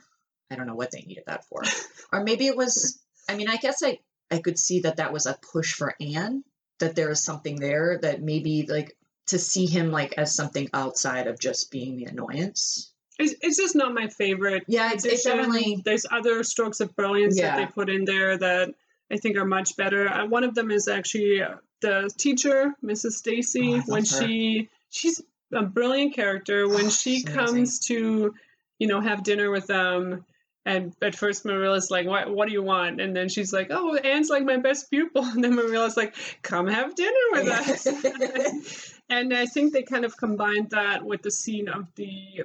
I 0.50 0.56
don't 0.56 0.68
know 0.68 0.76
what 0.76 0.92
they 0.92 1.02
needed 1.02 1.26
that 1.28 1.44
for, 1.46 1.62
or 2.14 2.24
maybe 2.24 2.48
it 2.48 2.56
was. 2.56 3.02
I 3.28 3.36
mean, 3.36 3.50
I 3.50 3.58
guess 3.58 3.84
I 3.84 4.00
I 4.32 4.38
could 4.40 4.58
see 4.58 4.82
that 4.82 4.98
that 4.98 5.12
was 5.12 5.26
a 5.26 5.38
push 5.52 5.74
for 5.74 5.94
Anne. 6.00 6.44
That 6.80 6.96
there 6.96 7.10
is 7.10 7.22
something 7.24 7.60
there 7.60 8.00
that 8.02 8.22
maybe 8.22 8.66
like 8.66 8.96
to 9.28 9.40
see 9.40 9.66
him 9.66 9.92
like 9.92 10.14
as 10.18 10.36
something 10.36 10.70
outside 10.74 11.28
of 11.28 11.40
just 11.40 11.72
being 11.72 11.98
the 11.98 12.06
annoyance. 12.06 12.92
It's, 13.18 13.34
it's 13.42 13.58
just 13.58 13.76
not 13.76 13.94
my 13.94 14.08
favorite. 14.08 14.64
Yeah, 14.68 14.92
it's, 14.94 15.06
it's 15.06 15.24
definitely 15.24 15.82
There's 15.84 16.06
other 16.12 16.44
strokes 16.44 16.80
of 16.82 16.96
brilliance 16.96 17.38
Yeah. 17.38 17.56
that 17.56 17.58
they 17.68 17.72
put 17.72 17.90
in 17.90 18.06
there 18.06 18.38
that 18.38 18.76
I 19.12 19.18
think 19.18 19.38
are 19.38 19.46
much 19.46 19.78
better. 19.78 20.08
Uh, 20.10 20.26
one 20.28 20.44
of 20.44 20.54
them 20.56 20.70
is 20.72 20.88
actually 20.88 21.42
uh, 21.42 21.56
the 21.82 22.10
teacher, 22.18 22.74
Mrs. 22.84 23.14
Stacy, 23.14 23.76
Oh, 23.76 23.82
when 23.88 24.04
her. 24.04 24.28
she 24.28 24.70
she's 24.90 25.22
a 25.54 25.64
brilliant 25.64 26.14
character. 26.14 26.68
When 26.68 26.88
Oh, 26.88 26.90
she 26.90 27.20
she's 27.20 27.24
amazing. 27.26 27.46
comes 27.56 27.80
to, 27.88 28.36
you 28.80 28.88
know, 28.88 29.00
have 29.00 29.24
dinner 29.24 29.50
with 29.50 29.68
them. 29.68 30.26
And 30.68 30.94
at 31.02 31.14
first, 31.16 31.46
Marilla's 31.46 31.92
like, 31.92 32.08
"What? 32.08 32.28
What 32.34 32.48
do 32.48 32.52
you 32.54 32.64
want?" 32.64 33.00
And 33.00 33.16
then 33.16 33.30
she's 33.30 33.54
like, 33.54 33.68
"Oh, 33.70 33.94
Anne's 33.96 34.30
like 34.32 34.44
my 34.44 34.58
best 34.58 34.90
pupil." 34.90 35.24
And 35.34 35.44
then 35.44 35.54
Marilla's 35.56 35.96
like, 35.96 36.16
"Come 36.42 36.66
have 36.66 36.96
dinner 36.96 37.12
with 37.34 37.48
us." 37.48 38.92
and 39.10 39.34
I 39.34 39.46
think 39.46 39.74
they 39.74 39.84
kind 39.84 40.06
of 40.06 40.18
combined 40.18 40.72
that 40.72 41.04
with 41.04 41.22
the 41.22 41.32
scene 41.32 41.70
of 41.70 41.94
the 41.96 42.44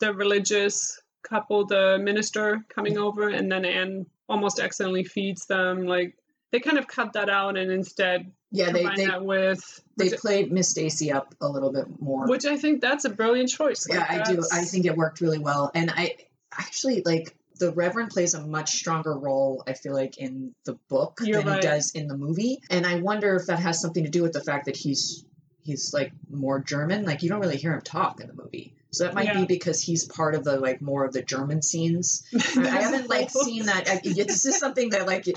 the 0.00 0.14
religious 0.14 1.00
couple, 1.22 1.66
the 1.66 1.98
minister 1.98 2.64
coming 2.68 2.98
over, 2.98 3.28
and 3.28 3.50
then 3.50 3.64
Anne 3.64 4.06
almost 4.28 4.60
accidentally 4.60 5.04
feeds 5.04 5.46
them. 5.46 5.86
Like 5.86 6.16
they 6.52 6.60
kind 6.60 6.78
of 6.78 6.86
cut 6.86 7.12
that 7.14 7.28
out 7.28 7.56
and 7.56 7.70
instead 7.70 8.30
yeah 8.50 8.70
they 8.70 8.84
they, 8.96 9.06
that 9.06 9.24
with 9.24 9.80
they 9.96 10.10
played 10.10 10.50
Miss 10.50 10.70
Stacy 10.70 11.12
up 11.12 11.34
a 11.40 11.48
little 11.48 11.72
bit 11.72 11.86
more. 12.00 12.26
which 12.26 12.44
I 12.44 12.56
think 12.56 12.80
that's 12.80 13.04
a 13.04 13.10
brilliant 13.10 13.50
choice. 13.50 13.86
yeah, 13.88 14.06
I 14.08 14.22
do. 14.22 14.42
I 14.52 14.64
think 14.64 14.86
it 14.86 14.96
worked 14.96 15.20
really 15.20 15.38
well, 15.38 15.70
and 15.74 15.90
I 15.90 16.16
actually 16.58 17.02
like 17.04 17.36
the 17.58 17.72
Reverend 17.72 18.10
plays 18.10 18.34
a 18.34 18.44
much 18.44 18.70
stronger 18.70 19.16
role. 19.16 19.62
I 19.66 19.74
feel 19.74 19.92
like 19.92 20.18
in 20.18 20.54
the 20.64 20.74
book 20.88 21.20
You're 21.22 21.38
than 21.38 21.46
right. 21.46 21.62
he 21.62 21.68
does 21.68 21.90
in 21.92 22.08
the 22.08 22.16
movie, 22.16 22.62
and 22.70 22.86
I 22.86 22.96
wonder 22.96 23.36
if 23.36 23.46
that 23.46 23.60
has 23.60 23.80
something 23.80 24.04
to 24.04 24.10
do 24.10 24.22
with 24.22 24.32
the 24.32 24.42
fact 24.42 24.66
that 24.66 24.76
he's 24.76 25.24
he's 25.70 25.94
like 25.94 26.12
more 26.30 26.58
German. 26.60 27.04
Like 27.04 27.22
you 27.22 27.28
don't 27.28 27.40
really 27.40 27.56
hear 27.56 27.72
him 27.72 27.80
talk 27.82 28.20
in 28.20 28.26
the 28.26 28.34
movie. 28.34 28.74
So 28.92 29.04
that 29.04 29.14
might 29.14 29.26
Yeah. 29.26 29.38
be 29.40 29.46
because 29.46 29.80
he's 29.80 30.04
part 30.04 30.34
of 30.34 30.42
the 30.42 30.58
like 30.58 30.82
more 30.82 31.04
of 31.04 31.12
the 31.12 31.22
German 31.22 31.62
scenes. 31.62 32.24
I, 32.56 32.60
I 32.62 32.80
haven't 32.82 33.08
like 33.08 33.30
seen 33.30 33.66
that. 33.66 33.88
I, 33.88 34.00
this 34.02 34.44
is 34.46 34.58
something 34.58 34.90
that 34.90 35.06
like 35.06 35.28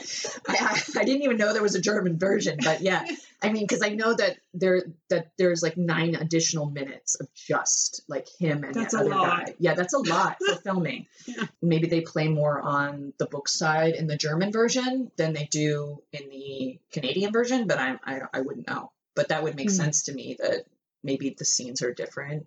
I, 0.47 0.81
I, 0.97 1.03
didn't 1.03 1.21
even 1.21 1.37
know 1.37 1.53
there 1.53 1.61
was 1.61 1.75
a 1.75 1.81
German 1.81 2.17
version, 2.17 2.57
but 2.63 2.81
yeah, 2.81 3.05
I 3.43 3.51
mean 3.51 3.63
because 3.65 3.83
I 3.83 3.89
know 3.89 4.11
that 4.15 4.37
there 4.55 4.81
that 5.09 5.33
there's 5.37 5.61
like 5.61 5.77
nine 5.77 6.15
additional 6.15 6.65
minutes 6.65 7.13
of 7.21 7.31
just 7.35 8.01
like 8.07 8.27
him 8.27 8.63
and 8.63 8.73
That's 8.73 8.95
the 8.95 9.01
a 9.01 9.01
other 9.01 9.09
lot. 9.11 9.45
guy. 9.45 9.53
Yeah, 9.59 9.75
that's 9.75 9.93
a 9.93 9.99
lot 9.99 10.37
for 10.43 10.55
filming. 10.55 11.05
Yeah. 11.25 11.45
Maybe 11.61 11.87
they 11.87 12.01
play 12.01 12.27
more 12.27 12.59
on 12.59 13.13
the 13.17 13.25
book 13.27 13.47
side 13.47 13.93
in 13.95 14.07
the 14.07 14.17
German 14.17 14.51
version 14.51 15.09
than 15.15 15.31
they 15.31 15.45
do 15.45 16.01
in 16.11 16.27
the 16.29 16.79
Canadian 16.91 17.31
version, 17.31 17.65
but 17.67 17.77
I'm 17.77 17.97
I, 18.03 18.21
I 18.33 18.41
wouldn't 18.41 18.67
know. 18.67 18.91
But 19.15 19.29
that 19.29 19.43
would 19.43 19.55
make 19.55 19.69
Hmm. 19.69 19.75
sense 19.75 20.03
to 20.03 20.13
me 20.13 20.37
that 20.39 20.65
maybe 21.03 21.35
the 21.37 21.45
scenes 21.45 21.81
are 21.81 21.93
different. 21.93 22.45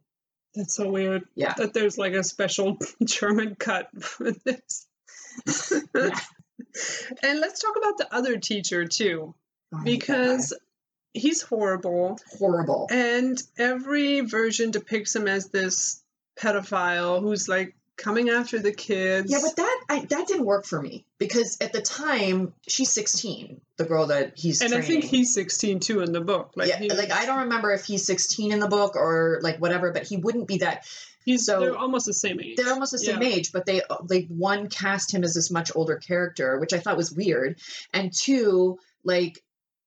That's 0.54 0.74
so 0.74 0.88
weird. 0.90 1.24
Yeah. 1.34 1.54
That 1.56 1.74
there's 1.74 1.98
like 1.98 2.14
a 2.14 2.24
special 2.24 2.78
German 3.04 3.54
cut 3.56 3.88
for 4.02 4.30
this. 4.32 4.86
Yeah. 5.94 6.10
And 7.22 7.40
let's 7.40 7.60
talk 7.60 7.74
about 7.76 7.96
the 7.98 8.14
other 8.14 8.36
teacher 8.38 8.86
too, 8.86 9.34
that 9.72 9.84
because 9.84 10.52
he's 11.14 11.40
horrible. 11.42 12.18
horrible. 12.38 12.86
And 12.90 13.42
every 13.58 14.20
version 14.20 14.70
depicts 14.72 15.16
him 15.16 15.26
as 15.26 15.48
this 15.48 16.02
pedophile 16.38 17.20
who's 17.20 17.48
like 17.48 17.74
coming 17.96 18.28
after 18.28 18.58
the 18.58 18.72
kids. 18.72 19.30
Yeah, 19.30 19.38
but 19.42 19.56
that 19.56 19.84
I, 19.88 20.00
that 20.06 20.26
didn't 20.26 20.44
work 20.44 20.64
for 20.66 20.80
me 20.80 21.04
because 21.18 21.56
at 21.60 21.72
the 21.72 21.80
time 21.80 22.52
she's 22.68 22.90
16, 22.90 23.60
the 23.76 23.84
girl 23.84 24.06
that 24.08 24.32
he's 24.36 24.60
and 24.62 24.74
I 24.74 24.80
think 24.80 25.04
he's 25.04 25.32
16 25.34 25.80
too 25.80 26.00
in 26.00 26.12
the 26.12 26.20
book. 26.20 26.52
Like, 26.56 26.68
yeah, 26.68 26.78
he, 26.78 26.88
like 26.90 27.10
I 27.10 27.26
don't 27.26 27.40
remember 27.40 27.72
if 27.72 27.84
he's 27.84 28.06
16 28.06 28.52
in 28.52 28.60
the 28.60 28.68
book 28.68 28.96
or 28.96 29.40
like 29.42 29.58
whatever, 29.58 29.92
but 29.92 30.04
he 30.06 30.16
wouldn't 30.16 30.46
be 30.48 30.58
that. 30.58 30.86
he's 31.24 31.44
so- 31.46 31.60
they're 31.60 31.76
almost 31.76 32.06
the 32.06 32.14
same 32.14 32.40
age. 32.40 32.56
They're 32.56 32.72
almost 32.72 32.92
the 32.92 32.98
same 32.98 33.22
Yeah. 33.22 33.28
age, 33.28 33.52
but 33.52 33.66
they 33.66 33.82
like 34.08 34.26
one 34.28 34.68
cast 34.68 35.12
him 35.12 35.24
as 35.24 35.34
this 35.34 35.50
much 35.50 35.72
older 35.74 35.96
character, 35.96 36.58
which 36.58 36.72
I 36.72 36.78
thought 36.78 36.96
was 36.96 37.12
weird, 37.12 37.58
and 37.92 38.12
two, 38.12 38.78
like 39.04 39.42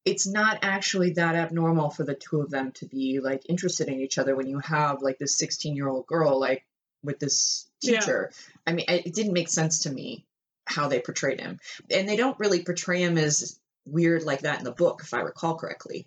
it's 0.06 0.26
not 0.26 0.60
actually 0.62 1.12
that 1.12 1.36
abnormal 1.36 1.90
for 1.92 2.04
the 2.04 2.16
two 2.16 2.42
of 2.42 2.50
them 2.50 2.72
to 2.72 2.86
be 2.88 3.20
like 3.20 3.44
interested 3.50 3.90
in 3.90 4.00
each 4.00 4.18
other 4.18 4.34
when 4.36 4.48
you 4.48 4.58
have 4.60 5.02
like 5.02 5.18
this 5.20 5.38
16 5.38 5.76
year 5.76 5.88
old 5.90 6.08
girl 6.08 6.40
like 6.40 6.66
with 7.04 7.20
this 7.20 7.66
Yeah. 7.82 8.00
teacher. 8.00 8.32
I 8.68 8.74
mean, 8.74 8.86
it 8.88 9.08
it 9.08 9.14
didn't 9.14 9.34
make 9.34 9.50
sense 9.50 9.80
to 9.84 9.92
me 9.92 10.26
how 10.66 10.88
they 10.88 11.00
portrayed 11.00 11.40
him, 11.40 11.60
and 11.90 12.08
they 12.08 12.16
don't 12.16 12.40
really 12.40 12.64
portray 12.64 13.02
him 13.02 13.18
as 13.18 13.60
weird 13.86 14.24
like 14.24 14.42
that 14.42 14.60
in 14.60 14.66
the 14.66 14.72
book, 14.72 15.02
if 15.04 15.14
I 15.14 15.22
recall 15.22 15.56
correctly. 15.56 16.06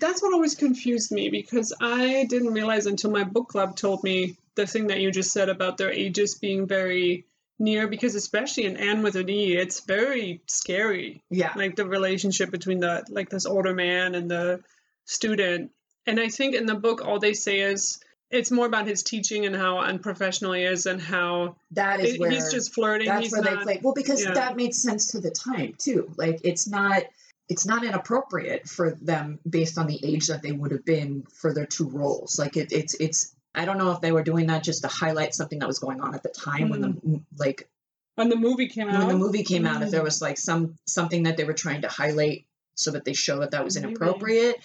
That's 0.00 0.22
what 0.22 0.32
always 0.32 0.54
confused 0.54 1.10
me 1.12 1.28
because 1.28 1.72
I 1.80 2.24
didn't 2.28 2.54
realize 2.54 2.86
until 2.86 3.10
my 3.10 3.24
book 3.24 3.48
club 3.48 3.76
told 3.76 4.02
me 4.04 4.36
the 4.54 4.66
thing 4.66 4.86
that 4.86 5.00
you 5.00 5.10
just 5.10 5.32
said 5.32 5.48
about 5.48 5.76
their 5.76 5.90
ages 5.90 6.34
being 6.36 6.66
very 6.66 7.26
near. 7.58 7.86
Because 7.88 8.14
especially 8.14 8.64
in 8.64 8.76
Anne 8.78 9.02
with 9.02 9.16
an 9.16 9.28
E, 9.28 9.54
it's 9.56 9.80
very 9.80 10.40
scary. 10.46 11.22
Yeah, 11.30 11.52
Like 11.56 11.76
the 11.76 11.84
relationship 11.86 12.50
between 12.50 12.80
the 12.80 13.04
like 13.10 13.28
this 13.28 13.44
older 13.44 13.74
man 13.74 14.14
and 14.14 14.30
the 14.30 14.62
student. 15.04 15.72
And 16.06 16.20
I 16.20 16.28
think 16.28 16.54
in 16.54 16.66
the 16.66 16.74
book, 16.74 17.04
all 17.04 17.18
they 17.18 17.34
say 17.34 17.60
is 17.60 17.98
it's 18.30 18.50
more 18.50 18.66
about 18.66 18.86
his 18.86 19.02
teaching 19.02 19.46
and 19.46 19.54
how 19.54 19.78
unprofessional 19.78 20.52
he 20.52 20.64
is 20.64 20.86
and 20.86 21.00
how 21.00 21.56
that 21.72 22.00
is 22.00 22.14
it- 22.14 22.20
where 22.20 22.30
he's 22.30 22.50
just 22.50 22.74
flirting. 22.74 23.06
that's 23.08 23.22
he's 23.22 23.32
where 23.32 23.42
not, 23.42 23.58
they 23.58 23.62
play 23.62 23.80
well 23.82 23.94
because 23.94 24.24
yeah. 24.24 24.32
that 24.32 24.56
made 24.56 24.74
sense 24.74 25.12
to 25.12 25.20
the 25.20 25.30
time 25.30 25.74
too 25.78 26.10
like 26.16 26.40
it's 26.44 26.66
not 26.66 27.02
it's 27.48 27.64
not 27.64 27.84
inappropriate 27.84 28.68
for 28.68 28.90
them 29.00 29.38
based 29.48 29.78
on 29.78 29.86
the 29.86 30.00
age 30.04 30.26
that 30.26 30.42
they 30.42 30.50
would 30.52 30.72
have 30.72 30.84
been 30.84 31.22
for 31.32 31.54
their 31.54 31.66
two 31.66 31.88
roles 31.88 32.38
like 32.38 32.56
it, 32.56 32.72
it's 32.72 32.94
it's 32.94 33.34
i 33.54 33.64
don't 33.64 33.78
know 33.78 33.92
if 33.92 34.00
they 34.00 34.10
were 34.12 34.22
doing 34.24 34.48
that 34.48 34.64
just 34.64 34.82
to 34.82 34.88
highlight 34.88 35.34
something 35.34 35.60
that 35.60 35.68
was 35.68 35.78
going 35.78 36.00
on 36.00 36.14
at 36.14 36.22
the 36.24 36.28
time 36.30 36.68
when 36.68 36.80
the 36.80 37.20
like 37.38 37.68
when 38.16 38.28
the 38.30 38.36
movie 38.36 38.66
came 38.66 38.88
out. 38.88 38.98
when 38.98 39.08
the 39.08 39.14
movie 39.24 39.44
came 39.44 39.66
out 39.66 39.82
if 39.82 39.88
Mm. 39.88 39.92
there 39.92 40.02
was 40.02 40.20
like 40.20 40.38
some 40.38 40.74
something 40.86 41.22
that 41.24 41.36
they 41.36 41.44
were 41.44 41.52
trying 41.52 41.82
to 41.82 41.88
highlight 41.88 42.44
so 42.74 42.90
that 42.90 43.04
they 43.04 43.12
show 43.14 43.38
that 43.40 43.52
that 43.52 43.64
was 43.64 43.76
inappropriate 43.76 44.56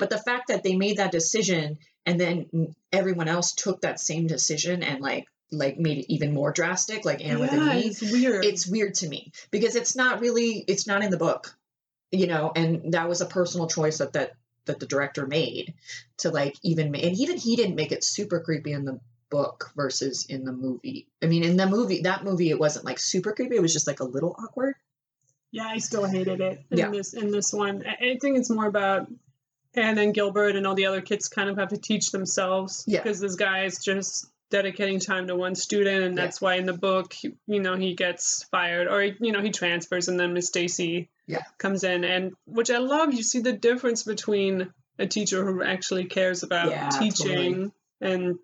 but 0.00 0.10
the 0.10 0.18
fact 0.18 0.48
that 0.48 0.62
they 0.64 0.74
made 0.76 0.96
that 0.96 1.12
decision 1.12 1.78
and 2.06 2.18
then 2.18 2.74
everyone 2.92 3.28
else 3.28 3.52
took 3.52 3.82
that 3.82 4.00
same 4.00 4.26
decision 4.26 4.82
and 4.82 5.00
like 5.00 5.26
like 5.52 5.78
made 5.78 5.98
it 5.98 6.12
even 6.12 6.32
more 6.34 6.50
drastic 6.52 7.04
like 7.04 7.24
Anne 7.24 7.38
with 7.40 7.52
an 7.52 7.60
yeah, 7.60 7.76
E 7.78 7.86
it's 7.88 8.02
weird. 8.02 8.44
it's 8.44 8.66
weird 8.66 8.94
to 8.94 9.08
me 9.08 9.32
because 9.50 9.76
it's 9.76 9.94
not 9.94 10.20
really 10.20 10.64
it's 10.66 10.86
not 10.86 11.02
in 11.04 11.10
the 11.10 11.16
book 11.18 11.56
you 12.10 12.26
know 12.26 12.50
and 12.56 12.92
that 12.94 13.08
was 13.08 13.20
a 13.20 13.26
personal 13.26 13.66
choice 13.68 13.98
that 13.98 14.12
that 14.14 14.32
that 14.66 14.78
the 14.80 14.86
director 14.86 15.26
made 15.26 15.74
to 16.18 16.30
like 16.30 16.56
even 16.62 16.94
and 16.94 17.16
even 17.18 17.36
he 17.36 17.56
didn't 17.56 17.74
make 17.76 17.92
it 17.92 18.04
super 18.04 18.40
creepy 18.40 18.72
in 18.72 18.84
the 18.84 18.98
book 19.28 19.70
versus 19.76 20.26
in 20.28 20.44
the 20.44 20.52
movie 20.52 21.06
i 21.22 21.26
mean 21.26 21.44
in 21.44 21.56
the 21.56 21.66
movie 21.66 22.02
that 22.02 22.24
movie 22.24 22.50
it 22.50 22.58
wasn't 22.58 22.84
like 22.84 22.98
super 22.98 23.32
creepy 23.32 23.56
it 23.56 23.62
was 23.62 23.72
just 23.72 23.86
like 23.86 24.00
a 24.00 24.04
little 24.04 24.34
awkward 24.38 24.74
Yeah, 25.52 25.66
I 25.66 25.78
still 25.78 26.04
hated 26.04 26.40
it 26.40 26.62
in 26.70 26.78
Yeah. 26.78 26.90
this 26.90 27.12
in 27.14 27.30
this 27.32 27.52
one. 27.52 27.82
I 27.84 28.16
think 28.20 28.38
it's 28.38 28.50
more 28.50 28.66
about 28.66 29.08
Anne 29.74 29.94
then 29.94 30.12
Gilbert 30.12 30.56
and 30.56 30.66
all 30.66 30.74
the 30.74 30.86
other 30.86 31.00
kids 31.00 31.28
kind 31.28 31.48
of 31.48 31.56
have 31.58 31.68
to 31.68 31.76
teach 31.78 32.10
themselves. 32.10 32.84
Yeah. 32.86 33.02
Because 33.02 33.20
this 33.20 33.36
guy 33.36 33.64
is 33.64 33.78
just 33.78 34.26
dedicating 34.50 34.98
time 34.98 35.28
to 35.28 35.36
one 35.36 35.54
student, 35.54 36.02
and 36.04 36.16
Yeah. 36.16 36.24
that's 36.24 36.40
why 36.40 36.54
in 36.56 36.66
the 36.66 36.72
book, 36.72 37.14
you 37.46 37.60
know, 37.60 37.76
he 37.76 37.94
gets 37.94 38.42
fired 38.50 38.88
or 38.88 39.02
you 39.02 39.32
know 39.32 39.40
he 39.40 39.50
transfers, 39.50 40.08
and 40.08 40.18
then 40.18 40.32
Miss 40.34 40.48
Stacy 40.48 41.08
Yeah. 41.26 41.42
comes 41.58 41.84
in, 41.84 42.02
and 42.04 42.32
which 42.46 42.70
I 42.70 42.78
love. 42.78 43.14
You 43.14 43.22
see 43.22 43.40
the 43.40 43.52
difference 43.52 44.02
between 44.02 44.72
a 44.98 45.06
teacher 45.06 45.44
who 45.44 45.62
actually 45.62 46.06
cares 46.06 46.42
about 46.42 46.70
Yeah, 46.70 46.88
teaching 46.90 47.72
and. 48.00 48.38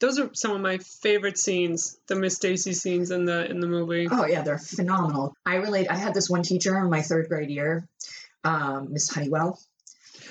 Those 0.00 0.18
are 0.20 0.30
some 0.32 0.52
of 0.52 0.60
my 0.60 0.78
favorite 0.78 1.36
scenes, 1.38 1.98
the 2.06 2.14
Miss 2.14 2.36
Stacy 2.36 2.72
scenes 2.72 3.10
in 3.10 3.24
the 3.24 3.50
in 3.50 3.58
the 3.58 3.66
movie. 3.66 4.06
oh 4.10 4.26
yeah 4.26 4.42
they're 4.42 4.58
phenomenal 4.58 5.34
i 5.44 5.56
relate 5.56 5.88
i 5.90 5.96
had 5.96 6.14
this 6.14 6.30
one 6.30 6.42
teacher 6.42 6.76
in 6.78 6.88
my 6.88 7.02
third 7.02 7.28
grade 7.28 7.50
year 7.50 7.86
um 8.44 8.92
miss 8.92 9.08
honeywell 9.12 9.58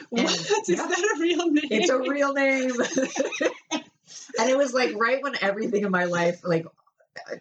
what 0.09 0.23
is 0.31 0.69
yeah. 0.69 0.87
that 0.87 1.15
a 1.17 1.19
real 1.21 1.47
name? 1.51 1.63
It's 1.71 1.89
a 1.89 1.97
real 1.99 2.33
name. 2.33 2.71
and 4.39 4.49
it 4.49 4.57
was 4.57 4.73
like 4.73 4.95
right 4.95 5.21
when 5.21 5.35
everything 5.41 5.83
in 5.83 5.91
my 5.91 6.05
life, 6.05 6.41
like 6.43 6.65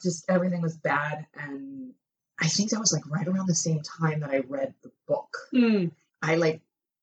just 0.02 0.24
everything 0.28 0.62
was 0.62 0.76
bad. 0.76 1.26
And 1.38 1.92
I 2.40 2.48
think 2.48 2.70
that 2.70 2.80
was 2.80 2.92
like 2.92 3.08
right 3.08 3.26
around 3.26 3.46
the 3.48 3.54
same 3.54 3.80
time 3.80 4.20
that 4.20 4.30
I 4.30 4.38
read 4.40 4.74
the 4.82 4.90
book. 5.06 5.36
Mm. 5.54 5.90
I 6.22 6.36
like 6.36 6.60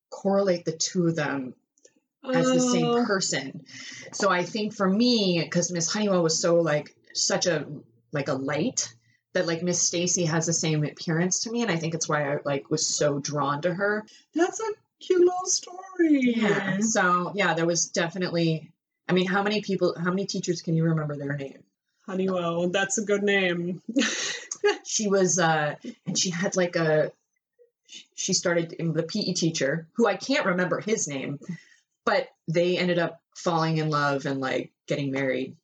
correlate 0.10 0.66
the 0.66 0.72
two 0.74 1.08
of 1.08 1.16
them 1.16 1.54
as 2.24 2.46
the 2.48 2.56
Oh. 2.56 2.74
same 2.74 3.06
person. 3.06 3.66
So 4.12 4.30
I 4.30 4.44
think 4.44 4.74
for 4.74 4.90
me, 4.90 5.40
because 5.44 5.72
Miss 5.72 5.92
Honeywell 5.92 6.24
was 6.24 6.40
so 6.40 6.56
like 6.62 6.96
such 7.14 7.46
a 7.48 7.66
like 8.12 8.28
a 8.28 8.34
light 8.34 8.94
that 9.34 9.48
like 9.48 9.64
Miss 9.64 9.82
Stacy 9.82 10.26
has 10.26 10.46
the 10.46 10.54
same 10.54 10.84
appearance 10.84 11.42
to 11.44 11.52
me, 11.52 11.64
and 11.64 11.72
I 11.72 11.76
think 11.78 11.96
it's 11.96 12.08
why 12.08 12.32
I 12.32 12.38
like 12.46 12.70
was 12.70 12.86
so 12.88 13.20
drawn 13.20 13.62
to 13.64 13.74
her. 13.74 14.06
That's 14.36 14.60
a 14.60 14.72
cute 15.06 15.20
little 15.20 15.46
story. 15.46 16.34
Yeah. 16.36 16.78
So 16.82 17.32
yeah, 17.36 17.54
there 17.54 17.66
was 17.66 17.88
definitely. 17.90 18.72
I 19.10 19.14
mean, 19.14 19.28
how 19.28 19.44
many 19.44 19.62
people? 19.62 19.96
How 19.98 20.10
many 20.10 20.26
teachers 20.26 20.62
can 20.62 20.76
you 20.76 20.84
remember 20.86 21.16
their 21.18 21.36
name? 21.36 21.64
Honeywell, 22.06 22.70
that's 22.70 22.98
a 22.98 23.04
good 23.06 23.24
name. 23.24 23.82
She 24.86 25.10
was, 25.10 25.40
uh 25.40 25.76
and 26.06 26.18
she 26.18 26.30
had 26.30 26.56
like 26.56 26.76
a. 26.78 27.12
She 28.16 28.34
started 28.34 28.76
the 28.80 29.04
PE 29.04 29.34
teacher, 29.34 29.88
who 29.96 30.08
I 30.08 30.16
can't 30.16 30.46
remember 30.46 30.80
his 30.80 31.08
name, 31.08 31.40
but 32.06 32.30
they 32.48 32.78
ended 32.78 32.98
up 32.98 33.20
falling 33.36 33.78
in 33.78 33.90
love 33.90 34.26
and 34.26 34.40
like 34.40 34.72
getting 34.88 35.12
married. 35.12 35.56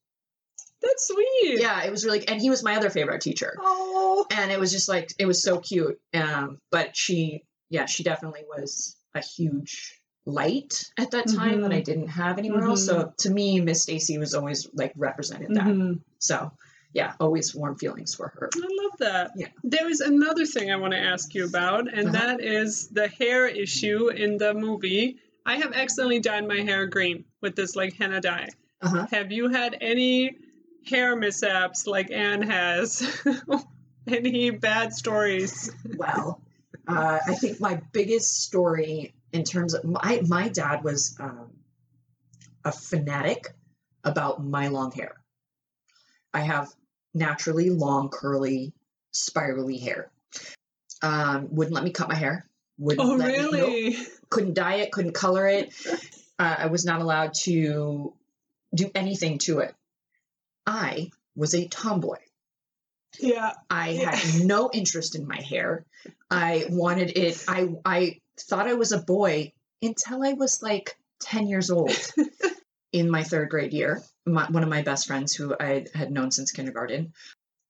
that's 0.82 1.08
sweet. 1.08 1.60
Yeah, 1.62 1.84
it 1.84 1.92
was 1.92 2.04
really, 2.06 2.28
and 2.28 2.42
he 2.42 2.50
was 2.50 2.62
my 2.64 2.76
other 2.76 2.90
favorite 2.90 3.22
teacher, 3.22 3.56
Oh. 3.62 4.26
and 4.32 4.52
it 4.52 4.60
was 4.60 4.72
just 4.72 4.90
like 4.90 5.14
it 5.18 5.26
was 5.26 5.42
so 5.42 5.60
cute. 5.60 6.00
Um, 6.14 6.60
but 6.72 6.96
she, 6.98 7.44
yeah, 7.70 7.86
she 7.86 8.04
definitely 8.04 8.44
was 8.50 8.96
a 9.16 9.22
huge 9.22 10.00
light 10.26 10.84
at 10.98 11.12
that 11.12 11.28
time 11.28 11.62
that 11.62 11.72
I 11.72 11.82
didn't 11.82 12.10
have 12.10 12.38
anywhere 12.38 12.64
else. 12.64 12.86
So 12.86 13.14
to 13.20 13.30
me, 13.30 13.60
Miss 13.62 13.82
Stacy 13.84 14.18
was 14.18 14.36
always 14.36 14.68
like 14.74 14.94
represented 14.96 15.56
that. 15.56 15.66
Mhm. 15.66 16.02
So 16.20 16.52
yeah, 16.94 17.14
always 17.20 17.54
warm 17.56 17.78
feelings 17.78 18.16
for 18.16 18.28
her. 18.30 18.50
I 18.56 18.60
love 18.84 18.98
that. 19.00 19.32
Yeah. 19.36 19.48
There 19.64 19.90
is 19.90 20.02
another 20.02 20.46
thing 20.46 20.72
I 20.72 20.76
want 20.78 20.94
to 20.94 21.00
ask 21.00 21.34
you 21.36 21.46
about, 21.46 21.92
and 21.92 22.10
Uh-huh. 22.10 22.20
that 22.20 22.42
is 22.44 22.88
the 22.90 23.08
hair 23.08 23.48
issue 23.48 24.10
in 24.10 24.38
the 24.38 24.54
movie. 24.54 25.18
I 25.46 25.58
have 25.58 25.74
accidentally 25.74 26.20
dyed 26.20 26.48
my 26.48 26.62
hair 26.62 26.86
green 26.88 27.26
with 27.42 27.56
this 27.56 27.76
like 27.76 27.94
henna 27.96 28.22
dye. 28.22 28.50
Uh-huh. 28.82 29.08
Have 29.12 29.32
you 29.32 29.50
had 29.50 29.78
any 29.82 30.38
hair 30.86 31.16
mishaps 31.16 31.86
like 31.88 32.12
Anne 32.12 32.42
has? 32.44 33.02
any 34.08 34.50
bad 34.52 34.94
stories? 34.94 35.72
Well, 35.98 36.42
uh, 36.90 37.20
I 37.26 37.34
think 37.36 37.60
my 37.60 37.82
biggest 37.92 38.42
story 38.44 39.14
in 39.32 39.44
terms 39.44 39.74
of 39.74 39.84
my 39.84 40.22
my 40.28 40.50
dad 40.50 40.84
was 40.84 41.16
um, 41.20 41.52
a 42.66 42.72
fanatic 42.72 43.54
about 44.04 44.44
my 44.44 44.68
long 44.68 44.92
hair. 44.92 45.16
I 46.34 46.42
have 46.42 46.74
naturally 47.14 47.70
long, 47.70 48.10
curly, 48.10 48.74
spirally 49.12 49.78
hair. 49.78 50.12
Um, 51.02 51.48
wouldn't 51.52 51.74
let 51.76 51.84
me 51.84 51.92
cut 51.92 52.10
my 52.10 52.16
hair. 52.16 52.46
Wouldn't 52.78 53.08
Oh, 53.08 53.14
let 53.16 53.28
me, 53.30 53.38
nope. 53.38 53.52
really? 53.52 53.98
couldn't 54.30 54.54
dye 54.54 54.76
it, 54.76 54.92
couldn't 54.92 55.14
color 55.14 55.48
it. 55.48 55.74
Uh, 56.42 56.56
I 56.60 56.66
was 56.68 56.86
not 56.86 57.02
allowed 57.02 57.34
to 57.44 58.14
do 58.74 58.92
anything 58.96 59.40
to 59.40 59.60
it. 59.60 59.76
I 60.66 61.12
was 61.36 61.54
a 61.54 61.68
tomboy. 61.68 62.20
Yeah. 63.20 63.54
I 63.70 63.90
Yeah. 63.92 64.16
had 64.16 64.46
no 64.46 64.70
interest 64.74 65.16
in 65.16 65.28
my 65.28 65.42
hair. 65.42 65.86
I 66.30 66.66
wanted 66.70 67.18
it. 67.18 67.44
I 67.48 67.70
I 67.86 68.20
thought 68.40 68.68
I 68.68 68.74
was 68.74 68.92
a 68.92 69.00
boy 69.00 69.54
until 69.82 70.24
I 70.24 70.34
was 70.34 70.62
like 70.62 70.96
ten 71.20 71.48
years 71.48 71.72
old. 71.72 71.92
in 72.92 73.10
my 73.10 73.24
third 73.24 73.50
grade 73.50 73.72
year, 73.72 74.02
my, 74.26 74.48
one 74.50 74.64
of 74.64 74.70
my 74.70 74.82
best 74.82 75.06
friends, 75.08 75.36
who 75.36 75.56
I 75.60 75.86
had 75.94 76.12
known 76.12 76.32
since 76.32 76.52
kindergarten, 76.52 77.14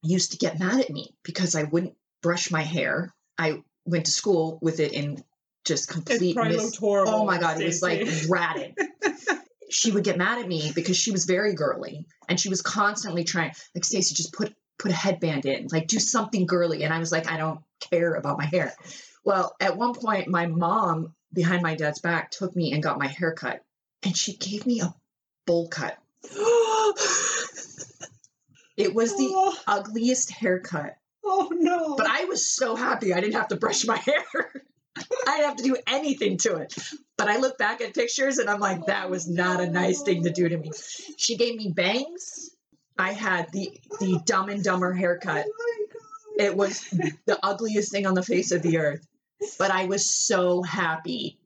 used 0.01 0.31
to 0.31 0.37
get 0.37 0.59
mad 0.59 0.79
at 0.79 0.89
me 0.89 1.13
because 1.23 1.55
I 1.55 1.63
wouldn't 1.63 1.95
brush 2.23 2.51
my 2.51 2.61
hair. 2.61 3.13
I 3.37 3.61
went 3.85 4.05
to 4.05 4.11
school 4.11 4.59
with 4.61 4.79
it 4.79 4.93
in 4.93 5.21
just 5.65 5.89
complete 5.89 6.35
mis-. 6.47 6.79
Oh 7.07 7.25
my 7.25 7.37
god, 7.37 7.59
it 7.61 7.65
was 7.65 7.81
like 7.81 8.07
ratted. 8.29 8.75
she 9.69 9.91
would 9.91 10.03
get 10.03 10.17
mad 10.17 10.39
at 10.39 10.47
me 10.47 10.71
because 10.73 10.97
she 10.97 11.11
was 11.11 11.25
very 11.25 11.53
girly 11.53 12.05
and 12.27 12.39
she 12.39 12.49
was 12.49 12.61
constantly 12.61 13.23
trying 13.23 13.51
like 13.75 13.83
Stacey 13.85 14.15
just 14.15 14.33
put 14.33 14.53
put 14.79 14.91
a 14.91 14.95
headband 14.95 15.45
in, 15.45 15.67
like 15.71 15.87
do 15.87 15.99
something 15.99 16.45
girly 16.47 16.83
and 16.83 16.93
I 16.93 16.99
was 16.99 17.11
like 17.11 17.29
I 17.31 17.37
don't 17.37 17.59
care 17.91 18.15
about 18.15 18.37
my 18.39 18.45
hair. 18.45 18.73
Well, 19.23 19.55
at 19.59 19.77
one 19.77 19.93
point 19.93 20.27
my 20.29 20.47
mom 20.47 21.13
behind 21.33 21.61
my 21.61 21.75
dad's 21.75 21.99
back 21.99 22.31
took 22.31 22.55
me 22.55 22.71
and 22.73 22.81
got 22.81 22.97
my 22.97 23.07
hair 23.07 23.33
cut 23.33 23.61
and 24.03 24.15
she 24.17 24.35
gave 24.37 24.65
me 24.65 24.81
a 24.81 24.93
bowl 25.45 25.67
cut. 25.67 25.97
It 28.77 28.95
was 28.95 29.11
the 29.17 29.27
Oh, 29.29 29.57
ugliest 29.67 30.31
haircut. 30.31 30.95
oh 31.25 31.49
no. 31.53 31.95
But 31.97 32.07
I 32.07 32.23
was 32.25 32.49
so 32.49 32.75
happy 32.77 33.13
I 33.13 33.19
didn't 33.19 33.33
have 33.35 33.49
to 33.49 33.57
brush 33.57 33.85
my 33.85 33.97
hair. 34.05 34.23
I 34.95 35.37
didn't 35.37 35.45
have 35.49 35.57
to 35.57 35.63
do 35.63 35.75
anything 35.85 36.37
to 36.39 36.55
it. 36.55 36.73
But 37.17 37.27
I 37.27 37.37
look 37.39 37.57
back 37.57 37.81
at 37.81 37.93
pictures 37.93 38.37
and 38.37 38.49
I'm 38.49 38.61
like, 38.61 38.85
that 38.85 39.09
was 39.09 39.27
not 39.29 39.59
a 39.59 39.69
nice 39.69 40.01
thing 40.01 40.23
to 40.23 40.29
do 40.29 40.47
to 40.47 40.57
me. 40.57 40.71
She 41.17 41.35
gave 41.35 41.55
me 41.57 41.73
bangs. 41.75 42.51
I 42.99 43.13
had 43.13 43.51
the 43.53 43.71
the 43.99 44.21
dumb 44.25 44.49
and 44.49 44.63
dumber 44.63 44.93
haircut. 44.93 45.45
It 46.37 46.55
was 46.55 46.81
the 47.25 47.39
ugliest 47.41 47.91
thing 47.91 48.05
on 48.05 48.13
the 48.13 48.23
face 48.23 48.51
of 48.51 48.61
the 48.61 48.77
earth. 48.77 49.07
But 49.57 49.71
I 49.71 49.85
was 49.85 50.05
so 50.09 50.61
happy. 50.61 51.39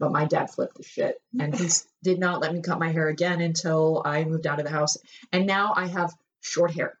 But 0.00 0.12
my 0.12 0.26
dad 0.26 0.50
flipped 0.50 0.76
the 0.76 0.82
shit 0.82 1.20
and 1.38 1.54
he 1.54 1.68
did 2.02 2.18
not 2.18 2.40
let 2.40 2.52
me 2.52 2.60
cut 2.60 2.78
my 2.78 2.90
hair 2.90 3.08
again 3.08 3.40
until 3.40 4.02
I 4.04 4.24
moved 4.24 4.46
out 4.46 4.60
of 4.60 4.64
the 4.64 4.70
house. 4.70 4.96
And 5.32 5.46
now 5.46 5.72
I 5.74 5.86
have 5.86 6.14
short 6.40 6.72
hair. 6.72 6.98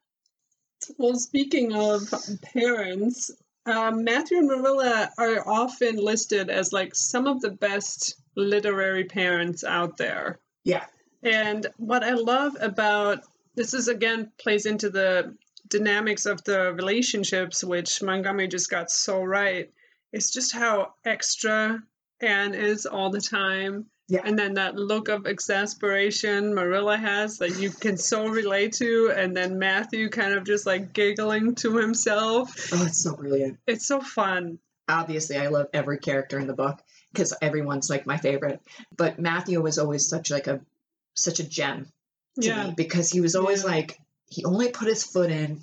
Well, 0.96 1.14
speaking 1.14 1.72
of 1.72 2.02
parents, 2.54 3.30
um, 3.66 4.04
Matthew 4.04 4.38
and 4.38 4.48
Marilla 4.48 5.10
are 5.18 5.48
often 5.48 5.96
listed 5.96 6.50
as 6.50 6.72
like 6.72 6.94
some 6.94 7.26
of 7.26 7.40
the 7.40 7.50
best 7.50 8.14
literary 8.36 9.04
parents 9.04 9.64
out 9.64 9.96
there. 9.96 10.38
Yeah. 10.64 10.84
And 11.22 11.66
what 11.76 12.04
I 12.04 12.14
love 12.14 12.56
about 12.60 13.24
this 13.58 13.74
is 13.74 13.88
again 13.88 14.30
plays 14.38 14.66
into 14.66 14.88
the 14.88 15.34
dynamics 15.68 16.26
of 16.26 16.42
the 16.44 16.72
relationships, 16.72 17.64
which 17.64 18.00
Montgomery 18.00 18.46
just 18.46 18.70
got 18.70 18.88
so 18.88 19.20
right. 19.20 19.70
It's 20.12 20.30
just 20.30 20.54
how 20.54 20.94
extra 21.04 21.82
Anne 22.20 22.54
is 22.54 22.86
all 22.86 23.10
the 23.10 23.20
time. 23.20 23.86
Yeah. 24.08 24.20
And 24.24 24.38
then 24.38 24.54
that 24.54 24.76
look 24.76 25.08
of 25.08 25.26
exasperation 25.26 26.54
Marilla 26.54 26.96
has 26.96 27.38
that 27.38 27.58
you 27.58 27.70
can 27.70 27.98
so 27.98 28.28
relate 28.28 28.74
to, 28.74 29.12
and 29.14 29.36
then 29.36 29.58
Matthew 29.58 30.08
kind 30.08 30.34
of 30.34 30.44
just 30.44 30.64
like 30.64 30.92
giggling 30.92 31.56
to 31.56 31.76
himself. 31.76 32.70
Oh, 32.72 32.86
it's 32.86 33.02
so 33.02 33.16
brilliant. 33.16 33.58
It's 33.66 33.86
so 33.86 34.00
fun. 34.00 34.60
obviously 34.88 35.36
I 35.36 35.48
love 35.48 35.66
every 35.74 35.98
character 35.98 36.38
in 36.38 36.46
the 36.46 36.54
book 36.54 36.80
because 37.12 37.34
everyone's 37.42 37.90
like 37.90 38.06
my 38.06 38.18
favorite. 38.18 38.60
But 38.96 39.18
Matthew 39.18 39.60
was 39.60 39.78
always 39.78 40.08
such 40.08 40.30
like 40.30 40.46
a 40.46 40.60
such 41.14 41.40
a 41.40 41.44
gem 41.44 41.88
Yeah. 42.46 42.68
me 42.68 42.74
because 42.76 43.10
he 43.10 43.20
was 43.20 43.34
always 43.36 43.62
Yeah. 43.64 43.70
like 43.70 43.98
he 44.26 44.44
only 44.44 44.70
put 44.70 44.88
his 44.88 45.04
foot 45.04 45.30
in 45.30 45.60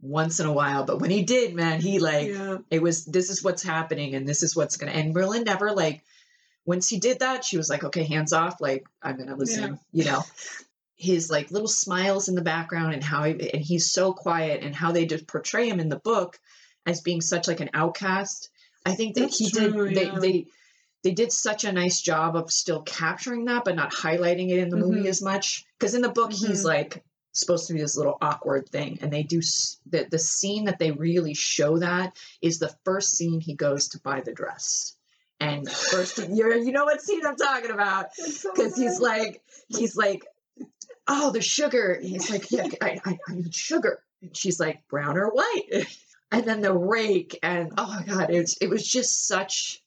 once 0.00 0.40
in 0.40 0.46
a 0.46 0.52
while, 0.52 0.84
but 0.84 1.00
when 1.00 1.10
he 1.10 1.22
did, 1.22 1.54
man, 1.54 1.80
he 1.80 1.98
like 1.98 2.28
Yeah. 2.28 2.58
it 2.70 2.82
was 2.82 3.04
this 3.04 3.30
is 3.30 3.42
what's 3.42 3.62
happening 3.62 4.14
and 4.14 4.28
this 4.28 4.42
is 4.42 4.54
what's 4.54 4.76
gonna 4.76 4.92
and 4.92 5.14
Marilla 5.14 5.42
never 5.42 5.72
like 5.72 6.02
once 6.64 6.88
he 6.88 6.98
did 6.98 7.20
that, 7.20 7.44
she 7.44 7.56
was 7.56 7.70
like, 7.70 7.84
okay, 7.84 8.02
hands 8.04 8.32
off, 8.32 8.60
like 8.60 8.86
I'm 9.02 9.16
gonna 9.16 9.36
listen, 9.36 9.78
you 9.92 10.04
know. 10.04 10.22
His 10.98 11.30
like 11.30 11.50
little 11.50 11.68
smiles 11.68 12.28
in 12.28 12.34
the 12.34 12.40
background 12.42 12.94
and 12.94 13.04
how 13.04 13.24
he, 13.24 13.50
and 13.52 13.62
he's 13.62 13.92
so 13.92 14.12
quiet 14.14 14.62
and 14.62 14.74
how 14.74 14.92
they 14.92 15.04
just 15.04 15.26
portray 15.26 15.68
him 15.68 15.78
in 15.78 15.90
the 15.90 15.98
book 15.98 16.40
as 16.86 17.02
being 17.02 17.20
such 17.20 17.48
like 17.48 17.60
an 17.60 17.68
outcast. 17.74 18.48
I 18.84 18.94
think 18.94 19.14
that 19.14 19.20
That's 19.22 19.38
he 19.38 19.50
true, 19.50 19.88
did 19.88 19.94
they 19.94 20.18
they 20.18 20.46
they 21.06 21.12
did 21.12 21.30
such 21.30 21.62
a 21.62 21.70
nice 21.70 22.00
job 22.00 22.34
of 22.34 22.50
still 22.50 22.82
capturing 22.82 23.44
that 23.44 23.64
but 23.64 23.76
not 23.76 23.92
highlighting 23.92 24.50
it 24.50 24.58
in 24.58 24.70
the 24.70 24.76
movie 24.76 25.04
Mhm. 25.04 25.08
as 25.08 25.22
much. 25.22 25.64
Because 25.78 25.94
in 25.94 26.02
the 26.02 26.08
book 26.08 26.32
he's 26.32 26.62
Mhm. 26.62 26.64
like 26.64 27.04
supposed 27.30 27.68
to 27.68 27.74
be 27.74 27.80
this 27.80 27.96
little 27.96 28.18
awkward 28.20 28.68
thing 28.68 28.98
and 29.00 29.12
they 29.12 29.22
do 29.22 29.40
the 29.88 30.08
the 30.10 30.18
scene 30.18 30.64
that 30.64 30.80
they 30.80 30.90
really 30.90 31.32
show 31.34 31.78
that 31.78 32.16
is 32.42 32.58
the 32.58 32.74
first 32.84 33.16
scene 33.16 33.38
he 33.40 33.54
goes 33.54 33.86
to 33.90 34.00
buy 34.00 34.20
the 34.20 34.32
dress. 34.32 34.96
And 35.38 35.70
first 35.70 36.18
you 36.18 36.52
you 36.64 36.72
know 36.72 36.86
what 36.86 37.00
scene 37.00 37.24
I'm 37.24 37.36
talking 37.36 37.70
about? 37.70 38.06
Because 38.42 38.74
he's 38.76 38.98
like 38.98 39.42
he's 39.68 39.94
like 39.96 40.26
oh 41.06 41.30
the 41.30 41.40
sugar. 41.40 42.00
He's 42.02 42.28
like 42.30 42.50
yeah 42.50 42.66
I, 42.82 42.98
I, 43.04 43.18
I 43.28 43.32
need 43.34 43.54
sugar. 43.54 44.02
And 44.22 44.36
she's 44.36 44.58
like 44.58 44.88
brown 44.88 45.16
or 45.16 45.28
white? 45.30 45.86
And 46.32 46.44
then 46.44 46.60
the 46.60 46.72
rake 46.76 47.38
and 47.44 47.72
oh 47.78 47.86
my 47.86 48.02
god 48.04 48.30
it 48.30 48.40
was, 48.40 48.58
it 48.60 48.68
was 48.68 48.84
just 48.84 49.28
such 49.28 49.80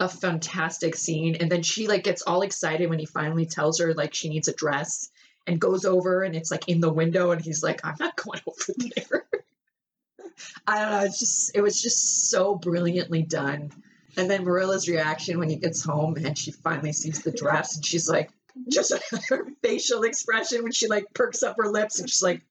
a 0.00 0.08
fantastic 0.08 0.96
scene. 0.96 1.36
And 1.36 1.50
then 1.50 1.62
she 1.62 1.86
like 1.86 2.04
gets 2.04 2.22
all 2.22 2.42
excited 2.42 2.90
when 2.90 2.98
he 2.98 3.06
finally 3.06 3.46
tells 3.46 3.80
her 3.80 3.94
like 3.94 4.14
she 4.14 4.28
needs 4.28 4.48
a 4.48 4.54
dress 4.54 5.10
and 5.46 5.60
goes 5.60 5.84
over 5.84 6.22
and 6.22 6.34
it's 6.34 6.50
like 6.50 6.68
in 6.68 6.80
the 6.80 6.92
window 6.92 7.30
and 7.30 7.40
he's 7.40 7.62
like 7.62 7.84
i'm 7.84 7.96
not 8.00 8.16
going 8.16 8.40
over 8.46 8.72
there. 8.78 9.24
I 10.66 10.80
don't 10.80 10.90
know. 10.90 11.04
It's 11.04 11.20
just 11.20 11.56
it 11.56 11.60
was 11.60 11.80
just 11.80 12.30
so 12.30 12.56
brilliantly 12.56 13.22
done. 13.22 13.70
And 14.16 14.30
then 14.30 14.44
marilla's 14.44 14.88
reaction 14.88 15.38
when 15.38 15.48
he 15.48 15.56
gets 15.56 15.84
home 15.84 16.16
and 16.16 16.36
she 16.36 16.50
finally 16.50 16.92
sees 16.92 17.22
the 17.22 17.32
dress 17.32 17.76
and 17.76 17.84
she's 17.84 18.08
like 18.08 18.30
just 18.68 18.92
her 19.28 19.46
facial 19.62 20.02
expression 20.02 20.62
when 20.62 20.72
she 20.72 20.88
like 20.88 21.12
perks 21.14 21.42
up 21.42 21.56
her 21.58 21.68
lips 21.68 22.00
and 22.00 22.08
she's 22.08 22.22
like 22.22 22.42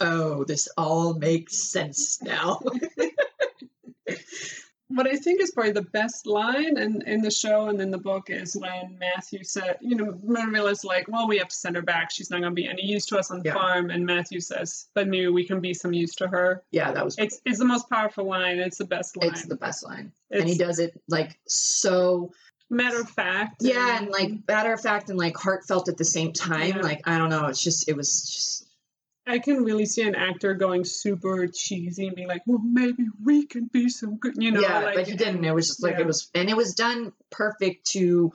oh 0.00 0.44
this 0.44 0.68
all 0.76 1.14
makes 1.14 1.70
sense 1.70 2.20
now 2.22 2.60
What 4.88 5.08
I 5.08 5.16
think 5.16 5.40
is 5.40 5.50
probably 5.50 5.72
the 5.72 5.82
best 5.82 6.26
line 6.26 6.78
in, 6.78 7.02
in 7.02 7.20
the 7.20 7.30
show 7.30 7.68
and 7.68 7.80
in 7.80 7.90
the 7.90 7.98
book 7.98 8.30
is 8.30 8.56
when 8.56 8.96
Matthew 9.00 9.42
said, 9.42 9.78
you 9.80 9.96
know, 9.96 10.16
Marilla's 10.22 10.84
like, 10.84 11.08
well, 11.08 11.26
we 11.26 11.38
have 11.38 11.48
to 11.48 11.56
send 11.56 11.74
her 11.74 11.82
back. 11.82 12.12
She's 12.12 12.30
not 12.30 12.40
going 12.40 12.52
to 12.52 12.54
be 12.54 12.68
any 12.68 12.84
use 12.86 13.04
to 13.06 13.18
us 13.18 13.30
on 13.32 13.38
the 13.40 13.46
Yeah. 13.46 13.54
farm. 13.54 13.90
And 13.90 14.06
Matthew 14.06 14.38
says, 14.40 14.86
but 14.94 15.08
maybe 15.08 15.26
we 15.26 15.44
can 15.44 15.60
be 15.60 15.74
some 15.74 15.92
use 15.92 16.14
to 16.16 16.28
her. 16.28 16.62
yeah 16.70 16.92
that 16.92 17.04
was 17.04 17.16
It's, 17.18 17.40
it's 17.44 17.58
the 17.58 17.64
most 17.64 17.90
powerful 17.90 18.24
line. 18.26 18.58
It's 18.58 18.78
the 18.78 18.84
best 18.84 19.16
line. 19.16 19.30
it's 19.30 19.44
the 19.46 19.56
best 19.56 19.84
line 19.84 20.12
It's 20.30 20.40
and 20.40 20.48
he 20.48 20.56
does 20.56 20.78
it 20.78 21.00
like 21.08 21.36
so 21.48 22.32
matter 22.70 23.00
of 23.00 23.08
fact. 23.08 23.56
yeah 23.60 23.98
and 23.98 24.08
like 24.10 24.30
matter 24.48 24.72
of 24.72 24.80
fact 24.80 25.10
and 25.10 25.18
like 25.18 25.36
heartfelt 25.36 25.88
at 25.88 25.96
the 25.96 26.04
same 26.04 26.32
time 26.32 26.76
Yeah. 26.76 26.80
like 26.82 27.02
i 27.06 27.16
don't 27.18 27.30
know 27.30 27.46
it's 27.46 27.62
just 27.62 27.88
it 27.88 27.96
was 27.96 28.08
just 28.24 28.65
I 29.26 29.38
can 29.38 29.64
really 29.64 29.86
see 29.86 30.02
an 30.02 30.14
actor 30.14 30.54
going 30.54 30.84
super 30.84 31.46
cheesy 31.48 32.06
and 32.06 32.16
being 32.16 32.28
like, 32.28 32.42
well, 32.46 32.60
maybe 32.62 33.06
we 33.24 33.46
can 33.46 33.68
be 33.72 33.88
some 33.88 34.16
good, 34.16 34.34
you 34.36 34.52
know. 34.52 34.60
yeah 34.60 34.80
like, 34.80 34.94
but 34.94 35.08
he 35.08 35.16
didn't 35.16 35.44
it 35.44 35.54
was 35.54 35.68
just 35.68 35.82
like 35.82 35.94
yeah. 35.94 36.00
it 36.00 36.06
was 36.06 36.30
and 36.34 36.48
it 36.48 36.56
was 36.56 36.74
done 36.74 37.12
perfect 37.30 37.86
to 37.88 38.32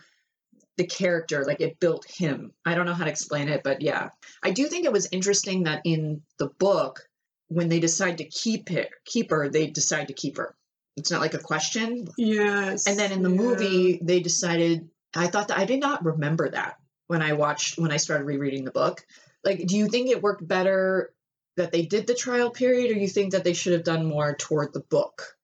the 0.78 0.86
character 0.86 1.44
like 1.46 1.60
it 1.60 1.80
built 1.80 2.10
him 2.10 2.54
i 2.66 2.74
don't 2.74 2.86
know 2.86 2.94
how 2.94 3.04
to 3.04 3.10
explain 3.10 3.50
it 3.50 3.62
but 3.62 3.82
yeah 3.82 4.10
i 4.42 4.52
do 4.52 4.66
think 4.68 4.86
it 4.86 4.92
was 4.92 5.10
interesting 5.12 5.64
that 5.64 5.82
in 5.84 6.22
the 6.40 6.48
book 6.48 7.08
when 7.50 7.68
they 7.68 7.80
decide 7.80 8.18
to 8.18 8.24
keep 8.24 8.70
her 8.70 8.86
keep 9.06 9.32
her 9.32 9.50
they 9.50 9.68
decide 9.68 10.08
to 10.08 10.14
keep 10.14 10.38
her 10.38 10.56
it's 10.98 11.12
not 11.12 11.22
like 11.22 11.34
a 11.34 11.40
question 11.40 12.08
Yes. 12.18 12.88
And 12.88 12.98
then 12.98 13.12
in 13.12 13.24
the 13.24 13.30
yeah. 13.30 13.36
movie, 13.36 14.00
they 14.02 14.20
decided. 14.20 14.90
I 15.16 15.28
thought 15.28 15.50
that 15.50 15.58
I 15.58 15.66
did 15.66 15.80
not 15.80 16.06
remember 16.06 16.50
that 16.50 16.78
when 17.08 17.22
I 17.22 17.34
watched 17.34 17.78
when 17.78 17.92
I 17.92 17.98
started 17.98 18.26
rereading 18.26 18.64
the 18.66 18.72
book. 18.72 19.06
Like, 19.44 19.66
do 19.66 19.76
you 19.78 19.88
think 19.88 20.10
it 20.10 20.22
worked 20.22 20.48
better 20.48 21.14
that 21.58 21.72
they 21.72 21.86
did 21.86 22.08
the 22.08 22.14
trial 22.14 22.50
period, 22.52 22.92
or 22.92 23.00
you 23.00 23.08
think 23.08 23.32
that 23.34 23.44
they 23.44 23.54
should 23.54 23.74
have 23.74 23.84
done 23.84 24.06
more 24.06 24.36
toward 24.36 24.74
the 24.74 24.80
book? 24.82 25.36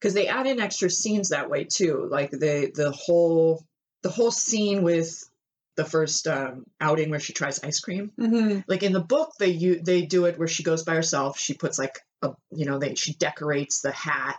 Because 0.00 0.14
they 0.14 0.28
add 0.28 0.46
in 0.46 0.60
extra 0.60 0.90
scenes 0.90 1.30
that 1.30 1.50
way 1.50 1.64
too, 1.64 2.06
like 2.10 2.30
the 2.30 2.70
the 2.74 2.90
whole 2.92 3.64
the 4.02 4.10
whole 4.10 4.30
scene 4.30 4.82
with 4.82 5.28
the 5.76 5.84
first 5.84 6.26
um, 6.26 6.64
outing 6.80 7.10
where 7.10 7.20
she 7.20 7.32
tries 7.32 7.62
ice 7.62 7.80
cream. 7.80 8.12
Mhm. 8.18 8.64
Like 8.66 8.82
in 8.82 8.92
the 8.92 9.00
book, 9.00 9.32
they 9.38 9.48
you 9.48 9.80
they 9.82 10.02
do 10.06 10.26
it 10.26 10.38
where 10.38 10.48
she 10.48 10.62
goes 10.62 10.84
by 10.84 10.94
herself. 10.94 11.38
She 11.38 11.54
puts 11.54 11.78
like 11.78 11.98
a 12.22 12.32
you 12.50 12.66
know 12.66 12.78
they 12.78 12.94
she 12.94 13.14
decorates 13.14 13.80
the 13.80 13.92
hat. 13.92 14.36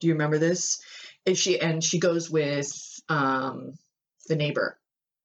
Do 0.00 0.06
you 0.08 0.14
remember 0.14 0.38
this? 0.38 0.82
And 1.26 1.36
she 1.38 1.60
and 1.60 1.82
she 1.82 1.98
goes 1.98 2.30
with 2.30 3.00
um 3.08 3.74
the 4.28 4.36
neighbor. 4.36 4.78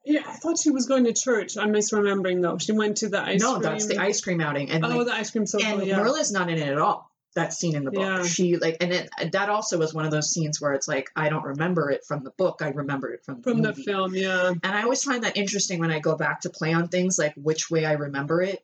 Yeah, 0.09 0.21
I 0.25 0.33
thought 0.33 0.57
she 0.57 0.69
was 0.71 0.85
going 0.85 1.03
to 1.03 1.13
church. 1.13 1.57
I'm 1.57 1.73
misremembering 1.73 2.41
though. 2.41 2.57
She 2.57 2.71
went 2.71 2.97
to 2.97 3.09
the 3.09 3.21
ice 3.21 3.41
no, 3.41 3.53
cream. 3.59 3.63
that's 3.63 3.87
the 3.87 3.97
ice 3.97 4.21
cream 4.21 4.39
outing. 4.39 4.69
And 4.71 4.85
Oh, 4.85 4.89
like, 4.89 5.07
the 5.07 5.13
ice 5.13 5.31
cream 5.31 5.45
social. 5.45 5.67
and 5.79 5.85
yeah. 5.85 5.97
Marilla's 5.97 6.31
not 6.31 6.49
in 6.49 6.57
it 6.57 6.67
at 6.69 6.77
all. 6.77 7.11
That 7.35 7.53
scene 7.53 7.75
in 7.75 7.83
the 7.83 7.91
book. 7.91 8.01
Yeah. 8.03 8.23
She 8.23 8.55
like 8.57 8.77
and 8.81 8.91
it, 8.93 9.09
that 9.33 9.49
also 9.49 9.77
was 9.77 9.93
one 9.93 10.05
of 10.05 10.11
those 10.11 10.31
scenes 10.31 10.59
where 10.61 10.73
it's 10.73 10.87
like 10.87 11.09
I 11.15 11.29
don't 11.29 11.43
remember 11.43 11.91
it 11.91 12.03
from 12.07 12.23
the 12.23 12.31
book. 12.31 12.61
I 12.61 12.69
remember 12.69 13.11
it 13.13 13.23
from 13.25 13.41
the 13.41 13.51
from 13.51 13.61
the 13.61 13.73
film. 13.73 14.15
Yeah. 14.15 14.53
And 14.63 14.73
I 14.75 14.81
always 14.83 15.03
find 15.03 15.23
that 15.23 15.35
interesting 15.37 15.79
when 15.79 15.91
I 15.91 15.99
go 15.99 16.15
back 16.15 16.41
to 16.41 16.49
play 16.49 16.73
on 16.73 16.87
things 16.87 17.19
like 17.19 17.33
which 17.35 17.69
way 17.69 17.85
I 17.85 17.91
remember 17.93 18.41
it. 18.41 18.63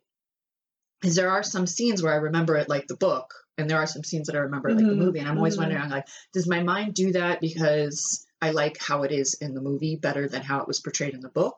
Because 1.02 1.16
there 1.18 1.30
are 1.30 1.44
some 1.44 1.68
scenes 1.68 2.02
where 2.02 2.14
I 2.14 2.18
remember 2.18 2.56
it 2.56 2.70
like 2.70 2.88
the 2.88 2.96
book, 2.96 3.34
and 3.58 3.70
there 3.70 3.78
are 3.78 3.86
some 3.86 4.04
scenes 4.06 4.28
that 4.28 4.36
I 4.38 4.40
remember 4.40 4.70
like 4.70 4.86
the 4.86 4.94
Mhm, 4.94 4.98
movie. 4.98 5.20
And 5.20 5.28
I'm 5.28 5.38
always 5.38 5.56
mhm. 5.58 5.64
wondering, 5.64 5.90
like, 5.90 6.08
does 6.34 6.48
my 6.48 6.64
mind 6.64 6.94
do 6.94 7.12
that 7.12 7.42
because 7.42 8.26
I 8.44 8.52
like 8.52 8.78
how 8.82 9.04
it 9.04 9.12
is 9.12 9.36
in 9.36 9.54
the 9.54 9.62
movie 9.62 9.96
better 9.96 10.28
than 10.28 10.42
how 10.42 10.60
it 10.62 10.68
was 10.68 10.80
portrayed 10.82 11.14
in 11.14 11.22
the 11.22 11.30
book? 11.30 11.58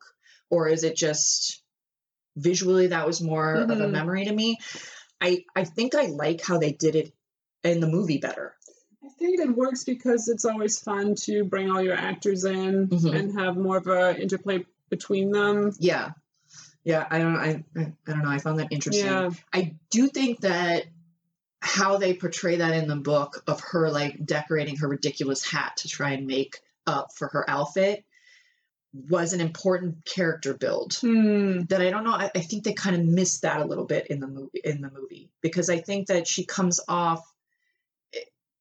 Or 0.52 0.68
is 0.70 0.84
it 0.84 0.96
just 0.96 1.62
visually 2.38 2.88
that 2.88 3.08
was 3.08 3.22
more 3.22 3.56
of 3.56 3.70
a 3.70 3.76
Mhm. 3.76 3.92
memory 3.92 4.26
to 4.26 4.32
me? 4.34 4.60
I, 5.20 5.46
I 5.56 5.64
think 5.64 5.96
I 5.96 6.06
like 6.08 6.42
how 6.44 6.60
they 6.60 6.72
did 6.74 6.96
it 6.96 7.12
in 7.64 7.80
the 7.80 7.88
movie 7.88 8.20
better. 8.20 8.54
I 9.04 9.10
think 9.18 9.40
it 9.40 9.50
works 9.56 9.84
because 9.84 10.28
it's 10.28 10.46
always 10.46 10.80
fun 10.80 11.16
to 11.26 11.44
bring 11.44 11.72
all 11.72 11.82
your 11.82 11.96
actors 11.96 12.46
in 12.46 12.88
Mhm. 12.90 13.16
and 13.20 13.40
have 13.40 13.58
more 13.58 13.78
of 13.78 13.88
a 13.88 14.20
interplay 14.22 14.64
between 14.90 15.32
them. 15.32 15.74
Yeah. 15.80 16.12
Yeah, 16.84 17.08
I 17.10 17.18
don't 17.18 17.36
I, 17.38 17.64
I 17.76 17.82
I 18.08 18.12
don't 18.12 18.22
know. 18.22 18.30
I 18.30 18.38
found 18.38 18.60
that 18.60 18.68
interesting. 18.72 19.06
Yeah. 19.06 19.32
I 19.52 19.74
do 19.90 20.08
think 20.08 20.42
that 20.42 20.86
how 21.62 21.98
they 21.98 22.14
portray 22.14 22.58
that 22.58 22.74
in 22.76 22.88
the 22.88 22.96
book 22.96 23.44
of 23.48 23.60
her 23.72 23.90
like 23.90 24.24
decorating 24.24 24.76
her 24.78 24.88
ridiculous 24.88 25.44
hat 25.44 25.78
to 25.78 25.88
try 25.88 26.12
and 26.12 26.28
make 26.28 26.60
up 26.88 27.10
for 27.16 27.28
her 27.30 27.50
outfit 27.50 28.04
was 28.94 29.34
an 29.34 29.42
important 29.42 30.06
character 30.06 30.54
build 30.54 30.94
Hmm. 31.02 31.64
that 31.70 31.82
I 31.82 31.90
don't 31.90 32.06
know. 32.06 32.14
I, 32.14 32.32
I 32.34 32.40
think 32.40 32.64
they 32.64 32.74
kind 32.74 32.96
of 32.96 33.04
missed 33.04 33.42
that 33.42 33.60
a 33.60 33.66
little 33.66 33.86
bit 33.86 34.08
in 34.08 34.20
the 34.22 34.28
movie. 34.28 34.62
In 34.64 34.82
the 34.82 34.90
movie, 34.90 35.30
because 35.42 35.70
I 35.70 35.80
think 35.80 36.08
that 36.08 36.28
she 36.28 36.46
comes 36.46 36.80
off. 36.88 37.22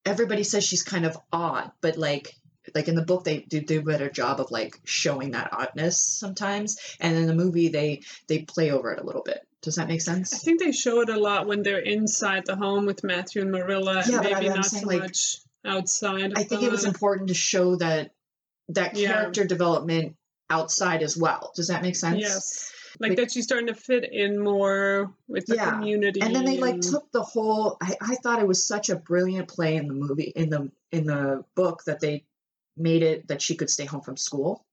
Everybody 0.05 0.43
says 0.43 0.63
she's 0.63 0.83
kind 0.83 1.05
of 1.05 1.17
odd, 1.31 1.71
but 1.81 1.97
like 1.97 2.35
like 2.73 2.87
in 2.87 2.95
the 2.95 3.03
book 3.05 3.23
they 3.23 3.39
do 3.39 3.61
do 3.61 3.79
a 3.79 3.83
better 3.83 4.09
job 4.09 4.39
of 4.39 4.51
like 4.51 4.79
showing 4.83 5.31
that 5.31 5.49
oddness 5.51 6.01
sometimes, 6.01 6.77
and 6.99 7.15
in 7.17 7.27
the 7.27 7.33
movie 7.33 7.69
they 7.69 8.01
they 8.27 8.39
play 8.39 8.71
over 8.71 8.91
it 8.91 8.99
a 8.99 9.05
little 9.05 9.23
bit. 9.23 9.39
Does 9.61 9.75
that 9.75 9.87
make 9.87 10.01
sense? 10.01 10.33
I 10.33 10.37
think 10.37 10.59
they 10.59 10.71
show 10.71 11.01
it 11.01 11.09
a 11.09 11.19
lot 11.19 11.47
when 11.47 11.63
they're 11.63 11.79
inside 11.79 12.45
the 12.45 12.55
home 12.55 12.85
with 12.85 13.03
Matthew 13.03 13.41
and 13.41 13.51
Marilla, 13.51 14.03
Yeah, 14.07 14.17
and 14.17 14.23
maybe 14.23 14.49
not 14.49 14.65
saying, 14.65 14.83
so 14.83 14.89
like, 14.89 14.99
much 15.01 15.37
outside. 15.63 16.33
Of 16.33 16.37
I 16.37 16.43
think 16.43 16.61
it 16.61 16.71
was 16.71 16.85
important 16.85 17.29
to 17.29 17.33
show 17.33 17.75
that 17.77 18.11
that 18.69 18.95
Yeah. 18.95 19.13
character 19.13 19.45
development 19.45 20.15
outside 20.49 21.03
as 21.03 21.17
well. 21.17 21.51
Does 21.55 21.67
that 21.67 21.81
make 21.81 21.95
sense? 21.95 22.19
Yes. 22.19 22.71
Like 22.99 23.09
Like- 23.09 23.17
that 23.17 23.31
she's 23.31 23.43
starting 23.43 23.67
to 23.67 23.75
fit 23.75 24.05
in 24.11 24.39
more 24.39 25.13
with 25.27 25.45
the 25.47 25.55
Yeah. 25.55 25.71
community. 25.71 26.21
and 26.21 26.33
then 26.35 26.45
they 26.45 26.57
like 26.57 26.79
took 26.81 27.11
the 27.11 27.21
whole 27.23 27.77
I, 27.81 27.95
I 28.01 28.15
thought 28.15 28.39
it 28.39 28.47
was 28.47 28.65
such 28.65 28.89
a 28.89 28.95
brilliant 28.95 29.47
play 29.49 29.75
in 29.75 29.87
the 29.87 29.93
movie 29.93 30.31
in 30.35 30.49
the 30.49 30.71
in 30.91 31.05
the 31.05 31.43
book 31.55 31.83
that 31.85 31.99
they 31.99 32.23
made 32.77 33.03
it 33.03 33.27
that 33.27 33.41
she 33.41 33.55
could 33.55 33.69
stay 33.69 33.85
home 33.85 34.01
from 34.01 34.15
school 34.17 34.63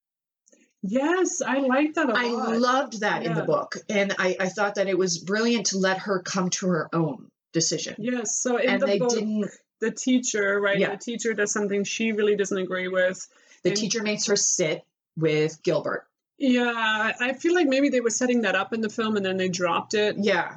Yes, 0.85 1.41
I 1.43 1.59
like 1.59 1.95
that 1.95 2.11
a 2.11 2.13
i 2.17 2.27
lot. 2.29 2.49
I 2.49 2.57
loved 2.57 3.01
that 3.01 3.25
in 3.25 3.35
the 3.35 3.45
book 3.45 3.77
and 3.89 4.15
I, 4.19 4.37
I 4.41 4.49
thought 4.49 4.75
that 4.77 4.89
it 4.89 4.99
was 4.99 5.19
brilliant 5.19 5.67
to 5.67 5.79
let 5.79 5.99
her 5.99 6.21
come 6.21 6.51
to 6.51 6.67
her 6.69 6.89
own 6.95 7.29
decision 7.53 7.95
Yes, 7.99 8.37
so 8.37 8.57
in 8.57 8.69
and 8.69 8.83
the 8.83 8.87
they 8.87 8.99
book, 8.99 9.11
didn't 9.11 9.51
the 9.81 9.91
teacher, 9.91 10.61
right? 10.61 10.79
Yeah. 10.79 10.91
The 10.93 10.97
teacher 10.97 11.35
does 11.35 11.51
something 11.53 11.83
she 11.83 12.13
really 12.13 12.37
doesn't 12.37 12.57
agree 12.57 12.87
with. 12.87 13.27
The 13.63 13.71
and- 13.71 13.79
teacher 13.79 14.03
makes 14.03 14.27
her 14.27 14.37
sit 14.37 14.85
with 15.17 15.63
gilbert 15.63 16.07
Yeah, 16.39 17.13
I 17.21 17.35
feel 17.35 17.55
like 17.55 17.69
maybe 17.69 17.89
they 17.91 18.01
were 18.01 18.11
setting 18.11 18.43
that 18.43 18.55
up 18.55 18.73
in 18.73 18.81
the 18.81 18.89
film 18.89 19.17
and 19.17 19.25
then 19.25 19.37
they 19.37 19.49
dropped 19.49 19.95
it. 19.95 20.17
yeah 20.19 20.57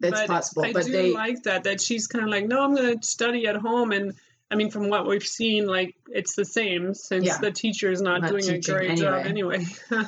it's 0.00 0.20
but 0.20 0.26
possible 0.26 0.64
I 0.64 0.72
but 0.72 0.84
do 0.84 0.92
they 0.92 1.12
like 1.12 1.44
that 1.44 1.64
that 1.64 1.80
she's 1.80 2.06
kind 2.06 2.24
of 2.24 2.30
like, 2.30 2.46
no, 2.46 2.62
I'm 2.62 2.74
going 2.74 2.98
to 2.98 3.06
study 3.06 3.46
at 3.46 3.56
home, 3.56 3.92
and 3.92 4.14
I 4.50 4.54
mean, 4.54 4.70
from 4.70 4.90
what 4.90 5.06
we've 5.06 5.26
seen, 5.26 5.66
like 5.66 5.94
it's 6.08 6.34
the 6.34 6.44
same 6.44 6.94
since 6.94 7.24
Yeah. 7.24 7.38
the 7.38 7.50
teacher 7.50 7.90
is 7.90 8.02
not, 8.02 8.20
Not 8.20 8.30
doing 8.30 8.48
a 8.48 8.60
great 8.60 8.98
job 8.98 9.26
anyway. 9.26 9.64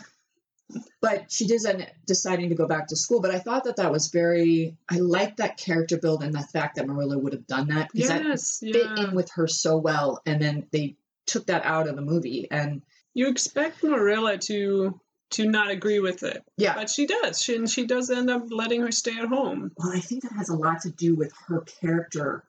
but 1.00 1.32
she 1.32 1.46
does 1.46 1.64
end 1.64 1.82
up 1.82 1.88
deciding 2.06 2.50
to 2.50 2.54
go 2.54 2.66
back 2.66 2.88
to 2.88 2.96
school. 2.96 3.20
But 3.20 3.30
I 3.34 3.38
thought 3.38 3.64
that 3.64 3.76
that 3.76 3.90
was 3.90 4.08
very, 4.08 4.76
I 4.90 4.98
liked 4.98 5.38
that 5.38 5.56
character 5.56 5.96
build 5.96 6.22
and 6.22 6.34
the 6.34 6.40
fact 6.42 6.76
that 6.76 6.86
Marilla 6.86 7.18
would 7.18 7.32
have 7.32 7.46
done 7.46 7.68
that 7.68 7.88
because 7.92 8.08
that 8.08 8.72
fit 8.72 8.84
yeah. 8.96 9.04
in 9.04 9.14
with 9.14 9.30
her 9.32 9.46
so 9.46 9.78
well. 9.78 10.20
And 10.26 10.40
then 10.40 10.66
they 10.70 10.96
took 11.28 11.46
that 11.46 11.64
out 11.64 11.88
of 11.88 11.96
the 11.96 12.02
movie. 12.02 12.48
And 12.50 12.82
you 13.14 13.28
expect 13.28 13.82
Marilla 13.82 14.38
to 14.38 15.00
to 15.30 15.44
not 15.44 15.70
agree 15.70 16.00
with 16.00 16.22
it, 16.22 16.42
yeah, 16.56 16.74
but 16.74 16.88
she 16.88 17.06
does. 17.06 17.40
She 17.40 17.54
and 17.54 17.68
she 17.68 17.86
does 17.86 18.10
end 18.10 18.30
up 18.30 18.46
letting 18.50 18.80
her 18.80 18.90
stay 18.90 19.18
at 19.18 19.28
home. 19.28 19.72
well, 19.76 19.92
I 19.94 20.00
think 20.00 20.22
that 20.22 20.32
has 20.32 20.48
a 20.48 20.56
lot 20.56 20.82
to 20.82 20.90
do 20.90 21.14
with 21.14 21.32
her 21.48 21.60
character 21.60 22.44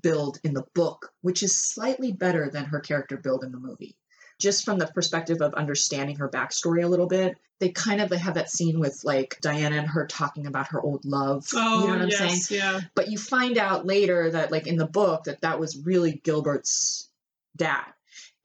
build 0.00 0.38
in 0.44 0.54
the 0.54 0.64
book, 0.74 1.12
which 1.20 1.42
is 1.42 1.56
slightly 1.56 2.12
better 2.12 2.48
than 2.48 2.66
her 2.66 2.80
character 2.80 3.16
build 3.16 3.42
in 3.42 3.50
the 3.52 3.58
movie. 3.58 3.96
Just 4.38 4.64
from 4.64 4.78
the 4.78 4.86
perspective 4.86 5.40
of 5.40 5.54
understanding 5.54 6.16
her 6.16 6.28
backstory 6.28 6.84
a 6.84 6.88
little 6.88 7.06
bit, 7.06 7.36
they 7.58 7.70
kind 7.70 8.00
of 8.00 8.08
they 8.08 8.18
have 8.18 8.34
that 8.34 8.50
scene 8.50 8.80
with 8.80 9.02
like 9.04 9.38
Diana 9.40 9.76
and 9.76 9.86
her 9.88 10.06
talking 10.06 10.46
about 10.46 10.68
her 10.68 10.80
old 10.80 11.04
love. 11.04 11.46
Oh, 11.54 11.80
you 11.80 11.86
know 11.86 11.92
what 11.92 12.02
I'm 12.02 12.08
yes, 12.08 12.46
saying? 12.46 12.60
yeah. 12.60 12.80
but 12.94 13.08
you 13.08 13.18
find 13.18 13.58
out 13.58 13.86
later 13.86 14.30
that 14.30 14.50
like 14.52 14.66
in 14.66 14.76
the 14.76 14.86
book 14.86 15.24
that 15.24 15.42
that 15.42 15.60
was 15.60 15.76
really 15.84 16.20
gilbert's 16.24 17.08
dad 17.56 17.84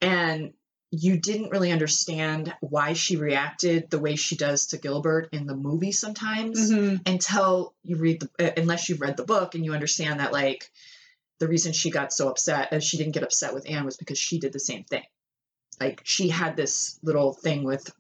and 0.02 0.54
you 0.92 1.20
didn't 1.20 1.50
really 1.50 1.72
understand 1.72 2.54
why 2.62 2.94
she 2.94 3.18
reacted 3.18 3.90
the 3.90 4.00
way 4.00 4.16
she 4.16 4.36
does 4.38 4.68
to 4.68 4.78
gilbert 4.78 5.30
in 5.34 5.46
the 5.46 5.56
movie 5.56 5.92
sometimes 5.92 6.72
Mhm. 6.72 7.06
until 7.06 7.74
you 7.84 7.98
read 7.98 8.22
the 8.22 8.48
uh, 8.48 8.54
unless 8.62 8.88
you've 8.88 9.02
read 9.02 9.18
the 9.18 9.26
book 9.26 9.54
and 9.56 9.66
you 9.66 9.74
understand 9.74 10.20
that 10.20 10.32
like 10.32 10.72
the 11.40 11.48
reason 11.48 11.74
she 11.74 11.90
got 11.92 12.14
so 12.14 12.30
upset 12.30 12.70
and 12.72 12.82
she 12.84 12.98
didn't 12.98 13.14
get 13.14 13.24
upset 13.24 13.54
with 13.54 13.70
anne 13.70 13.86
was 13.86 13.98
because 13.98 14.18
she 14.18 14.40
did 14.40 14.54
the 14.54 14.60
same 14.60 14.84
thing 14.86 15.04
like 15.80 16.02
she 16.06 16.30
had 16.30 16.56
this 16.56 16.98
little 17.04 17.34
thing 17.34 17.64
with 17.64 17.92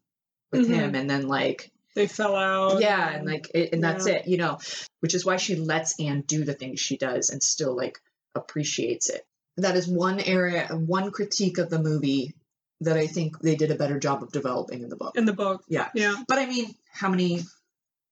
with 0.52 0.62
Mhm. 0.68 0.74
him 0.74 0.96
and 0.96 1.10
then 1.10 1.28
like 1.28 1.72
They 1.94 2.08
fell 2.08 2.36
out. 2.38 2.80
yeah 2.80 3.10
and 3.16 3.26
like 3.28 3.52
it, 3.54 3.74
and 3.74 3.84
that's 3.84 4.08
Yeah. 4.08 4.14
it 4.16 4.28
you 4.30 4.38
know 4.38 4.60
which 5.02 5.14
is 5.14 5.26
why 5.26 5.36
she 5.38 5.56
lets 5.56 6.00
anne 6.00 6.22
do 6.22 6.46
the 6.46 6.54
things 6.54 6.80
she 6.80 6.96
does 6.98 7.32
and 7.32 7.44
still 7.44 7.76
like 7.76 8.00
appreciates 8.34 9.10
it 9.10 9.26
that 9.58 9.76
is 9.76 9.88
one 9.88 10.20
area 10.20 10.68
one 10.70 11.12
critique 11.12 11.58
of 11.58 11.70
the 11.70 11.80
movie 11.80 12.34
that 12.82 12.98
i 12.98 13.08
think 13.08 13.40
they 13.42 13.56
did 13.56 13.72
a 13.72 13.76
better 13.76 14.00
job 14.00 14.22
of 14.24 14.32
developing 14.32 14.82
in 14.84 14.90
the 14.90 14.96
book 14.96 15.18
in 15.18 15.26
the 15.26 15.34
book. 15.34 15.64
Yeah. 15.68 15.90
yeah. 15.96 16.16
but 16.28 16.38
i 16.40 16.46
mean 16.46 16.74
how 16.92 17.10
many 17.10 17.44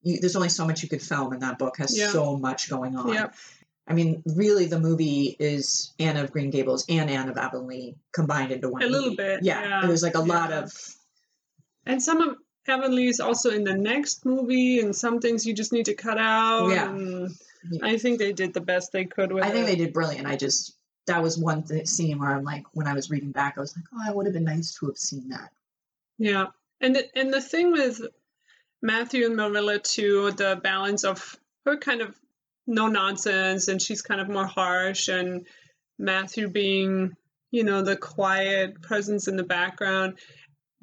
you, 0.02 0.20
there's 0.20 0.36
only 0.36 0.50
so 0.50 0.66
much 0.66 0.84
you 0.84 0.90
could 0.90 1.02
film 1.02 1.34
and 1.34 1.42
that 1.42 1.58
book 1.60 1.78
has 1.78 1.98
Yeah. 1.98 2.08
so 2.10 2.36
much 2.38 2.70
going 2.70 2.96
on 2.96 3.14
Yep. 3.14 3.36
i 3.88 3.94
mean 3.94 4.24
really 4.26 4.66
the 4.66 4.80
movie 4.80 5.36
is 5.40 5.94
anne 6.00 6.18
of 6.18 6.32
green 6.32 6.50
gables 6.50 6.86
and 6.90 7.10
anne 7.10 7.30
of 7.30 7.38
avonlea 7.38 7.96
combined 8.12 8.52
into 8.52 8.70
one 8.70 8.82
A 8.84 8.88
little 8.88 9.10
movie. 9.12 9.16
bit, 9.18 9.40
yeah, 9.44 9.62
yeah, 9.82 9.88
there's 9.88 10.04
like 10.04 10.16
a 10.16 10.22
lot 10.22 10.52
of 10.52 10.72
And 11.86 12.02
some 12.02 12.22
of 12.22 12.38
Avonlea 12.68 13.10
is 13.10 13.20
also 13.20 13.52
in 13.52 13.64
the 13.64 13.76
next 13.78 14.26
movie, 14.26 14.80
and 14.80 14.96
some 14.96 15.20
things 15.20 15.46
you 15.46 15.54
just 15.54 15.72
need 15.72 15.86
to 15.86 15.94
cut 15.94 16.18
out. 16.18 16.70
Yeah. 16.70 16.90
and 16.90 17.30
I 17.84 18.00
think 18.00 18.18
they 18.18 18.34
did 18.34 18.56
the 18.56 18.60
best 18.62 18.92
they 18.92 19.06
could 19.06 19.32
with 19.32 19.44
I 19.44 19.52
think 19.52 19.66
it. 19.66 19.68
they 19.68 19.76
did 19.76 19.94
brilliant. 19.94 20.26
I 20.26 20.36
just 20.36 20.74
that 21.08 21.22
was 21.22 21.38
one 21.38 21.64
th- 21.64 21.88
scene 21.88 22.20
where 22.20 22.32
I'm 22.32 22.44
like, 22.44 22.66
when 22.74 22.88
I 22.88 22.94
was 22.94 23.10
reading 23.10 23.32
back, 23.32 23.56
I 23.58 23.62
was 23.62 23.76
like, 23.76 23.86
oh, 23.94 24.02
I 24.06 24.14
would 24.14 24.26
have 24.26 24.34
been 24.34 24.44
nice 24.44 24.74
to 24.76 24.88
have 24.88 24.98
seen 24.98 25.30
that. 25.30 25.52
Yeah, 26.18 26.48
and 26.82 26.96
the, 26.96 27.18
and 27.18 27.34
the 27.34 27.42
thing 27.42 27.72
with 27.72 28.02
Matthew 28.82 29.26
and 29.26 29.36
Marilla 29.36 29.80
too, 29.80 30.32
the 30.32 30.60
balance 30.62 31.04
of 31.04 31.36
her 31.66 31.78
kind 31.78 32.02
of 32.02 32.16
no 32.68 32.88
nonsense, 32.88 33.68
and 33.68 33.82
she's 33.82 34.02
kind 34.02 34.22
of 34.22 34.30
more 34.30 34.48
harsh, 34.48 35.08
and 35.08 35.46
Matthew 36.00 36.48
being, 36.48 37.16
you 37.52 37.64
know, 37.64 37.82
the 37.82 37.96
quiet 37.96 38.82
presence 38.82 39.28
in 39.28 39.38
the 39.38 39.44
background. 39.44 40.18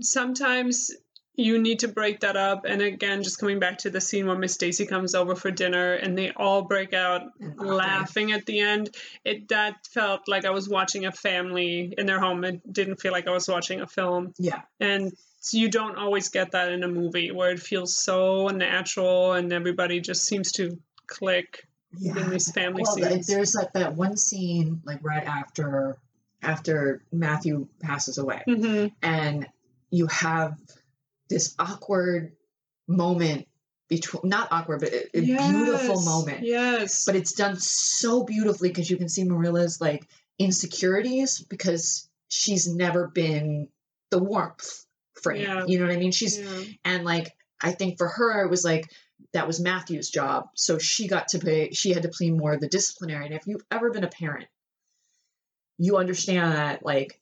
Sometimes 0.01 0.91
you 1.35 1.59
need 1.61 1.79
to 1.81 1.89
break 1.89 2.21
that 2.21 2.37
up, 2.37 2.65
and 2.67 2.83
again, 2.83 3.23
just 3.23 3.39
coming 3.39 3.59
back 3.59 3.79
to 3.79 3.91
the 3.91 4.01
scene 4.01 4.27
where 4.27 4.37
Miss 4.37 4.53
Stacy 4.55 4.85
comes 4.87 5.15
over 5.15 5.35
for 5.35 5.51
dinner, 5.51 5.95
and 5.95 6.17
they 6.17 6.31
all 6.33 6.63
break 6.63 6.93
out 6.93 7.23
And 7.41 7.57
laughing. 7.59 8.33
at 8.33 8.45
the 8.47 8.61
end. 8.61 8.91
It 9.25 9.49
that 9.49 9.87
felt 9.87 10.29
like 10.29 10.45
I 10.45 10.51
was 10.51 10.69
watching 10.69 11.07
a 11.07 11.13
family 11.13 11.95
in 11.97 12.07
their 12.07 12.21
home. 12.21 12.45
It 12.45 12.71
didn't 12.71 13.01
feel 13.01 13.13
like 13.13 13.27
I 13.27 13.33
was 13.33 13.49
watching 13.49 13.81
a 13.81 13.87
film 13.87 14.35
Yeah, 14.39 14.61
and 14.79 15.13
you 15.51 15.69
don't 15.71 15.97
always 15.97 16.29
get 16.29 16.53
that 16.53 16.71
in 16.71 16.83
a 16.85 16.89
movie 16.89 17.31
where 17.33 17.51
it 17.51 17.61
feels 17.61 17.97
so 17.97 18.49
natural 18.49 19.33
and 19.33 19.53
everybody 19.53 20.01
just 20.01 20.25
seems 20.25 20.53
to 20.53 20.79
click 21.09 21.67
yeah. 21.99 22.17
in 22.17 22.31
these 22.31 22.53
family 22.53 22.83
Well, 22.85 22.95
scenes. 22.95 23.27
there's 23.27 23.55
like 23.55 23.73
that 23.73 23.95
one 23.95 24.17
scene, 24.17 24.83
like 24.85 25.01
right 25.03 25.25
after 25.25 25.97
after 26.43 27.03
Matthew 27.13 27.69
passes 27.81 28.19
away, 28.19 28.43
hmm 28.47 28.87
and 29.03 29.47
you 29.91 30.07
have 30.09 30.57
this 31.33 31.55
awkward 31.59 32.33
moment 32.87 33.47
between 33.89 34.29
not 34.29 34.49
awkward, 34.51 34.81
but 34.81 34.93
a, 34.93 35.19
a 35.19 35.21
beautiful 35.21 36.03
moment. 36.03 36.45
Yes. 36.45 37.05
but 37.05 37.17
it's 37.17 37.33
done 37.33 37.57
so 37.57 38.25
beautifully 38.25 38.69
because 38.69 38.91
you 38.91 38.97
can 38.97 39.09
see 39.09 39.25
Marilla's 39.25 39.81
like 39.81 40.07
insecurities 40.39 41.41
because 41.41 42.09
she's 42.29 42.73
never 42.73 43.09
been 43.09 43.69
the 44.11 44.19
warmth 44.19 44.85
for 45.23 45.33
him. 45.33 45.43
Yeah. 45.43 45.65
You 45.67 45.79
know 45.79 45.87
what 45.87 45.95
I 45.95 45.99
mean? 45.99 46.13
She's 46.13 46.39
yeah. 46.39 46.65
and 46.85 47.05
like 47.05 47.33
I 47.61 47.73
think 47.73 47.99
for 47.99 48.09
her 48.09 48.45
it 48.45 48.51
was 48.51 48.65
like 48.65 48.85
that 49.33 49.47
was 49.47 49.61
Matthew's 49.61 50.11
job, 50.11 50.49
so 50.55 50.79
she 50.79 51.07
got 51.07 51.29
to 51.29 51.39
play. 51.39 51.71
She 51.73 51.93
had 51.93 52.03
to 52.03 52.09
play 52.09 52.31
more 52.31 52.53
of 52.53 52.61
the 52.61 52.69
disciplinary. 52.69 53.27
And 53.27 53.35
if 53.35 53.47
you've 53.47 53.65
ever 53.71 53.91
been 53.91 54.05
a 54.05 54.09
parent, 54.09 54.47
you 55.79 55.97
understand 55.97 56.53
that 56.53 56.85
like 56.85 57.21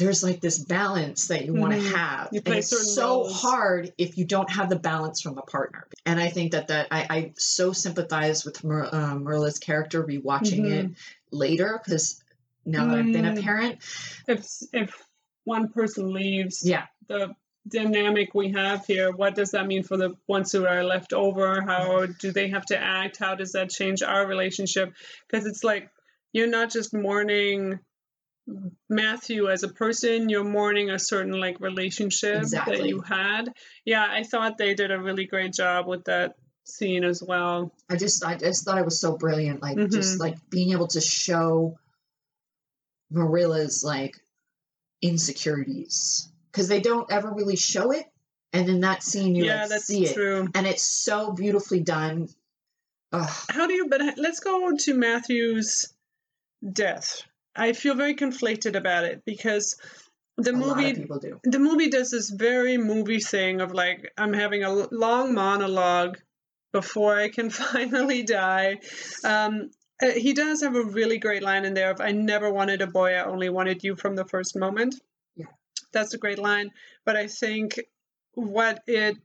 there's 0.00 0.24
like 0.24 0.40
this 0.40 0.58
balance 0.58 1.28
that 1.28 1.44
you 1.44 1.54
want 1.54 1.72
to 1.74 1.78
have, 1.78 2.30
You 2.32 2.40
and 2.44 2.54
it's 2.56 2.94
so 2.94 3.18
roles. 3.18 3.40
hard 3.40 3.92
if 3.98 4.18
you 4.18 4.24
don't 4.24 4.50
have 4.50 4.68
the 4.68 4.78
balance 4.78 5.20
from 5.20 5.38
a 5.38 5.42
partner. 5.42 5.86
And 6.06 6.18
I 6.18 6.30
think 6.30 6.52
that 6.52 6.68
that 6.68 6.88
I, 6.90 7.06
I 7.10 7.32
so 7.36 7.72
sympathize 7.72 8.44
with 8.44 8.64
Mar- 8.64 8.88
uh, 8.92 9.14
Marilla's 9.14 9.58
character 9.58 10.02
rewatching 10.02 10.66
it 10.66 10.90
later 11.30 11.80
because 11.84 12.24
now 12.64 12.86
that 12.86 12.96
I've 12.96 13.12
been 13.12 13.26
a 13.26 13.32
Mm. 13.32 13.42
parent, 13.42 13.78
if 14.26 14.48
if 14.72 15.06
one 15.44 15.68
person 15.68 16.12
leaves, 16.12 16.66
yeah, 16.66 16.86
the 17.06 17.34
dynamic 17.68 18.34
we 18.34 18.50
have 18.52 18.86
here, 18.86 19.12
what 19.12 19.34
does 19.34 19.50
that 19.50 19.66
mean 19.66 19.82
for 19.82 19.96
the 19.98 20.14
ones 20.26 20.50
who 20.52 20.66
are 20.66 20.82
left 20.82 21.12
over? 21.12 21.60
How 21.60 22.06
do 22.06 22.32
they 22.32 22.48
have 22.48 22.64
to 22.66 22.78
act? 22.78 23.18
How 23.18 23.34
does 23.34 23.52
that 23.52 23.70
change 23.70 24.02
our 24.02 24.26
relationship? 24.26 24.94
Because 25.28 25.46
it's 25.46 25.62
like 25.62 25.90
you're 26.32 26.46
not 26.48 26.70
just 26.70 26.94
mourning 26.94 27.78
Matthew 28.88 29.48
as 29.48 29.62
a 29.62 29.68
person, 29.68 30.28
you're 30.28 30.44
mourning 30.44 30.90
a 30.90 30.98
certain 30.98 31.38
like 31.38 31.60
relationship 31.60 32.42
that 32.44 32.84
you 32.86 33.00
had. 33.00 33.52
Yeah, 33.84 34.06
I 34.08 34.24
thought 34.24 34.58
they 34.58 34.74
did 34.74 34.90
a 34.90 35.00
really 35.00 35.26
great 35.26 35.52
job 35.52 35.86
with 35.86 36.04
that 36.04 36.34
scene 36.64 37.04
as 37.04 37.22
well. 37.22 37.72
I 37.88 37.96
just 37.96 38.24
I 38.24 38.36
just 38.36 38.64
thought 38.64 38.78
it 38.78 38.84
was 38.84 39.00
so 39.00 39.16
brilliant. 39.16 39.62
Like 39.62 39.76
Mhm. 39.76 39.92
just 39.92 40.18
like 40.18 40.36
being 40.50 40.72
able 40.72 40.88
to 40.88 41.00
show 41.00 41.78
Marilla's 43.12 43.84
like 43.84 44.16
insecurities 45.02 46.30
because 46.50 46.68
they 46.68 46.80
don't 46.80 47.10
ever 47.10 47.32
really 47.32 47.56
show 47.56 47.92
it, 47.92 48.06
and 48.52 48.68
in 48.68 48.80
that 48.80 49.02
scene 49.02 49.34
you 49.34 49.44
yeah, 49.44 49.62
like 49.62 49.68
that's 49.70 49.86
see 49.86 50.06
it, 50.06 50.14
true. 50.14 50.48
and 50.54 50.66
it's 50.66 50.82
so 50.82 51.32
beautifully 51.32 51.80
done. 51.80 52.28
Ugh. 53.12 53.44
How 53.48 53.66
do 53.66 53.74
you? 53.74 53.88
But 53.88 54.18
let's 54.18 54.40
go 54.40 54.76
to 54.76 54.94
Matthew's 54.94 55.92
death. 56.72 57.22
I 57.54 57.72
feel 57.72 57.94
very 57.94 58.14
conflicted 58.14 58.76
about 58.76 59.04
it 59.04 59.22
because 59.24 59.76
the 60.36 60.50
a 60.50 60.56
movie 60.56 60.92
do. 60.92 61.40
the 61.44 61.58
movie 61.58 61.90
does 61.90 62.10
this 62.10 62.30
very 62.30 62.78
movie 62.78 63.20
thing 63.20 63.60
of 63.60 63.72
like 63.72 64.12
I'm 64.16 64.32
having 64.32 64.64
a 64.64 64.72
long 64.72 65.34
monologue 65.34 66.18
before 66.72 67.18
I 67.18 67.28
can 67.28 67.50
finally 67.64 68.22
die. 68.22 68.78
Um, 69.24 69.70
uh, 70.02 70.12
he 70.12 70.32
does 70.32 70.62
have 70.62 70.76
a 70.76 70.84
really 70.84 71.18
great 71.18 71.42
line 71.42 71.64
in 71.64 71.74
there 71.74 71.90
of 71.90 72.00
"I 72.00 72.12
never 72.12 72.50
wanted 72.50 72.80
a 72.80 72.86
boy, 72.86 73.14
I 73.14 73.24
only 73.24 73.50
wanted 73.50 73.84
you 73.84 73.96
from 73.96 74.16
the 74.16 74.24
first 74.24 74.56
moment." 74.56 74.94
Yeah. 75.36 75.46
that's 75.92 76.14
a 76.14 76.18
great 76.18 76.38
line. 76.38 76.70
But 77.04 77.16
I 77.16 77.26
think 77.26 77.80
what 78.34 78.82
it 78.86 79.16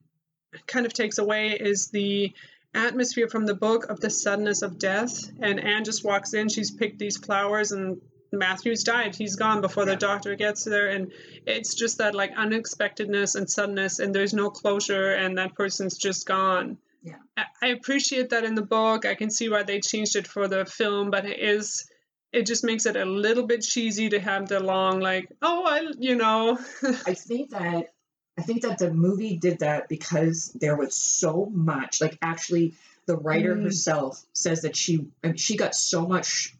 kind 0.67 0.85
of 0.85 0.93
takes 0.93 1.17
away 1.17 1.51
is 1.51 1.89
the 1.89 2.33
atmosphere 2.73 3.29
from 3.29 3.45
the 3.45 3.55
book 3.55 3.85
of 3.89 3.99
the 3.99 4.09
suddenness 4.09 4.61
of 4.61 4.77
death. 4.77 5.31
And 5.39 5.59
Anne 5.59 5.85
just 5.85 6.03
walks 6.03 6.33
in, 6.33 6.49
she's 6.49 6.71
picked 6.71 6.99
these 6.99 7.17
flowers, 7.17 7.71
and 7.71 8.01
Matthew's 8.37 8.83
died. 8.83 9.15
He's 9.15 9.35
gone 9.35 9.61
before 9.61 9.83
Yeah. 9.85 9.91
the 9.93 9.97
doctor 9.97 10.35
gets 10.35 10.63
there. 10.63 10.89
And 10.89 11.11
it's 11.45 11.73
just 11.75 11.97
that 11.99 12.15
like 12.15 12.31
unexpectedness 12.35 13.35
and 13.35 13.49
suddenness, 13.49 13.99
and 13.99 14.13
there's 14.13 14.33
no 14.33 14.49
closure, 14.49 15.13
and 15.13 15.37
that 15.37 15.55
person's 15.55 15.97
just 15.97 16.25
gone. 16.25 16.77
Yeah. 17.03 17.15
I, 17.61 17.67
appreciate 17.67 18.29
that 18.31 18.43
in 18.43 18.55
the 18.55 18.63
book. 18.63 19.05
I 19.05 19.13
can 19.15 19.29
see 19.29 19.47
why 19.49 19.61
they 19.63 19.79
changed 19.79 20.15
it 20.15 20.25
for 20.27 20.47
the 20.47 20.65
film, 20.65 21.11
but 21.11 21.25
it 21.25 21.39
is. 21.39 21.87
It 22.33 22.45
just 22.47 22.63
makes 22.63 22.85
it 22.85 22.95
a 22.97 23.05
little 23.05 23.45
bit 23.45 23.61
cheesy 23.61 24.09
to 24.09 24.19
have 24.19 24.49
the 24.49 24.59
long, 24.59 24.99
like, 24.99 25.29
oh, 25.41 25.63
I, 25.65 25.87
you 25.99 26.15
know, 26.15 26.57
I 27.05 27.13
think 27.29 27.51
that 27.51 27.93
I 28.37 28.41
think 28.41 28.63
that 28.63 28.79
the 28.79 28.91
movie 28.91 29.37
did 29.37 29.59
that 29.59 29.87
because 29.87 30.51
there 30.59 30.75
was 30.75 30.95
so 30.95 31.45
much. 31.53 32.01
Like 32.01 32.17
actually, 32.21 32.73
the 33.05 33.15
writer 33.15 33.55
Mm. 33.55 33.63
herself 33.63 34.21
says 34.33 34.63
that 34.63 34.75
she 34.75 35.05
she 35.35 35.55
got 35.55 35.75
so 35.75 36.05
much 36.07 36.55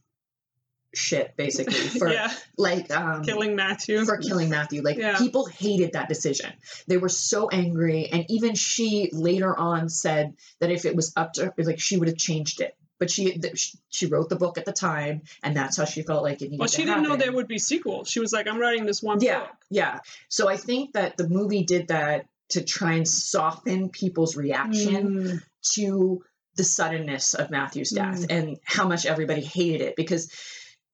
shit 0.98 1.36
basically 1.38 1.74
for 2.00 2.12
yeah, 2.12 2.32
like 2.58 2.90
um, 2.96 3.24
killing 3.24 3.56
Matthew. 3.56 4.04
for 4.06 4.18
killing 4.18 4.50
Matthew. 4.50 4.82
Like 4.82 4.98
Yeah. 4.98 5.18
people 5.18 5.46
hated 5.46 5.94
that 5.94 6.10
decision. 6.10 6.52
They 6.88 6.98
were 6.98 7.10
so 7.10 7.50
angry, 7.50 8.08
and 8.12 8.26
even 8.30 8.56
she 8.56 9.10
later 9.14 9.58
on 9.58 9.90
said 9.90 10.34
that 10.60 10.72
if 10.72 10.86
it 10.86 10.96
was 10.96 11.14
up 11.16 11.34
to 11.34 11.54
like 11.58 11.80
she 11.80 11.98
would 11.98 12.08
have 12.08 12.18
changed 12.18 12.62
it. 12.62 12.76
But 12.98 13.10
she 13.12 13.42
she 13.90 14.06
wrote 14.06 14.30
the 14.30 14.38
book 14.38 14.58
at 14.58 14.64
the 14.64 14.72
time, 14.72 15.24
and 15.44 15.54
that's 15.56 15.76
how 15.78 15.84
she 15.84 16.02
felt 16.02 16.24
like 16.24 16.42
it 16.42 16.46
needed 16.46 16.60
Well, 16.60 16.70
she 16.70 16.86
didn't 16.86 17.04
know 17.04 17.18
there 17.18 17.34
would 17.34 17.48
be 17.50 17.60
sequels. 17.60 18.10
She 18.10 18.22
was 18.22 18.32
like, 18.32 18.48
I'm 18.48 18.58
writing 18.58 18.86
this 18.86 19.04
one 19.04 19.20
Yeah, 19.20 19.40
book. 19.42 19.50
yeah. 19.70 20.00
So 20.30 20.48
I 20.48 20.56
think 20.56 20.94
that 20.94 21.18
the 21.18 21.28
movie 21.28 21.64
did 21.66 21.90
that 21.90 22.28
to 22.52 22.64
try 22.64 22.94
and 22.94 23.06
soften 23.06 23.90
people's 23.90 24.38
reaction 24.38 25.08
Mm, 25.08 25.42
to 25.74 26.24
the 26.56 26.64
suddenness 26.64 27.34
of 27.34 27.50
Matthew's 27.50 27.90
death 27.90 28.28
Mm. 28.30 28.32
and 28.32 28.58
how 28.64 28.88
much 28.88 29.06
everybody 29.06 29.42
hated 29.42 29.82
it 29.82 29.98
because 29.98 30.32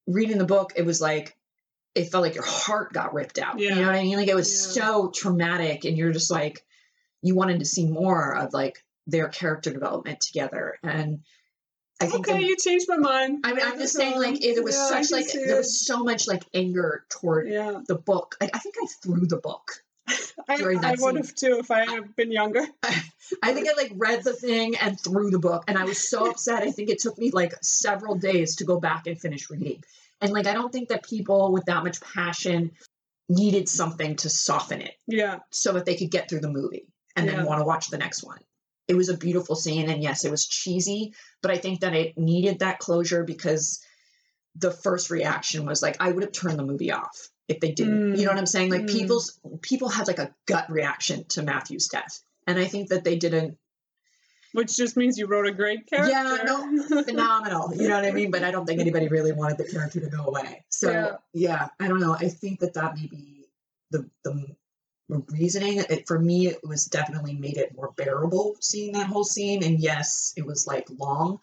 reading 0.07 0.37
the 0.37 0.45
book 0.45 0.73
it 0.75 0.85
was 0.85 0.99
like 1.01 1.35
it 1.93 2.05
felt 2.05 2.23
like 2.23 2.35
your 2.35 2.45
heart 2.45 2.93
got 2.93 3.13
ripped 3.13 3.37
out. 3.37 3.59
Yeah. 3.59 3.69
You 3.75 3.81
know 3.81 3.87
what 3.87 3.95
I 3.95 4.03
mean? 4.03 4.17
Like 4.17 4.29
it 4.29 4.35
was 4.35 4.75
Yeah. 4.77 4.83
so 4.85 5.11
traumatic 5.13 5.83
and 5.85 5.97
you're 5.97 6.11
just 6.13 6.31
like 6.31 6.63
you 7.21 7.35
wanted 7.35 7.59
to 7.59 7.65
see 7.65 7.85
more 7.85 8.35
of 8.35 8.53
like 8.53 8.83
their 9.07 9.27
character 9.27 9.71
development 9.71 10.21
together 10.21 10.77
and 10.83 11.19
I 11.99 12.07
think 12.07 12.27
okay, 12.27 12.39
the- 12.39 12.45
you 12.47 12.55
changed 12.57 12.87
my 12.89 12.97
mind. 12.97 13.41
I 13.43 13.53
mean, 13.53 13.63
I'm 13.63 13.77
just 13.77 13.93
saying, 13.93 14.17
like, 14.19 14.43
it, 14.43 14.63
was 14.63 14.75
Yeah, 14.75 15.01
such 15.01 15.11
like 15.11 15.31
there 15.31 15.53
it. 15.53 15.57
was 15.57 15.85
so 15.85 16.03
much 16.03 16.27
like 16.27 16.41
anger 16.51 17.05
toward 17.09 17.47
Yeah, 17.47 17.81
the 17.87 17.93
book. 17.93 18.37
I, 18.41 18.49
I 18.51 18.57
think 18.57 18.73
I 18.81 18.87
threw 19.03 19.27
the 19.27 19.37
book. 19.37 19.71
I, 20.49 20.55
I 20.83 20.95
would 20.99 21.17
have 21.17 21.33
too 21.35 21.59
if 21.59 21.71
I 21.71 21.89
had 21.89 22.15
been 22.15 22.31
younger. 22.31 22.65
I 23.43 23.53
think 23.53 23.67
I 23.69 23.73
like 23.81 23.93
read 23.95 24.23
the 24.23 24.33
thing 24.33 24.75
and 24.77 24.99
threw 24.99 25.29
the 25.29 25.39
book, 25.39 25.63
and 25.67 25.77
I 25.77 25.85
was 25.85 26.09
so 26.09 26.25
upset. 26.31 26.63
I 26.63 26.71
think 26.71 26.89
it 26.89 26.99
took 26.99 27.17
me 27.17 27.31
like 27.31 27.53
several 27.61 28.15
days 28.15 28.57
to 28.57 28.65
go 28.65 28.79
back 28.79 29.07
and 29.07 29.19
finish 29.19 29.49
reading. 29.49 29.83
And 30.19 30.33
like, 30.33 30.47
I 30.47 30.53
don't 30.53 30.71
think 30.71 30.89
that 30.89 31.03
people 31.03 31.51
with 31.51 31.65
that 31.65 31.83
much 31.83 31.99
passion 32.01 32.71
needed 33.29 33.69
something 33.69 34.17
to 34.17 34.29
soften 34.29 34.81
it 34.81 34.93
Yeah, 35.07 35.39
so 35.51 35.73
that 35.73 35.85
they 35.85 35.95
could 35.95 36.11
get 36.11 36.29
through 36.29 36.41
the 36.41 36.49
movie 36.49 36.87
and 37.15 37.25
Yeah. 37.25 37.37
then 37.37 37.45
want 37.45 37.59
to 37.61 37.65
watch 37.65 37.89
the 37.89 37.97
next 37.97 38.23
one. 38.23 38.39
It 38.87 38.95
was 38.95 39.09
a 39.09 39.17
beautiful 39.17 39.55
scene, 39.55 39.89
and 39.89 40.03
yes, 40.03 40.25
it 40.25 40.31
was 40.31 40.45
cheesy, 40.47 41.13
but 41.41 41.51
I 41.51 41.57
think 41.57 41.79
that 41.81 41.95
it 41.95 42.17
needed 42.17 42.59
that 42.59 42.79
closure 42.79 43.23
because 43.23 43.81
the 44.55 44.71
first 44.71 45.09
reaction 45.09 45.65
was 45.65 45.81
like, 45.81 45.95
I 46.01 46.11
would 46.11 46.23
have 46.23 46.33
turned 46.33 46.59
the 46.59 46.65
movie 46.65 46.91
off 46.91 47.29
if 47.51 47.59
they 47.59 47.71
didn't. 47.71 48.17
You 48.17 48.25
know 48.25 48.31
what 48.31 48.39
I'm 48.39 48.45
saying? 48.45 48.71
Like 48.71 48.83
Mm. 48.83 48.89
people's 48.91 49.39
people 49.61 49.89
had 49.89 50.07
like 50.07 50.19
a 50.19 50.33
gut 50.47 50.69
reaction 50.71 51.25
to 51.29 51.43
Matthew's 51.43 51.87
death, 51.87 52.23
and 52.47 52.57
I 52.57 52.65
think 52.65 52.89
that 52.89 53.03
they 53.03 53.17
didn't 53.17 53.57
which 54.53 54.75
just 54.75 54.97
means 54.97 55.17
you 55.17 55.27
wrote 55.27 55.47
a 55.47 55.51
great 55.53 55.87
character. 55.87 56.11
Yeah, 56.11 56.43
no, 56.43 57.03
phenomenal. 57.03 57.73
You 57.73 57.87
know 57.87 57.95
what 57.95 58.03
I 58.05 58.11
mean? 58.11 58.31
But 58.31 58.43
I 58.43 58.51
don't 58.51 58.65
think 58.65 58.81
anybody 58.81 59.07
really 59.07 59.31
wanted 59.31 59.57
the 59.57 59.63
character 59.63 60.01
to 60.01 60.07
go 60.09 60.25
away. 60.25 60.65
So 60.67 60.91
Yeah. 60.91 61.15
yeah, 61.33 61.67
I 61.79 61.87
don't 61.87 62.01
know. 62.01 62.13
I 62.19 62.27
think 62.27 62.59
that 62.59 62.73
that 62.73 62.95
may 62.97 63.07
be 63.07 63.47
the 63.91 64.09
the 64.23 64.53
reasoning. 65.29 65.79
It, 65.89 66.05
for 66.07 66.19
me, 66.19 66.47
it 66.47 66.59
was 66.67 66.85
definitely 66.85 67.33
made 67.35 67.57
it 67.57 67.73
more 67.75 67.93
bearable 67.95 68.55
seeing 68.59 68.91
that 68.93 69.07
whole 69.07 69.23
scene. 69.23 69.63
And 69.63 69.79
yes, 69.79 70.33
it 70.35 70.45
was 70.45 70.67
like 70.67 70.87
long. 70.97 71.39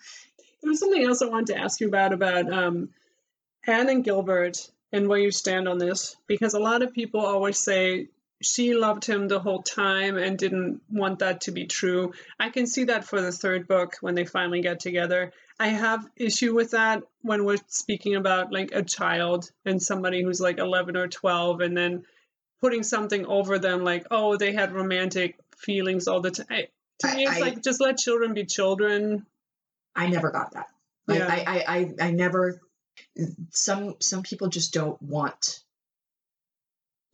There 0.60 0.68
was 0.70 0.80
something 0.80 1.02
else 1.04 1.22
I 1.22 1.26
wanted 1.26 1.54
to 1.54 1.58
ask 1.58 1.80
you 1.80 1.88
about 1.88 2.12
about 2.12 2.52
um, 2.52 2.90
Anne 3.66 3.88
and 3.88 4.04
Gilbert 4.04 4.70
and 4.92 5.08
where 5.08 5.18
you 5.18 5.30
stand 5.30 5.68
on 5.68 5.78
this, 5.78 6.16
because 6.26 6.54
a 6.54 6.58
lot 6.60 6.82
of 6.82 6.92
people 6.92 7.20
always 7.20 7.58
say 7.58 8.08
she 8.40 8.74
loved 8.74 9.04
him 9.04 9.26
the 9.26 9.40
whole 9.40 9.62
time 9.62 10.16
and 10.16 10.38
didn't 10.38 10.80
want 10.90 11.18
that 11.18 11.40
to 11.42 11.50
be 11.50 11.66
true. 11.66 12.12
I 12.38 12.50
can 12.50 12.66
see 12.66 12.84
that 12.84 13.04
for 13.04 13.20
the 13.20 13.32
third 13.32 13.66
book 13.66 13.96
when 14.00 14.14
they 14.14 14.24
finally 14.24 14.60
get 14.60 14.78
together. 14.80 15.32
I 15.58 15.68
have 15.68 16.06
issue 16.16 16.54
with 16.54 16.70
that 16.70 17.02
when 17.22 17.44
we're 17.44 17.58
speaking 17.66 18.14
about 18.14 18.52
like 18.52 18.70
a 18.72 18.82
child 18.82 19.50
and 19.64 19.82
somebody 19.82 20.22
who's 20.22 20.40
like 20.40 20.58
11 20.58 20.96
or 20.96 21.08
12 21.08 21.60
and 21.60 21.76
then 21.76 22.04
putting 22.60 22.84
something 22.84 23.26
over 23.26 23.58
them 23.58 23.84
like 23.84 24.06
oh 24.10 24.36
they 24.36 24.52
had 24.52 24.72
romantic 24.72 25.36
feelings 25.56 26.06
all 26.06 26.20
the 26.20 26.30
time. 26.30 26.66
To 27.00 27.14
me, 27.14 27.24
it's 27.24 27.36
I- 27.36 27.40
like 27.40 27.62
just 27.62 27.80
let 27.80 27.98
children 27.98 28.34
be 28.34 28.44
children. 28.44 29.26
I 29.96 30.06
never 30.06 30.30
got 30.30 30.52
that. 30.52 30.66
Like, 31.08 31.18
Yeah. 31.18 31.26
I, 31.28 31.38
I, 31.44 31.76
I, 31.76 31.94
I 32.06 32.10
never. 32.12 32.60
Some 33.50 33.96
some 34.00 34.22
people 34.22 34.48
just 34.48 34.72
don't 34.72 35.00
want, 35.02 35.60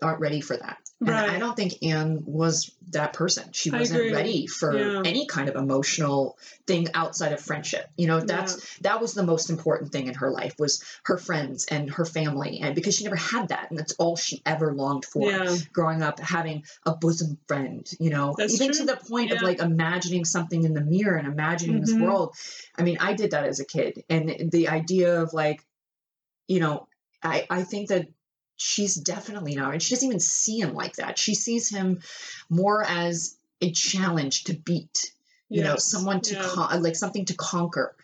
aren't 0.03 0.21
ready 0.21 0.41
for 0.41 0.57
that. 0.57 0.79
And 1.01 1.11
Right. 1.11 1.31
I 1.31 1.39
don't 1.39 1.55
think 1.57 1.83
Anne 1.83 2.23
was 2.25 2.71
that 2.93 3.13
person. 3.13 3.53
She 3.53 3.71
wasn't 3.71 4.11
ready 4.13 4.47
for 4.47 4.79
Yeah. 4.79 5.03
any 5.05 5.27
kind 5.27 5.51
of 5.51 5.57
emotional 5.57 6.39
thing 6.67 6.89
outside 6.95 7.33
of 7.33 7.41
friendship. 7.41 7.91
You 7.97 8.07
know, 8.07 8.21
that's 8.21 8.79
that 8.79 9.03
was 9.03 9.13
the 9.13 9.23
most 9.23 9.51
important 9.51 9.93
thing 9.93 10.07
in 10.07 10.15
her 10.15 10.31
life 10.31 10.55
was 10.59 10.83
her 11.05 11.19
friends 11.19 11.67
and 11.67 11.91
her 11.91 12.07
family, 12.07 12.61
and 12.61 12.75
because 12.75 12.95
she 12.95 13.05
never 13.05 13.17
had 13.17 13.49
that, 13.49 13.69
and 13.69 13.79
that's 13.79 13.93
all 13.95 14.17
she 14.17 14.41
ever 14.47 14.73
longed 14.73 15.05
for. 15.05 15.29
Yeah. 15.29 15.57
Growing 15.73 16.03
up, 16.03 16.21
having 16.21 16.65
a 16.87 16.95
bosom 16.97 17.37
friend, 17.49 17.91
you 17.99 18.09
know, 18.11 18.35
That's 18.39 18.55
even 18.55 18.69
true. 18.69 18.87
to 18.87 18.93
the 18.93 18.97
point 18.97 19.33
of 19.33 19.43
like 19.43 19.59
imagining 19.59 20.25
something 20.25 20.63
in 20.65 20.73
the 20.73 20.81
mirror 20.81 21.17
and 21.17 21.27
imagining 21.29 21.81
this 21.81 21.93
Mhm. 21.93 22.03
world. 22.03 22.35
I 22.77 22.83
mean, 22.83 22.97
I 22.99 23.13
did 23.13 23.33
that 23.33 23.45
as 23.45 23.61
a 23.61 23.65
kid, 23.67 24.05
and 24.09 24.51
the 24.51 24.69
idea 24.69 25.21
of 25.21 25.35
like, 25.35 25.63
you 26.49 26.61
know, 26.61 26.89
I 27.23 27.47
I 27.51 27.63
think 27.63 27.89
that 27.89 28.09
she's 28.57 28.95
definitely 28.95 29.55
not, 29.55 29.73
and 29.73 29.83
she 29.83 29.95
doesn't 29.95 30.09
even 30.09 30.21
see 30.21 30.61
him 30.61 30.75
like 30.75 30.97
that. 30.97 31.19
She 31.19 31.35
sees 31.35 31.69
him 31.69 32.01
more 32.49 32.85
as 32.85 33.37
a 33.61 33.71
challenge 33.73 34.45
to 34.45 34.55
beat. 34.55 35.13
You 35.51 35.63
know, 35.63 35.77
someone 35.77 36.21
to 36.23 36.35
yeah. 36.35 36.43
con- 36.43 36.83
like 36.83 36.97
something 36.97 37.27
to 37.27 37.35
conquer. 37.35 37.95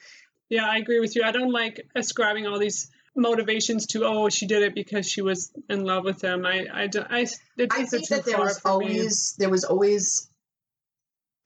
Yeah, 0.48 0.66
I 0.66 0.76
agree 0.76 1.00
with 1.00 1.16
you. 1.16 1.24
I 1.24 1.32
don't 1.32 1.50
like 1.50 1.86
ascribing 1.96 2.46
all 2.46 2.58
these 2.58 2.90
motivations 3.16 3.86
to 3.86 4.04
oh 4.04 4.28
she 4.28 4.46
did 4.46 4.62
it 4.62 4.74
because 4.74 5.08
she 5.08 5.22
was 5.22 5.52
in 5.68 5.84
love 5.84 6.04
with 6.04 6.22
him. 6.22 6.46
I 6.46 6.66
I 6.72 6.86
don't, 6.86 7.06
I 7.10 7.26
it 7.56 7.72
I 7.72 7.84
think 7.84 8.08
that 8.08 8.24
there 8.24 8.38
was 8.38 8.58
for 8.58 8.78
me. 8.78 8.86
always 8.86 9.34
there 9.38 9.50
was 9.50 9.64
always 9.64 10.30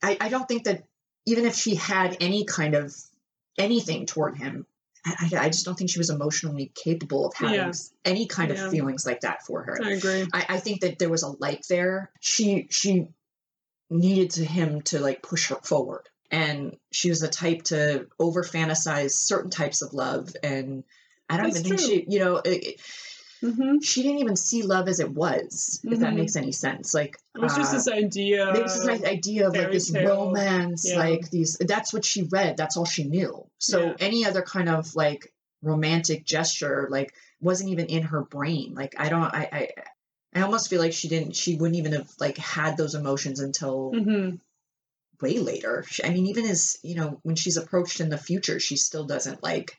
I, 0.03 0.17
I 0.19 0.29
don't 0.29 0.47
think 0.47 0.65
that 0.65 0.83
even 1.25 1.45
if 1.45 1.55
she 1.55 1.75
had 1.75 2.17
any 2.19 2.45
kind 2.45 2.75
of 2.75 2.93
anything 3.57 4.05
toward 4.05 4.37
him, 4.37 4.67
I, 5.05 5.29
I 5.33 5.45
I 5.45 5.49
just 5.49 5.65
don't 5.65 5.75
think 5.75 5.89
she 5.89 5.99
was 5.99 6.09
emotionally 6.09 6.71
capable 6.73 7.27
of 7.27 7.33
having 7.35 7.55
Yeah. 7.55 7.71
any 8.03 8.27
kind 8.27 8.51
Yeah. 8.51 8.65
of 8.65 8.71
feelings 8.71 9.05
like 9.05 9.21
that 9.21 9.45
for 9.45 9.63
her. 9.63 9.79
I 9.83 9.91
agree. 9.91 10.27
I, 10.33 10.45
I 10.49 10.59
think 10.59 10.81
that 10.81 10.99
there 10.99 11.09
was 11.09 11.23
a 11.23 11.29
like 11.29 11.67
there. 11.67 12.11
She 12.19 12.67
she 12.71 13.07
needed 13.89 14.31
to 14.31 14.45
him 14.45 14.81
to 14.81 14.99
like 14.99 15.21
push 15.21 15.49
her 15.49 15.57
forward. 15.63 16.09
And 16.31 16.77
she 16.91 17.09
was 17.09 17.21
a 17.21 17.27
type 17.27 17.63
to 17.65 18.07
over 18.19 18.43
fantasize 18.43 19.11
certain 19.11 19.51
types 19.51 19.81
of 19.83 19.93
love. 19.93 20.35
And 20.41 20.83
I 21.29 21.37
don't 21.37 21.51
That's 21.51 21.59
even 21.59 21.77
think 21.77 21.79
true. 21.81 21.87
she, 21.87 22.05
you 22.07 22.19
know, 22.19 22.41
it, 22.43 22.81
it- 23.47 23.53
hmm 23.55 23.79
she 23.79 24.03
didn't 24.03 24.19
even 24.19 24.35
see 24.35 24.61
love 24.63 24.87
as 24.87 24.99
it 24.99 25.11
was, 25.11 25.79
if 25.83 25.99
that 25.99 26.13
Mhm. 26.13 26.15
makes 26.15 26.35
any 26.35 26.51
sense. 26.51 26.93
Like 26.93 27.17
It 27.35 27.41
was 27.41 27.55
just 27.55 27.73
uh, 27.73 27.77
this 27.77 27.87
idea. 27.87 28.53
It 28.53 28.63
was 28.63 28.73
this 28.81 29.03
idea 29.03 29.47
of 29.47 29.55
like 29.55 29.71
this 29.71 29.89
tale. 29.91 30.05
romance, 30.27 30.85
Yeah. 30.85 30.97
like 30.97 31.29
these. 31.29 31.57
That's 31.59 31.93
what 31.93 32.05
she 32.05 32.23
read. 32.23 32.57
That's 32.57 32.77
all 32.77 32.85
she 32.85 33.03
knew. 33.03 33.45
So 33.59 33.87
Yeah. 33.87 33.95
any 33.99 34.25
other 34.25 34.41
kind 34.41 34.69
of 34.69 34.95
like 34.95 35.31
romantic 35.61 36.25
gesture, 36.25 36.87
like 36.91 37.13
wasn't 37.41 37.69
even 37.71 37.87
in 37.87 38.03
her 38.03 38.21
brain. 38.21 38.73
Like 38.75 38.95
I 38.97 39.09
don't, 39.09 39.23
I, 39.33 39.49
I, 39.51 39.69
I 40.33 40.41
almost 40.41 40.69
feel 40.69 40.81
like 40.81 40.93
she 40.93 41.07
didn't. 41.07 41.35
She 41.35 41.55
wouldn't 41.55 41.77
even 41.77 41.93
have 41.93 42.09
like 42.19 42.37
had 42.37 42.77
those 42.77 42.95
emotions 42.95 43.39
until 43.39 43.91
hmm 43.93 44.35
way 45.21 45.39
later. 45.39 45.85
I 46.03 46.09
mean, 46.09 46.27
even 46.27 46.45
as 46.45 46.77
you 46.83 46.95
know, 46.95 47.19
when 47.23 47.35
she's 47.35 47.57
approached 47.57 47.99
in 48.01 48.09
the 48.09 48.17
future, 48.17 48.59
she 48.59 48.75
still 48.75 49.05
doesn't 49.05 49.41
like 49.43 49.77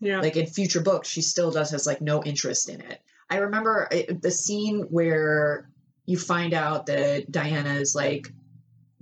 Yeah. 0.00 0.20
like 0.20 0.36
in 0.36 0.46
future 0.46 0.80
books. 0.80 1.08
She 1.08 1.22
still 1.22 1.50
does 1.50 1.70
has 1.70 1.86
like 1.86 2.00
no 2.00 2.22
interest 2.22 2.68
in 2.68 2.80
it. 2.80 3.00
I 3.30 3.38
remember 3.38 3.88
uh, 3.92 4.12
the 4.20 4.30
scene 4.30 4.82
where 4.90 5.68
you 6.04 6.18
find 6.18 6.54
out 6.54 6.86
that 6.86 7.30
Diana 7.30 7.74
is 7.74 7.94
like 7.94 8.32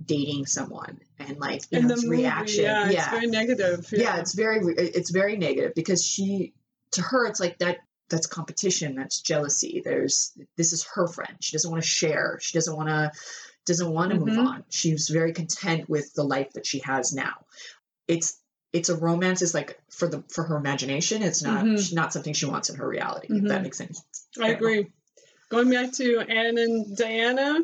dating 0.03 0.45
someone 0.45 0.99
and 1.19 1.37
like 1.39 1.63
you 1.71 1.79
In 1.79 1.83
know, 1.83 1.87
the 1.89 1.93
its 1.95 2.03
movie, 2.05 2.17
reaction. 2.23 2.63
yeah, 2.65 2.89
yeah, 2.89 2.99
it's 3.01 3.09
very 3.11 3.27
negative. 3.27 3.93
yeah 3.93 4.17
it's 4.17 4.33
very 4.33 4.59
it's 4.77 5.09
very 5.11 5.37
negative 5.37 5.73
because 5.75 6.03
she 6.03 6.53
to 6.91 7.01
her 7.01 7.27
it's 7.27 7.39
like 7.39 7.57
that 7.59 7.77
that's 8.09 8.27
competition 8.27 8.93
that's 8.95 9.19
jealousy 9.21 9.81
there's 9.83 10.31
this 10.57 10.73
is 10.73 10.83
her 10.93 11.07
friend 11.07 11.35
she 11.39 11.53
doesn't 11.53 11.71
want 11.71 11.81
to 11.81 11.89
share 11.89 12.37
she 12.41 12.55
doesn't 12.55 12.75
want 12.75 12.87
to 12.89 13.11
doesn't 13.65 13.89
want 13.91 14.11
to 14.11 14.19
move 14.19 14.29
Mhm. 14.37 14.45
on 14.47 14.63
she's 14.69 15.09
very 15.09 15.33
content 15.33 15.89
with 15.89 16.13
the 16.13 16.23
life 16.23 16.51
that 16.53 16.67
she 16.67 16.79
has 16.79 17.13
now 17.13 17.33
it's 18.07 18.37
it's 18.75 18.89
a 18.89 18.95
romance 18.95 19.41
is 19.41 19.53
like 19.53 19.79
for 19.89 20.07
the 20.07 20.23
for 20.27 20.43
her 20.43 20.57
imagination 20.57 21.23
it's 21.23 21.41
not 21.41 21.63
Mhm. 21.63 21.93
not 21.93 22.13
something 22.13 22.33
she 22.33 22.45
wants 22.45 22.69
in 22.69 22.75
her 22.75 22.87
reality 22.87 23.27
if 23.29 23.43
that 23.45 23.63
makes 23.63 23.77
sense 23.77 24.01
I 24.39 24.47
Yeah. 24.49 24.53
agree. 24.57 24.91
Going 25.49 25.69
back 25.69 25.93
to 25.93 26.19
Anne 26.19 26.57
and 26.57 26.97
Diana, 26.97 27.59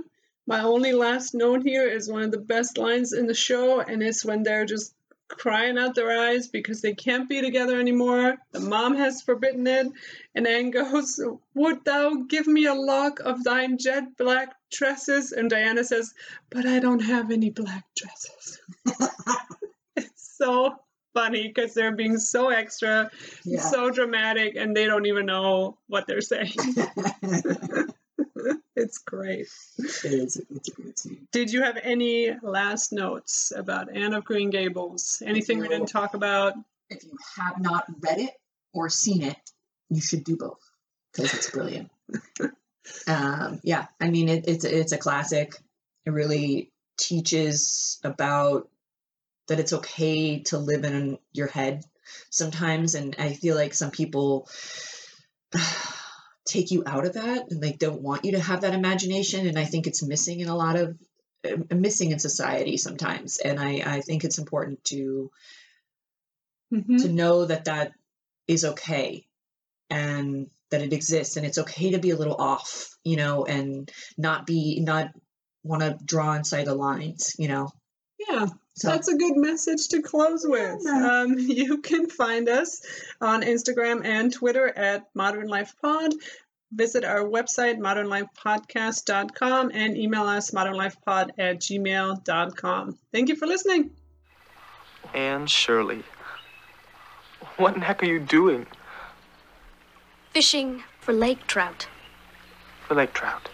my 0.47 0.61
only 0.61 0.93
last 0.93 1.33
note 1.33 1.63
here 1.63 1.87
is 1.87 2.09
one 2.09 2.23
of 2.23 2.31
the 2.31 2.37
best 2.55 2.77
lines 2.77 3.11
in 3.11 3.25
the 3.27 3.33
show, 3.33 3.81
and 3.81 4.01
it's 4.01 4.23
when 4.23 4.43
they're 4.43 4.65
just 4.65 4.93
crying 5.27 5.77
out 5.77 5.95
their 5.95 6.11
eyes 6.27 6.47
because 6.47 6.81
they 6.81 6.93
can't 6.93 7.27
be 7.27 7.41
together 7.41 7.79
anymore. 7.79 8.37
The 8.51 8.59
mom 8.59 8.95
has 8.95 9.21
forbidden 9.23 9.65
it, 9.67 9.87
and 10.35 10.47
Anne 10.47 10.71
goes, 10.71 11.19
Would 11.55 11.83
thou 11.83 12.13
give 12.29 12.47
me 12.47 12.65
a 12.65 12.73
lock 12.73 13.19
of 13.19 13.43
thine 13.43 13.77
jet 13.77 14.15
black 14.17 14.53
tresses? 14.71 15.31
And 15.31 15.49
Diana 15.49 15.83
says, 15.83 16.13
But 16.49 16.65
I 16.65 16.79
don't 16.79 17.01
have 17.03 17.31
any 17.31 17.49
black 17.49 17.83
dresses. 17.95 18.59
it's 19.95 20.37
so 20.37 20.75
funny 21.13 21.47
because 21.47 21.73
they're 21.73 21.95
being 21.95 22.17
so 22.17 22.49
extra, 22.49 23.09
yeah 23.43 23.61
so 23.61 23.89
dramatic, 23.89 24.55
and 24.55 24.75
they 24.75 24.85
don't 24.85 25.05
even 25.05 25.25
know 25.25 25.77
what 25.87 26.07
they're 26.07 26.21
saying. 26.21 26.53
it's 28.75 28.97
great. 28.99 29.47
it 29.77 30.05
is 30.05 30.41
it's 30.49 30.69
a 30.69 30.71
good 30.71 30.97
scene 30.97 31.27
Did 31.31 31.51
you 31.51 31.63
have 31.63 31.77
any 31.81 32.31
last 32.41 32.91
notes 32.91 33.51
about 33.55 33.95
Anne 33.95 34.13
of 34.13 34.23
Green 34.25 34.49
Gables? 34.49 35.21
Anything 35.25 35.59
we 35.59 35.67
didn't 35.67 35.89
talk 35.89 36.13
about? 36.13 36.53
if 36.91 37.03
you 37.03 37.17
have 37.37 37.59
not 37.59 37.85
read 38.01 38.19
it 38.19 38.33
or 38.73 38.89
seen 38.89 39.23
it, 39.23 39.37
you 39.89 40.01
should 40.01 40.23
do 40.23 40.35
both 40.35 40.59
because 41.11 41.33
it's 41.33 41.49
brilliant. 41.49 41.89
um, 43.07 43.59
yeah, 43.63 43.87
I 43.99 44.09
mean 44.09 44.29
it, 44.29 44.45
it's 44.47 44.65
it's 44.65 44.91
a 44.91 44.97
classic. 44.97 45.53
It 46.05 46.11
really 46.11 46.71
teaches 46.97 47.99
about 48.03 48.69
that 49.47 49.59
it's 49.59 49.73
okay 49.73 50.39
to 50.43 50.57
live 50.57 50.83
in 50.85 51.17
your 51.33 51.47
head 51.47 51.83
sometimes, 52.29 52.95
and 52.95 53.15
I 53.19 53.33
feel 53.33 53.55
like 53.55 53.73
some 53.73 53.91
people 53.91 54.47
take 56.45 56.71
you 56.71 56.83
out 56.85 57.05
of 57.05 57.13
that 57.13 57.51
and 57.51 57.61
they 57.61 57.73
don't 57.73 58.01
want 58.01 58.25
you 58.25 58.33
to 58.33 58.39
have 58.39 58.61
that 58.61 58.73
imagination, 58.73 59.47
and 59.47 59.57
I 59.59 59.65
think 59.65 59.87
it's 59.87 60.03
missing 60.03 60.39
in 60.39 60.47
a 60.47 60.55
lot 60.55 60.75
of 60.75 60.97
uh, 61.45 61.75
missing 61.75 62.11
in 62.11 62.19
society 62.19 62.77
sometimes, 62.77 63.37
and 63.37 63.59
I 63.59 63.81
I 63.85 64.01
think 64.01 64.23
it's 64.23 64.37
important 64.39 64.83
to 64.85 65.31
Mhm. 66.73 67.01
to 67.01 67.09
know 67.09 67.45
that 67.45 67.65
that 67.65 67.93
is 68.47 68.63
okay 68.65 69.27
and 69.89 70.49
that 70.69 70.81
it 70.81 70.93
exists. 70.93 71.37
And 71.37 71.45
it's 71.45 71.57
okay 71.57 71.91
to 71.91 71.99
be 71.99 72.11
a 72.11 72.17
little 72.17 72.35
off 72.35 72.97
you 73.03 73.17
know 73.17 73.45
and 73.45 73.91
not 74.17 74.45
be 74.45 74.79
not 74.81 75.11
want 75.63 75.81
to 75.81 75.97
draw 76.05 76.33
inside 76.33 76.65
the 76.65 76.75
lines 76.75 77.35
you 77.37 77.47
know 77.47 77.71
Yeah, 78.31 78.47
so 78.75 78.87
that's 78.89 79.07
a 79.07 79.15
good 79.17 79.35
message 79.35 79.87
to 79.89 80.01
close 80.01 80.45
with. 80.47 80.81
Yeah. 80.83 81.21
Um, 81.23 81.35
you 81.37 81.79
can 81.79 82.09
find 82.09 82.47
us 82.49 82.81
on 83.19 83.41
Instagram 83.43 84.05
and 84.05 84.31
Twitter 84.31 84.67
at 84.69 85.07
Modern 85.13 85.47
Life 85.47 85.75
Pod. 85.81 86.13
Visit 86.73 87.03
our 87.03 87.19
website, 87.25 87.79
modernlifepodcast.com, 87.79 89.71
and 89.73 89.97
email 89.97 90.23
us 90.23 90.51
modernlifepod 90.51 91.31
at 91.37 91.59
gmail.com. 91.59 92.97
Thank 93.11 93.27
you 93.27 93.35
for 93.35 93.45
listening. 93.45 93.91
Anne 95.13 95.47
Shirley. 95.47 96.03
What 97.57 97.73
in 97.73 97.81
the 97.81 97.85
heck 97.85 98.01
are 98.01 98.05
you 98.05 98.19
doing 98.19 98.65
Fishing 100.31 100.83
for 101.01 101.11
lake 101.11 101.45
trout. 101.45 101.87
for 102.87 102.95
lake 102.95 103.13
trout? 103.13 103.49